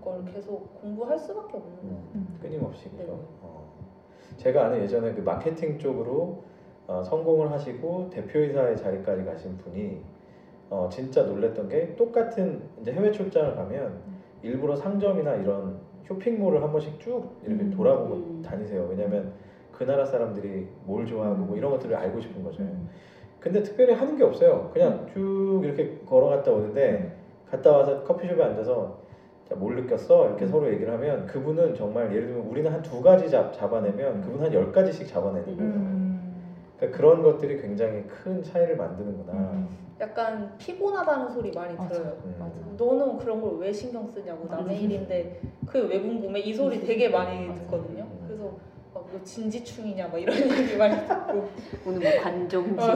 걸 0.02 0.24
계속 0.26 0.82
공부할 0.82 1.18
수밖에 1.18 1.58
없는 1.58 1.76
것 1.76 1.82
같아요. 1.82 2.02
음. 2.16 2.39
끊임없이 2.41 2.89
그죠. 2.89 3.04
네. 3.04 3.12
어. 3.41 3.68
제가 4.38 4.66
아는 4.66 4.82
예전에 4.82 5.14
그 5.14 5.22
마케팅 5.22 5.78
쪽으로 5.80 6.43
어, 6.88 7.04
성공을 7.04 7.52
하시고 7.52 8.10
대표이사의 8.12 8.78
자리까지 8.78 9.26
가신 9.26 9.58
분이 9.58 10.02
어, 10.70 10.89
진짜 10.91 11.24
놀랬던 11.24 11.70
게 11.70 11.95
똑같은 11.95 12.62
이제 12.82 12.91
해외 12.91 13.12
출장을 13.12 13.56
가면 13.56 14.00
일부러 14.43 14.76
상점이나 14.76 15.36
이런 15.36 15.80
쇼핑몰을 16.08 16.62
한 16.64 16.72
번씩 16.72 17.00
쭉 17.00 17.30
이렇게 17.43 17.64
음. 17.64 17.72
돌아보고 17.72 18.16
음. 18.16 18.41
다니세요. 18.45 18.88
왜냐면 18.89 19.34
그 19.72 19.84
나라 19.84 20.06
사람들이 20.06 20.68
뭘 20.86 21.06
좋아하고 21.06 21.38
뭐 21.38 21.58
이런 21.58 21.72
것들을 21.72 21.95
알고 21.95 22.20
싶은 22.20 22.43
거죠. 22.43 22.64
음. 22.64 22.89
근데 23.39 23.62
특별히 23.62 23.93
하는 23.93 24.18
게 24.18 24.24
없어요. 24.24 24.72
그냥 24.74 25.08
쭉 25.14 25.62
이렇게 25.64 26.00
걸어갔다 26.06 26.52
오는데 26.52 27.16
갔다 27.50 27.72
와서 27.72 28.04
커피숍에 28.04 28.41
앉아서 28.43 28.98
자, 28.98 29.07
뭘 29.56 29.76
느꼈어? 29.76 30.28
이렇게 30.28 30.45
음. 30.45 30.50
서로 30.50 30.72
얘기를 30.72 30.91
하면 30.93 31.26
그분은 31.26 31.76
정말 31.76 32.12
예를 32.14 32.28
들면 32.28 32.45
우리는 32.48 32.72
한 32.72 32.82
두 32.82 33.02
가지 33.02 33.30
잡, 33.30 33.54
잡아내면 33.54 34.22
그분은 34.22 34.45
한열 34.45 34.72
가지씩 34.72 35.08
잡아내는 35.08 35.45
거예요. 35.58 35.72
음. 35.72 36.43
그러니까 36.78 36.98
그런 36.98 37.24
것들이 37.24 37.62
굉장히 37.62 38.04
큰 38.04 38.41
차이를 38.43 38.76
만드는구나. 38.78 39.34
음. 39.34 39.68
약간 40.00 40.54
피곤하다는 40.60 41.32
소리 41.32 41.52
많이 41.52 41.76
맞아. 41.76 41.89
들어요. 41.89 42.18
음. 42.24 42.36
맞아. 42.39 42.54
너는 42.78 43.18
그런 43.18 43.41
걸 43.41 43.58
왜 43.58 43.72
신경 43.74 44.08
쓰냐고 44.08 44.45
남의 44.48 44.82
일인데 44.84 45.41
그게 45.66 45.80
왜 45.88 46.00
궁금해? 46.02 46.39
이 46.39 46.54
소리 46.54 46.80
되게 46.80 47.10
많이 47.10 47.48
맞아. 47.48 47.62
듣거든요. 47.62 48.04
음. 48.04 48.24
그래서 48.28 48.56
막너 48.93 49.24
진지충이냐 49.24 50.08
막 50.10 50.18
이런 50.20 50.36
얘기 50.38 50.78
많이 50.78 50.95
듣고 51.08 51.50
오늘 51.88 52.00
뭐 52.00 52.22
관종 52.22 52.64
어. 52.80 52.84
어, 52.86 52.95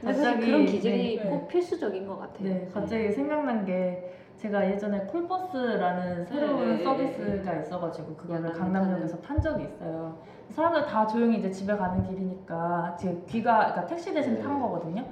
근데 0.00 0.12
사실 0.12 0.24
갑자기, 0.24 0.46
그런 0.46 0.66
기질이 0.66 1.16
네. 1.22 1.30
꼭 1.30 1.48
필수적인 1.48 2.06
것 2.06 2.18
같아요. 2.18 2.48
네, 2.48 2.68
갑자기 2.72 3.12
생각난 3.12 3.64
게 3.64 4.12
제가 4.36 4.70
예전에 4.70 5.00
콜버스라는 5.06 6.26
새로운 6.26 6.68
네, 6.68 6.76
네, 6.76 6.84
서비스가 6.84 7.54
있어가지고 7.54 8.14
그거를 8.16 8.52
강남역에서 8.52 9.20
탄 9.22 9.40
적이 9.40 9.64
있어요. 9.64 10.18
사람들 10.50 10.84
다 10.86 11.06
조용히 11.06 11.38
이제 11.38 11.50
집에 11.50 11.74
가는 11.76 12.02
길이니까 12.04 12.96
제 12.98 13.22
귀가 13.26 13.58
그러니까 13.58 13.86
택시 13.86 14.12
대신 14.12 14.34
네. 14.34 14.42
탄 14.42 14.60
거거든요. 14.60 15.04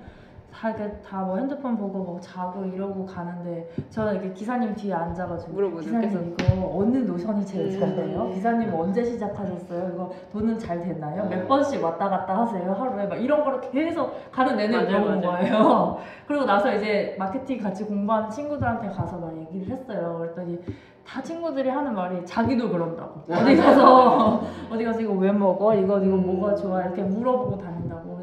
다 0.59 1.24
뭐 1.24 1.36
핸드폰 1.36 1.76
보고 1.76 1.98
뭐 1.98 2.20
자고 2.20 2.64
이러고 2.64 3.05
가는데 3.05 3.68
저는 3.90 4.14
이렇게 4.14 4.32
기사님 4.32 4.74
뒤에 4.74 4.92
앉아가지고 4.94 5.52
물어보죠. 5.52 5.90
기사님 5.90 6.36
이거 6.38 6.70
어느 6.78 6.96
노선이 6.98 7.44
제일 7.44 7.72
좋은데요? 7.72 8.22
음. 8.22 8.32
기사님 8.32 8.72
언제 8.74 9.05
시작하셨어요? 9.05 9.90
이거 9.94 10.11
돈은 10.32 10.59
잘 10.59 10.80
됐나요? 10.80 11.28
네. 11.28 11.36
몇 11.36 11.48
번씩 11.48 11.82
왔다 11.82 12.09
갔다 12.09 12.40
하세요? 12.42 12.72
하루에 12.72 13.07
막 13.07 13.16
이런 13.16 13.44
거를 13.44 13.61
계속 13.61 14.12
가는 14.30 14.57
내내 14.57 14.76
맞아요, 14.76 15.05
맞아요. 15.05 15.20
거예요. 15.20 15.98
그리고 16.26 16.44
나서 16.44 16.72
이제 16.74 17.16
마케팅 17.18 17.61
같이 17.61 17.84
공부하는 17.84 18.30
친구들한테 18.30 18.88
가서 18.88 19.18
막 19.18 19.36
얘기를 19.36 19.68
했어요. 19.76 20.18
그랬더니 20.20 20.59
다 21.07 21.20
친구들이 21.22 21.68
하는 21.68 21.94
말이 21.94 22.24
자기도 22.24 22.70
그런다고. 22.70 23.20
어디 23.30 23.57
가서 23.57 24.40
어디 24.72 24.84
가서 24.84 25.00
이거 25.00 25.12
왜 25.14 25.30
먹어? 25.32 25.74
이거 25.74 25.98
이거 26.00 26.16
뭐가 26.16 26.55
좋아? 26.55 26.80
이렇게 26.82 27.02
물어보고 27.02 27.59
다닌다고. 27.59 27.74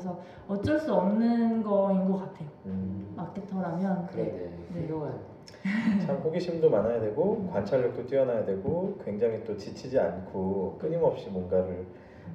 그래서 0.01 0.19
어쩔 0.47 0.79
수 0.79 0.93
없는 0.93 1.63
거인 1.63 2.11
것 2.11 2.17
같아요. 2.17 2.47
음, 2.65 3.13
마케터라면. 3.15 4.07
그러네. 4.07 4.31
네. 4.31 4.81
훌륭한. 4.81 5.19
참 6.01 6.17
호기심도 6.17 6.69
많아야 6.71 6.99
되고 6.99 7.45
관찰력도 7.51 8.07
뛰어나야 8.07 8.45
되고 8.45 8.97
굉장히 9.03 9.43
또 9.43 9.55
지치지 9.55 9.99
않고 9.99 10.77
끊임없이 10.79 11.29
뭔가를 11.29 11.85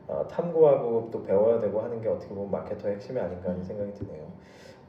어, 0.07 0.25
탐구하고 0.29 1.09
또 1.11 1.23
배워야 1.23 1.59
되고 1.59 1.81
하는 1.81 2.01
게 2.01 2.09
어떻게 2.09 2.33
보면 2.33 2.51
마케터의 2.53 2.95
핵심이 2.95 3.19
아닌가 3.19 3.51
하는 3.51 3.64
생각이 3.64 3.95
드네요. 3.95 4.31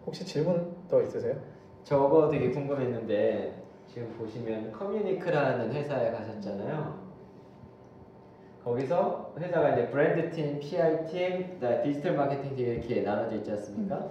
혹시 0.05 0.23
질문 0.23 0.69
더 0.87 1.01
있으세요? 1.01 1.35
저거 1.83 2.27
되게 2.29 2.49
궁금했는데 2.51 3.53
지금 3.87 4.09
보시면 4.09 4.71
커뮤니크라는 4.71 5.71
회사에 5.71 6.11
가셨잖아요. 6.11 7.06
거기서 8.67 9.31
회사가 9.39 9.69
이제 9.69 9.87
브랜드 9.87 10.29
팀, 10.31 10.59
PR 10.59 11.05
팀, 11.05 11.59
디지털 11.83 12.15
마케팅 12.17 12.53
팀 12.55 12.67
이렇게 12.67 13.01
나눠져 13.01 13.37
있지 13.37 13.51
않습니까? 13.51 14.07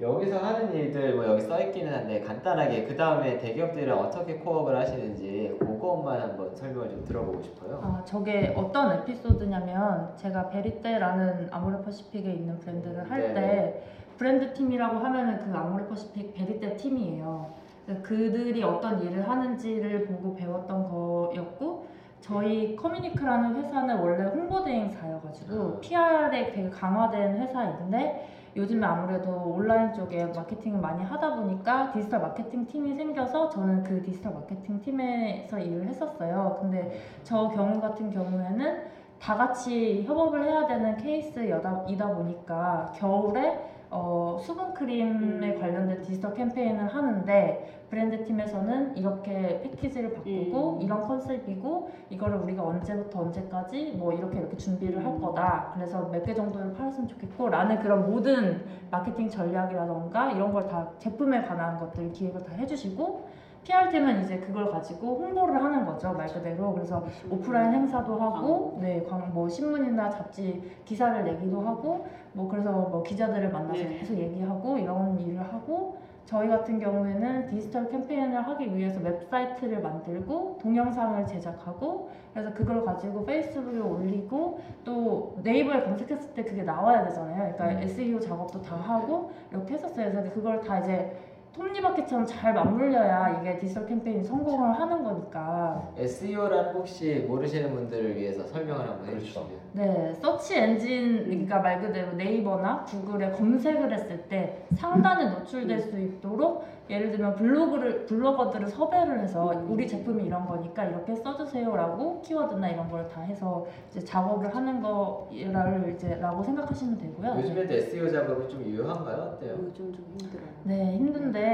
여기서 0.00 0.38
하는 0.38 0.74
일들 0.74 1.14
뭐 1.14 1.24
여기 1.24 1.40
써 1.40 1.58
있기는 1.62 1.90
한데 1.94 2.20
간단하게 2.20 2.84
그 2.84 2.96
다음에 2.96 3.38
대기업들이랑 3.38 3.98
어떻게 3.98 4.34
코업을 4.34 4.76
하시는지 4.76 5.56
그것만 5.58 6.20
한번 6.20 6.54
설명을 6.54 6.90
좀 6.90 7.04
들어보고 7.04 7.40
싶어요. 7.42 7.80
아, 7.82 8.04
저게 8.04 8.52
어떤 8.56 8.98
에피소드냐면 8.98 10.14
제가 10.16 10.50
베리떼라는 10.50 11.48
아모레퍼시픽에 11.50 12.30
있는 12.30 12.58
브랜드를 12.58 13.10
할때 13.10 13.40
네. 13.40 13.82
브랜드 14.18 14.52
팀이라고 14.52 14.98
하면은 14.98 15.38
그 15.38 15.56
아모레퍼시픽 15.56 16.34
베리떼 16.34 16.76
팀이에요. 16.76 17.54
그래서 17.86 18.02
그들이 18.02 18.62
어떤 18.64 19.00
일을 19.00 19.26
하는지를 19.26 20.06
보고 20.06 20.34
배웠던 20.34 20.90
거였고 20.90 21.85
저희 22.20 22.74
커뮤니크라는 22.74 23.56
회사는 23.56 23.98
원래 23.98 24.24
홍보대행사여가지고 24.24 25.80
PR에 25.80 26.50
되게 26.50 26.68
강화된 26.68 27.36
회사인데 27.40 28.28
요즘에 28.56 28.86
아무래도 28.86 29.30
온라인 29.30 29.92
쪽에 29.92 30.24
마케팅을 30.24 30.80
많이 30.80 31.04
하다 31.04 31.36
보니까 31.36 31.92
디지털 31.92 32.20
마케팅 32.20 32.66
팀이 32.66 32.94
생겨서 32.94 33.50
저는 33.50 33.82
그 33.84 34.02
디지털 34.02 34.32
마케팅 34.32 34.80
팀에서 34.80 35.58
일을 35.58 35.86
했었어요. 35.86 36.58
근데 36.60 36.98
저 37.22 37.48
경우 37.48 37.78
같은 37.80 38.10
경우에는 38.10 38.96
다 39.20 39.36
같이 39.36 40.04
협업을 40.06 40.44
해야 40.44 40.66
되는 40.66 40.96
케이스이다 40.96 42.14
보니까 42.14 42.92
겨울에 42.96 43.75
어, 43.90 44.36
수분 44.40 44.74
크림에 44.74 45.54
음. 45.54 45.60
관련된 45.60 46.02
디지털 46.02 46.34
캠페인을 46.34 46.88
하는데 46.94 47.82
브랜드 47.88 48.24
팀에서는 48.24 48.96
이렇게 48.96 49.60
패키지를 49.62 50.12
바꾸고 50.14 50.76
음. 50.78 50.82
이런 50.82 51.02
컨셉이고 51.02 51.90
이거를 52.10 52.38
우리가 52.38 52.64
언제부터 52.64 53.20
언제까지 53.20 53.92
뭐 53.96 54.12
이렇게 54.12 54.38
이렇게 54.38 54.56
준비를 54.56 55.04
할 55.04 55.20
거다. 55.20 55.70
그래서 55.74 56.08
몇 56.10 56.24
개 56.24 56.34
정도를 56.34 56.72
팔았으면 56.74 57.06
좋겠고 57.06 57.48
라는 57.48 57.78
그런 57.80 58.10
모든 58.10 58.64
마케팅 58.90 59.28
전략이라던가 59.28 60.32
이런 60.32 60.52
걸 60.52 60.66
다 60.66 60.88
제품에 60.98 61.42
관한 61.44 61.78
것들 61.78 62.10
기획을 62.10 62.42
다 62.42 62.52
해주시고 62.56 63.28
PR팀은 63.66 64.22
이제 64.22 64.38
그걸 64.38 64.70
가지고 64.70 65.16
홍보를 65.18 65.62
하는 65.62 65.84
거죠 65.84 66.12
말 66.12 66.28
그대로 66.28 66.72
그래서 66.72 67.04
오프라인 67.28 67.72
행사도 67.72 68.14
하고 68.16 68.78
네, 68.80 69.04
광- 69.08 69.32
뭐 69.34 69.48
신문이나 69.48 70.08
잡지 70.08 70.62
기사를 70.84 71.24
내기도 71.24 71.60
하고 71.60 72.06
뭐 72.32 72.48
그래서 72.48 72.70
뭐 72.70 73.02
기자들을 73.02 73.50
만나서 73.50 73.82
네. 73.82 73.98
계속 73.98 74.16
얘기하고 74.16 74.78
이런 74.78 75.18
일을 75.18 75.40
하고 75.42 75.96
저희 76.26 76.48
같은 76.48 76.78
경우에는 76.80 77.48
디지털 77.48 77.88
캠페인을 77.88 78.40
하기 78.46 78.76
위해서 78.76 79.00
웹사이트를 79.00 79.80
만들고 79.80 80.58
동영상을 80.60 81.24
제작하고 81.26 82.08
그래서 82.32 82.52
그걸 82.52 82.84
가지고 82.84 83.24
페이스북에 83.24 83.78
올리고 83.80 84.60
또 84.84 85.36
네이버에 85.42 85.82
검색했을 85.82 86.34
때 86.34 86.44
그게 86.44 86.62
나와야 86.62 87.04
되잖아요. 87.04 87.54
그러니까 87.54 87.80
음. 87.80 87.82
SEO 87.82 88.18
작업도 88.20 88.60
다 88.62 88.76
하고 88.76 89.30
이렇게 89.52 89.74
했었어요. 89.74 90.10
그래서 90.10 90.32
그걸 90.32 90.60
다 90.60 90.80
이제 90.80 91.16
톱니바퀴처럼 91.56 92.26
잘 92.26 92.52
맞물려야 92.52 93.40
이게 93.40 93.58
디지털 93.58 93.86
캠페인이 93.86 94.22
성공을 94.24 94.78
하는 94.78 95.02
거니까 95.02 95.90
SEO라는 95.96 96.74
혹시 96.74 97.24
모르시는 97.26 97.72
분들을 97.74 98.14
위해서 98.16 98.46
설명을 98.46 98.80
한번 98.82 99.06
그렇죠. 99.06 99.16
해주시면. 99.16 99.48
네 99.72 100.12
서치 100.20 100.56
엔진 100.56 101.24
그러니까 101.24 101.60
말 101.60 101.80
그대로 101.80 102.12
네이버나 102.12 102.84
구글에 102.84 103.30
검색을 103.32 103.92
했을 103.92 104.18
때 104.28 104.66
상단에 104.76 105.30
노출될 105.30 105.80
수 105.80 105.98
있도록 105.98 106.64
예를 106.88 107.10
들면 107.10 107.34
블로그를 107.34 108.06
블로거들을 108.06 108.68
섭외를 108.68 109.20
해서 109.20 109.50
음. 109.52 109.66
우리 109.70 109.88
제품이 109.88 110.24
이런 110.24 110.46
거니까 110.46 110.84
이렇게 110.84 111.16
써주세요라고 111.16 112.20
키워드나 112.22 112.68
이런 112.68 112.88
걸 112.90 113.06
다 113.06 113.20
해서 113.20 113.64
이제 113.90 114.00
작업을 114.00 114.54
하는 114.54 114.80
거를 114.82 115.94
이제라고 115.94 116.42
생각하시면 116.42 116.98
되고요. 116.98 117.34
네. 117.34 117.42
요즘에도 117.42 117.72
SEO 117.74 118.10
작업이 118.10 118.48
좀 118.48 118.64
유효한가요? 118.64 119.16
어때요? 119.36 119.52
요즘 119.62 119.92
좀 119.92 120.04
힘들어요. 120.18 120.46
네, 120.64 120.96
힘든데 120.96 121.45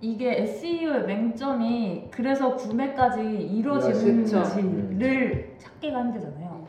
이게 0.00 0.42
SEO의 0.42 1.06
맹점이 1.06 2.08
그래서 2.10 2.54
구매까지 2.54 3.22
이루어지는지를 3.22 5.56
찾기가 5.58 6.00
힘들잖아요. 6.00 6.66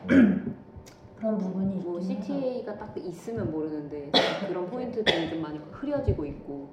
그런 1.16 1.36
부분이 1.36 1.76
뭐. 1.76 2.00
CTA가 2.00 2.78
딱 2.78 2.96
있으면 2.96 3.50
모르는데 3.50 4.10
그런 4.46 4.70
포인트들이 4.70 5.28
좀 5.30 5.42
많이 5.42 5.58
흐려지고 5.72 6.24
있고. 6.24 6.68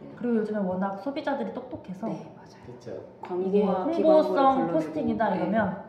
네. 0.00 0.08
그리고 0.16 0.36
요즘에 0.36 0.58
워낙 0.58 0.96
소비자들이 0.98 1.52
똑똑해서 1.54 2.08
네 2.08 2.14
맞아요. 2.34 2.64
그렇죠. 2.66 3.04
이게 3.46 3.62
광고와 3.62 3.84
홍보성 3.84 4.72
포스팅이다 4.72 5.30
네, 5.30 5.36
이러면 5.36 5.84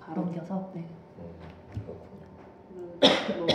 바로 0.00 0.22
넘겨서 0.22 0.70
네. 0.74 0.86
음, 1.18 1.32
그렇군요. 1.72 2.06
그리고 3.26 3.40
뭐 3.40 3.48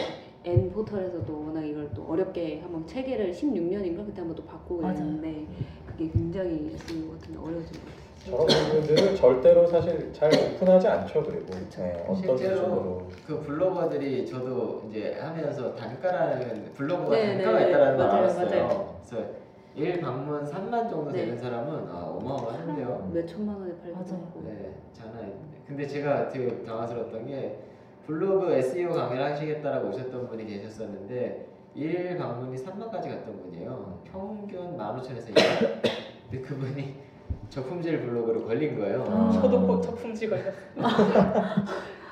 N 0.43 0.71
포털에서도 0.71 1.43
워낙 1.45 1.61
이걸 1.63 1.89
또 1.93 2.03
어렵게 2.09 2.61
한번 2.61 2.85
체계를 2.87 3.31
16년인가 3.31 4.05
그때 4.05 4.21
한번 4.21 4.35
또 4.35 4.43
바꾸고 4.43 4.81
맞아요. 4.81 4.95
그랬는데 4.95 5.45
그게 5.85 6.09
굉장히 6.09 6.71
SEO 6.73 7.11
같은 7.11 7.33
데 7.33 7.39
어려워진 7.39 7.77
것 7.79 7.85
같아요. 7.85 8.01
저런 8.23 8.47
부분들은 8.47 9.15
절대로 9.15 9.67
사실 9.67 10.11
잘 10.13 10.31
오픈하지 10.33 10.87
않죠. 10.87 11.23
그리고 11.23 11.45
네, 11.77 12.03
어떤 12.07 12.15
실제로 12.15 12.55
수준으로 12.55 13.07
그 13.25 13.39
블로거들이 13.41 14.25
저도 14.27 14.83
이제 14.89 15.17
하면서 15.19 15.73
단가라는 15.75 16.71
블로거가 16.73 17.15
네, 17.15 17.37
단가가 17.37 17.59
네, 17.59 17.69
있다는 17.69 17.97
걸 17.97 18.07
맞아요, 18.07 18.17
알았어요. 18.23 18.49
맞아요. 18.49 18.99
그래서 19.09 19.27
1 19.75 20.01
방문 20.01 20.43
3만 20.43 20.89
정도 20.89 21.11
네. 21.11 21.19
되는 21.25 21.37
사람은 21.37 21.87
아, 21.87 22.15
어마어마한데요. 22.19 23.09
몇 23.13 23.25
천만 23.27 23.55
원에 23.59 23.73
팔기도 23.77 23.93
맞아요. 24.13 24.31
네, 24.43 24.73
장난 24.91 25.17
아닌데. 25.19 25.39
근데 25.67 25.87
제가 25.87 26.29
되게 26.29 26.63
당황스러웠던 26.63 27.25
게 27.27 27.57
블로그 28.05 28.51
SEO 28.53 28.93
강의를 28.93 29.23
하시겠다라고 29.23 29.89
오셨던 29.89 30.27
분이 30.27 30.45
계셨었는데 30.45 31.47
1 31.75 32.17
방문이 32.17 32.57
3만까지 32.57 33.09
갔던 33.09 33.41
분이에요. 33.43 34.01
평균 34.11 34.77
15,000에서 34.77 35.33
2만. 35.33 35.81
근데 36.29 36.41
그분이 36.41 36.95
저품질 37.49 38.01
블로그로 38.01 38.45
걸린 38.45 38.77
거예요. 38.79 39.05
아. 39.07 39.31
저도 39.31 39.65
곧 39.67 39.81
저품질 39.81 40.29
걸렸어요. 40.29 40.53
아, 40.79 41.65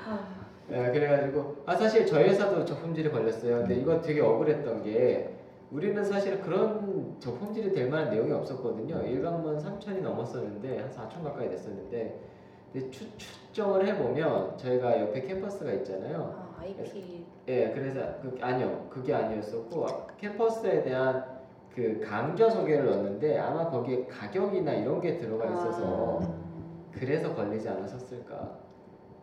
네, 0.68 0.92
그래가지고 0.92 1.56
아 1.66 1.74
사실 1.74 2.06
저희 2.06 2.28
회사도 2.28 2.64
저품질이 2.64 3.10
걸렸어요. 3.10 3.58
근데 3.58 3.74
이거 3.76 4.00
되게 4.00 4.20
억울했던 4.20 4.82
게 4.84 5.34
우리는 5.70 6.02
사실 6.04 6.40
그런 6.40 7.16
저품질이 7.18 7.72
될 7.72 7.88
만한 7.90 8.10
내용이 8.10 8.32
없었거든요. 8.32 9.02
일반문 9.02 9.58
3천이 9.58 10.00
넘었었는데 10.00 10.78
한 10.78 10.90
4천 10.90 11.22
가까이 11.22 11.48
됐었는데 11.48 12.18
근데 12.72 12.90
추, 12.90 13.04
추정을 13.16 13.86
해보면 13.86 14.56
저희가 14.56 15.00
옆에 15.00 15.22
캠퍼스가 15.22 15.72
있잖아요. 15.72 16.34
아 16.36 16.62
IP 16.62 17.26
예, 17.48 17.70
그래서 17.70 18.00
그, 18.22 18.38
아니요, 18.40 18.86
그게 18.90 19.12
아니었었고 19.14 19.86
캠퍼스에 20.18 20.82
대한 20.82 21.24
그 21.74 22.00
강좌 22.04 22.48
소개를 22.48 22.86
넣었는데 22.86 23.38
아마 23.38 23.68
거기에 23.70 24.06
가격이나 24.06 24.72
이런 24.72 25.00
게 25.00 25.16
들어가 25.16 25.46
있어서 25.46 26.20
아. 26.22 26.34
그래서 26.92 27.34
걸리지 27.34 27.68
않았었을까. 27.68 28.58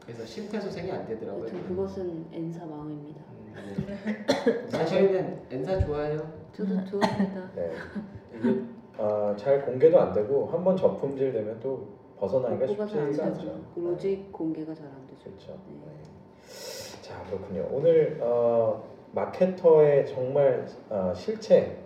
그래서 0.04 0.26
심폐소생이 0.26 0.92
안 0.92 1.06
되더라고요. 1.06 1.46
여튼 1.46 1.68
그것은 1.68 2.26
N사 2.32 2.66
마음입니다. 2.66 3.22
음, 3.32 3.54
네. 3.86 4.78
아, 4.78 4.86
저희는 4.86 5.42
엔사 5.52 5.80
좋아해요. 5.80 6.18
저도 6.54 6.74
음. 6.76 6.86
좋아합니다. 6.86 7.52
네. 7.56 7.72
이게 8.40 8.62
아, 8.98 9.36
잘 9.38 9.64
공개도 9.66 10.00
안 10.00 10.14
되고 10.14 10.48
한 10.48 10.64
번 10.64 10.76
저품질 10.78 11.32
되면 11.34 11.60
또 11.60 11.88
벗어나기가 12.20 12.68
잘안 12.68 12.88
쉽지가 12.88 13.06
되죠. 13.08 13.24
않죠. 13.24 13.62
로직 13.76 14.32
공개가 14.32 14.74
잘 14.74 14.86
안 14.88 15.08
되죠. 15.08 15.24
그렇죠. 15.30 15.52
네. 15.68 15.76
네. 15.86 17.02
자 17.02 17.24
그렇군요. 17.30 17.68
오늘 17.72 18.18
어, 18.22 18.84
마케터의 19.14 20.06
정말 20.08 20.66
어, 20.90 21.14
실체 21.16 21.78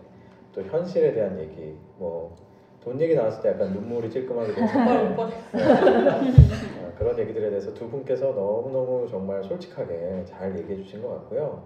또 0.53 0.61
현실에 0.63 1.13
대한 1.13 1.39
얘기 1.39 1.75
뭐 1.97 2.35
돈 2.83 2.99
얘기 2.99 3.13
나왔을 3.13 3.43
때 3.43 3.49
약간 3.49 3.71
눈물이 3.73 4.09
찔끔하게 4.09 4.53
되는데 4.55 5.15
어, 5.15 6.91
그런 6.97 7.17
얘기들에 7.19 7.49
대해서 7.51 7.71
두 7.75 7.87
분께서 7.89 8.31
너무너무 8.31 9.07
정말 9.07 9.43
솔직하게 9.43 10.23
잘 10.25 10.57
얘기해 10.57 10.81
주신 10.81 11.01
것 11.03 11.09
같고요. 11.09 11.63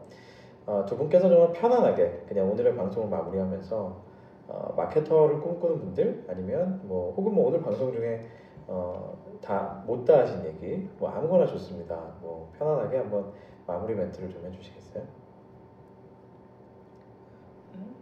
어, 0.65 0.85
두 0.85 0.97
분께서 0.97 1.29
정말 1.29 1.53
편안하게 1.53 2.23
그냥 2.27 2.51
오늘의 2.51 2.75
방송을 2.75 3.07
마무리하면서 3.09 4.03
어, 4.49 4.73
마케터를 4.75 5.39
꿈꾸는 5.39 5.79
분들 5.79 6.25
아니면 6.27 6.81
뭐 6.83 7.13
혹은 7.15 7.33
뭐 7.33 7.47
오늘 7.47 7.61
방송 7.61 7.93
중에 7.93 8.25
어, 8.67 9.17
다 9.41 9.83
못다 9.85 10.19
하신 10.19 10.45
얘기 10.45 10.87
뭐 10.97 11.09
아무거나 11.09 11.45
좋습니다. 11.45 11.95
뭐 12.21 12.51
편안하게 12.57 12.97
한번 12.97 13.33
마무리 13.67 13.95
멘트를 13.95 14.29
좀 14.29 14.45
해주시겠어요? 14.45 15.03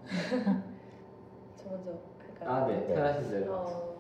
저 1.56 1.70
먼저 1.70 1.92
할까요? 2.20 2.50
아, 2.50 2.68
네, 2.68 2.88
네. 2.88 3.30
대로. 3.30 3.54
어, 3.54 3.94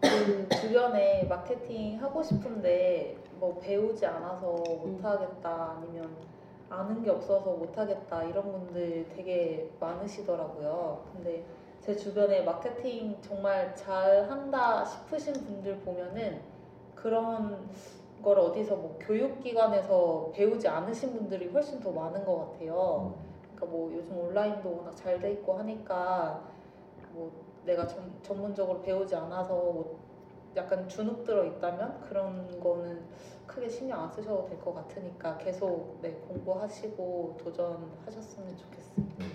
그 0.00 0.48
주변에 0.60 1.24
마케팅 1.24 2.02
하고 2.02 2.22
싶은데 2.22 3.16
뭐 3.38 3.58
배우지 3.58 4.06
않아서 4.06 4.52
못하겠다 4.52 5.76
아니면 5.76 6.16
아는 6.68 7.02
게 7.02 7.10
없어서 7.10 7.52
못하겠다 7.52 8.24
이런 8.24 8.50
분들 8.50 9.08
되게 9.08 9.70
많으시더라고요. 9.78 11.04
근데 11.12 11.44
제 11.82 11.96
주변에 11.96 12.42
마케팅 12.42 13.16
정말 13.20 13.74
잘 13.74 14.30
한다 14.30 14.84
싶으신 14.84 15.32
분들 15.34 15.80
보면은 15.80 16.40
그런 16.94 17.68
걸 18.22 18.38
어디서 18.38 18.76
뭐 18.76 18.96
교육기관에서 19.00 20.30
배우지 20.32 20.68
않으신 20.68 21.12
분들이 21.12 21.48
훨씬 21.48 21.80
더 21.80 21.90
많은 21.90 22.24
것 22.24 22.52
같아요. 22.52 23.14
그러니까 23.56 23.66
뭐 23.66 23.92
요즘 23.92 24.16
온라인도 24.16 24.76
워낙 24.78 24.94
잘 24.94 25.18
돼 25.20 25.32
있고 25.32 25.54
하니까 25.58 26.40
뭐 27.12 27.32
내가 27.64 27.84
전, 27.88 28.12
전문적으로 28.22 28.80
배우지 28.82 29.16
않아서 29.16 29.52
뭐 29.54 29.98
약간 30.54 30.88
주눅 30.88 31.24
들어 31.24 31.44
있다면 31.44 32.00
그런 32.02 32.60
거는 32.60 33.02
크게 33.48 33.68
신경 33.68 34.04
안 34.04 34.10
쓰셔도 34.12 34.46
될 34.46 34.60
것 34.60 34.72
같으니까 34.72 35.36
계속 35.38 35.98
네, 36.00 36.12
공부하시고 36.28 37.38
도전하셨으면 37.42 38.56
좋겠어요. 38.56 39.04
음. 39.20 39.31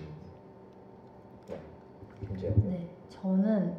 네. 2.20 2.26
김지현. 2.26 2.54
네, 2.68 2.88
저는 3.08 3.74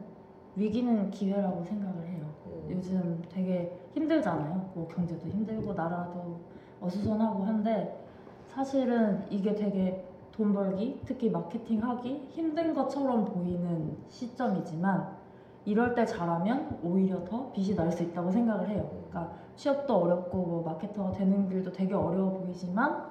위기는 0.56 1.10
기회라고 1.12 1.64
생각을 1.64 2.08
해요. 2.08 2.26
음. 2.48 2.68
요즘 2.72 3.22
되게 3.30 3.78
힘들잖아요. 3.94 4.72
뭐 4.74 4.88
경제도 4.88 5.28
힘들고 5.28 5.74
나라도 5.74 6.40
어수선하고 6.82 7.44
한데 7.44 8.06
사실은 8.48 9.24
이게 9.30 9.54
되게 9.54 10.06
돈 10.32 10.54
벌기, 10.54 11.00
특히 11.06 11.30
마케팅 11.30 11.84
하기 11.84 12.28
힘든 12.30 12.74
것처럼 12.74 13.26
보이는 13.26 13.98
시점이지만 14.08 15.18
이럴 15.66 15.94
때 15.94 16.06
잘하면 16.06 16.80
오히려 16.82 17.24
더 17.26 17.52
빚이 17.52 17.76
날 17.76 17.92
수 17.92 18.04
있다고 18.04 18.32
생각을 18.32 18.70
해요. 18.70 18.90
그러니까 19.10 19.34
취업도 19.56 19.94
어렵고 19.94 20.38
뭐 20.38 20.64
마케터가 20.64 21.12
되는 21.12 21.50
길도 21.50 21.74
되게 21.74 21.94
어려워 21.94 22.40
보이지만 22.40 23.10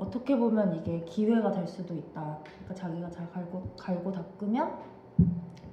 어떻게 0.00 0.36
보면 0.36 0.74
이게 0.76 1.04
기회가 1.04 1.50
될 1.52 1.66
수도 1.66 1.94
있다. 1.94 2.38
그러니까 2.44 2.74
자기가 2.74 3.10
잘 3.10 3.30
갈고, 3.30 3.62
갈고 3.78 4.10
닦으면 4.10 4.78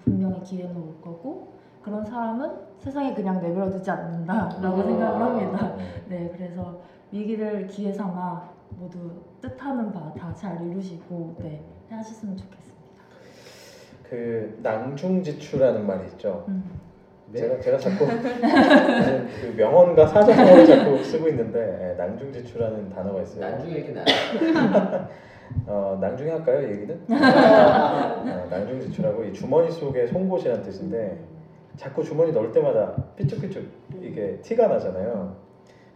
분명히 0.04 0.42
기회는 0.44 0.76
올 0.76 1.02
거고 1.02 1.54
그런 1.82 2.04
사람은 2.04 2.52
세상에 2.80 3.14
그냥 3.14 3.42
내버려두지 3.42 3.90
않는다라고 3.90 4.78
음. 4.78 4.84
생각을 4.84 5.22
합니다. 5.22 5.68
음. 5.78 5.78
네, 6.10 6.30
그래서 6.36 6.80
위기를 7.12 7.68
기회 7.68 7.94
삼아 7.94 8.50
모두 8.78 9.10
뜻하는 9.42 9.92
바 9.94 10.14
다 10.14 10.34
잘 10.36 10.62
이루시고 10.68 11.36
네 11.40 11.64
하셨으면 11.90 12.36
좋겠습니다. 12.36 13.04
그 14.04 14.60
낭중지추라는 14.62 15.88
말이 15.88 16.08
있죠. 16.10 16.44
음. 16.50 16.64
네? 17.32 17.40
제가 17.42 17.60
제가 17.60 17.78
자꾸 17.78 18.06
그 18.08 19.54
명언과 19.58 20.08
사전어를 20.08 20.66
자꾸 20.66 21.04
쓰고 21.04 21.28
있는데 21.30 21.60
예, 21.92 21.98
낭중지추라는 21.98 22.90
단어가 22.90 23.22
있어요. 23.22 23.42
나중에 23.42 23.74
이렇게 23.76 23.92
나. 23.92 25.10
어, 25.66 25.98
낭중에 26.00 26.32
할까요 26.32 26.70
얘기는? 26.70 27.02
어, 27.12 28.48
낭중지추라고 28.50 29.26
이 29.26 29.34
주머니 29.34 29.72
속에 29.72 30.08
송곳이라는 30.08 30.64
뜻인데 30.64 31.20
자꾸 31.76 32.04
주머니 32.04 32.32
넣을 32.32 32.52
때마다 32.52 32.96
삐쭉삐쭉 33.18 33.66
이게 34.02 34.40
티가 34.42 34.68
나잖아요. 34.68 35.36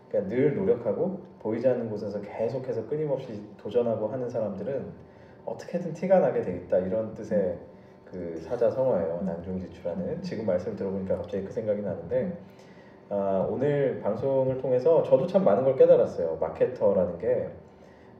그러니까 0.10 0.36
늘 0.36 0.56
노력하고 0.56 1.22
보이지 1.40 1.68
않는 1.68 1.90
곳에서 1.90 2.22
계속해서 2.22 2.88
끊임없이 2.88 3.42
도전하고 3.58 4.08
하는 4.08 4.30
사람들은 4.30 4.86
어떻게든 5.46 5.94
티가 5.94 6.20
나게 6.20 6.42
돼 6.42 6.54
있다 6.56 6.78
이런 6.80 7.14
뜻의 7.14 7.58
그 8.12 8.40
사자성어예요. 8.42 9.22
난중지추라는 9.26 10.22
지금 10.22 10.46
말씀 10.46 10.76
들어보니까 10.76 11.18
갑자기 11.18 11.46
그 11.46 11.52
생각이 11.52 11.82
나는데 11.82 12.38
아, 13.10 13.46
오늘 13.50 14.00
방송을 14.02 14.58
통해서 14.58 15.04
저도 15.04 15.28
참 15.28 15.44
많은 15.44 15.64
걸 15.64 15.76
깨달았어요. 15.76 16.38
마케터라는 16.40 17.18
게 17.18 17.50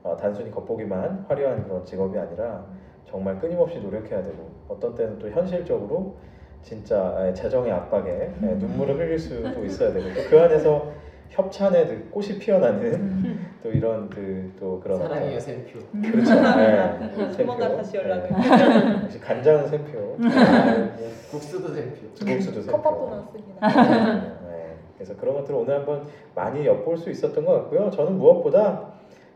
어, 0.02 0.16
단순히 0.16 0.50
겉보기만 0.50 1.26
화려한 1.28 1.64
그런 1.64 1.84
직업이 1.84 2.18
아니라 2.18 2.66
정말 3.06 3.38
끊임없이 3.38 3.78
노력해야 3.78 4.22
되고 4.22 4.50
어떤 4.68 4.94
때는 4.94 5.18
또 5.18 5.30
현실적으로 5.30 6.16
진짜 6.62 7.16
에, 7.26 7.32
재정의 7.34 7.70
압박에 7.72 8.10
에, 8.10 8.54
눈물을 8.56 8.96
흘릴 8.96 9.18
수도 9.18 9.64
있어야 9.64 9.92
되고 9.92 10.08
또그 10.14 10.40
안에서 10.40 10.90
협찬에 11.30 11.86
그 11.86 12.10
꽃이 12.10 12.38
피어나는 12.38 13.21
또 13.62 13.70
이런 13.70 14.08
그 14.10 14.42
또 14.62 14.78
그런 14.78 14.96
사랑해요 14.96 15.40
샘표. 15.40 15.80
그렇죠. 15.90 16.34
네. 16.56 17.32
조만간. 17.36 17.76
다시 17.76 17.96
연락을. 17.96 18.28
네. 18.30 19.18
간장은 19.18 19.66
샘표. 19.66 20.16
아, 20.22 20.88
국수도 21.32 21.74
샘표. 21.74 21.96
국수도 22.24 22.62
샘표. 22.62 22.76
컵밥도 22.80 23.08
나왔습니다. 23.10 24.38
네. 24.48 24.76
그래서 24.94 25.16
그런 25.16 25.34
것들을 25.34 25.58
오늘 25.58 25.80
한번 25.80 26.06
많이 26.36 26.64
엿볼 26.64 26.96
수 26.96 27.10
있었던 27.10 27.44
것 27.44 27.52
같고요. 27.54 27.90
저는 27.90 28.18
무엇보다 28.18 28.92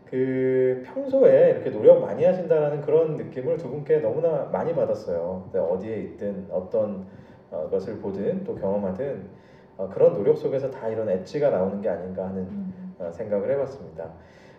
그 0.09 0.85
평소에 0.87 1.51
이렇게 1.51 1.71
노력 1.71 2.01
많이 2.01 2.25
하신다라는 2.25 2.83
그런 2.83 3.17
느낌을 3.17 3.57
두 3.57 3.69
분께 3.69 3.99
너무나 3.99 4.49
많이 4.53 4.73
받았어요. 4.73 5.49
근데 5.51 5.59
어디에 5.59 5.97
있든 6.03 6.47
어떤 6.53 7.05
어, 7.51 7.69
것을 7.69 7.99
보든 7.99 8.45
또 8.45 8.55
경험하든 8.55 9.25
어, 9.77 9.89
그런 9.93 10.15
노력 10.15 10.39
속에서 10.39 10.71
다 10.71 10.89
이런 10.89 11.09
엣지가 11.09 11.51
나오는 11.51 11.81
게 11.81 11.89
아닌가 11.89 12.27
하는 12.27 12.43
음. 12.43 12.86
어, 12.99 13.11
생각을 13.13 13.51
해봤습니다. 13.53 14.05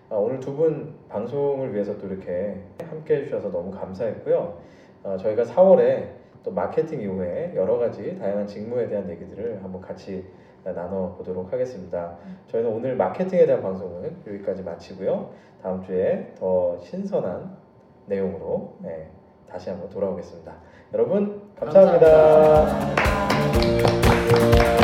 아, 0.10 0.16
오늘 0.16 0.40
두 0.40 0.56
분 0.56 0.96
방송을 1.10 1.74
위해서 1.74 1.98
또 1.98 2.08
이렇게 2.08 2.62
함께 2.90 3.18
해주셔서 3.18 3.52
너무 3.52 3.72
감사했고요. 3.72 4.58
어, 5.04 5.18
저희가 5.18 5.44
4월에 5.44 6.08
또 6.44 6.52
마케팅 6.52 7.02
이후에 7.02 7.54
여러 7.56 7.78
가지 7.78 8.18
다양한 8.18 8.48
직무에 8.48 8.88
대한 8.88 9.10
얘기들을 9.10 9.62
한번 9.64 9.82
같이 9.82 10.26
나눠 10.64 11.14
보도록 11.16 11.52
하겠습니다. 11.54 12.16
저희는 12.48 12.70
오늘 12.72 12.96
마케팅에 12.96 13.46
대한 13.46 13.62
방송은 13.62 14.18
여기까지 14.28 14.64
마치고요. 14.64 15.30
다음 15.62 15.82
주에 15.82 16.34
더 16.38 16.78
신선한 16.80 17.56
내용으로 18.06 18.78
네, 18.82 19.10
다시 19.50 19.70
한번 19.70 19.90
돌아오겠습니다. 19.90 20.54
여러분 20.94 21.42
감사합니다. 21.58 22.08
감사합니다. 22.96 24.77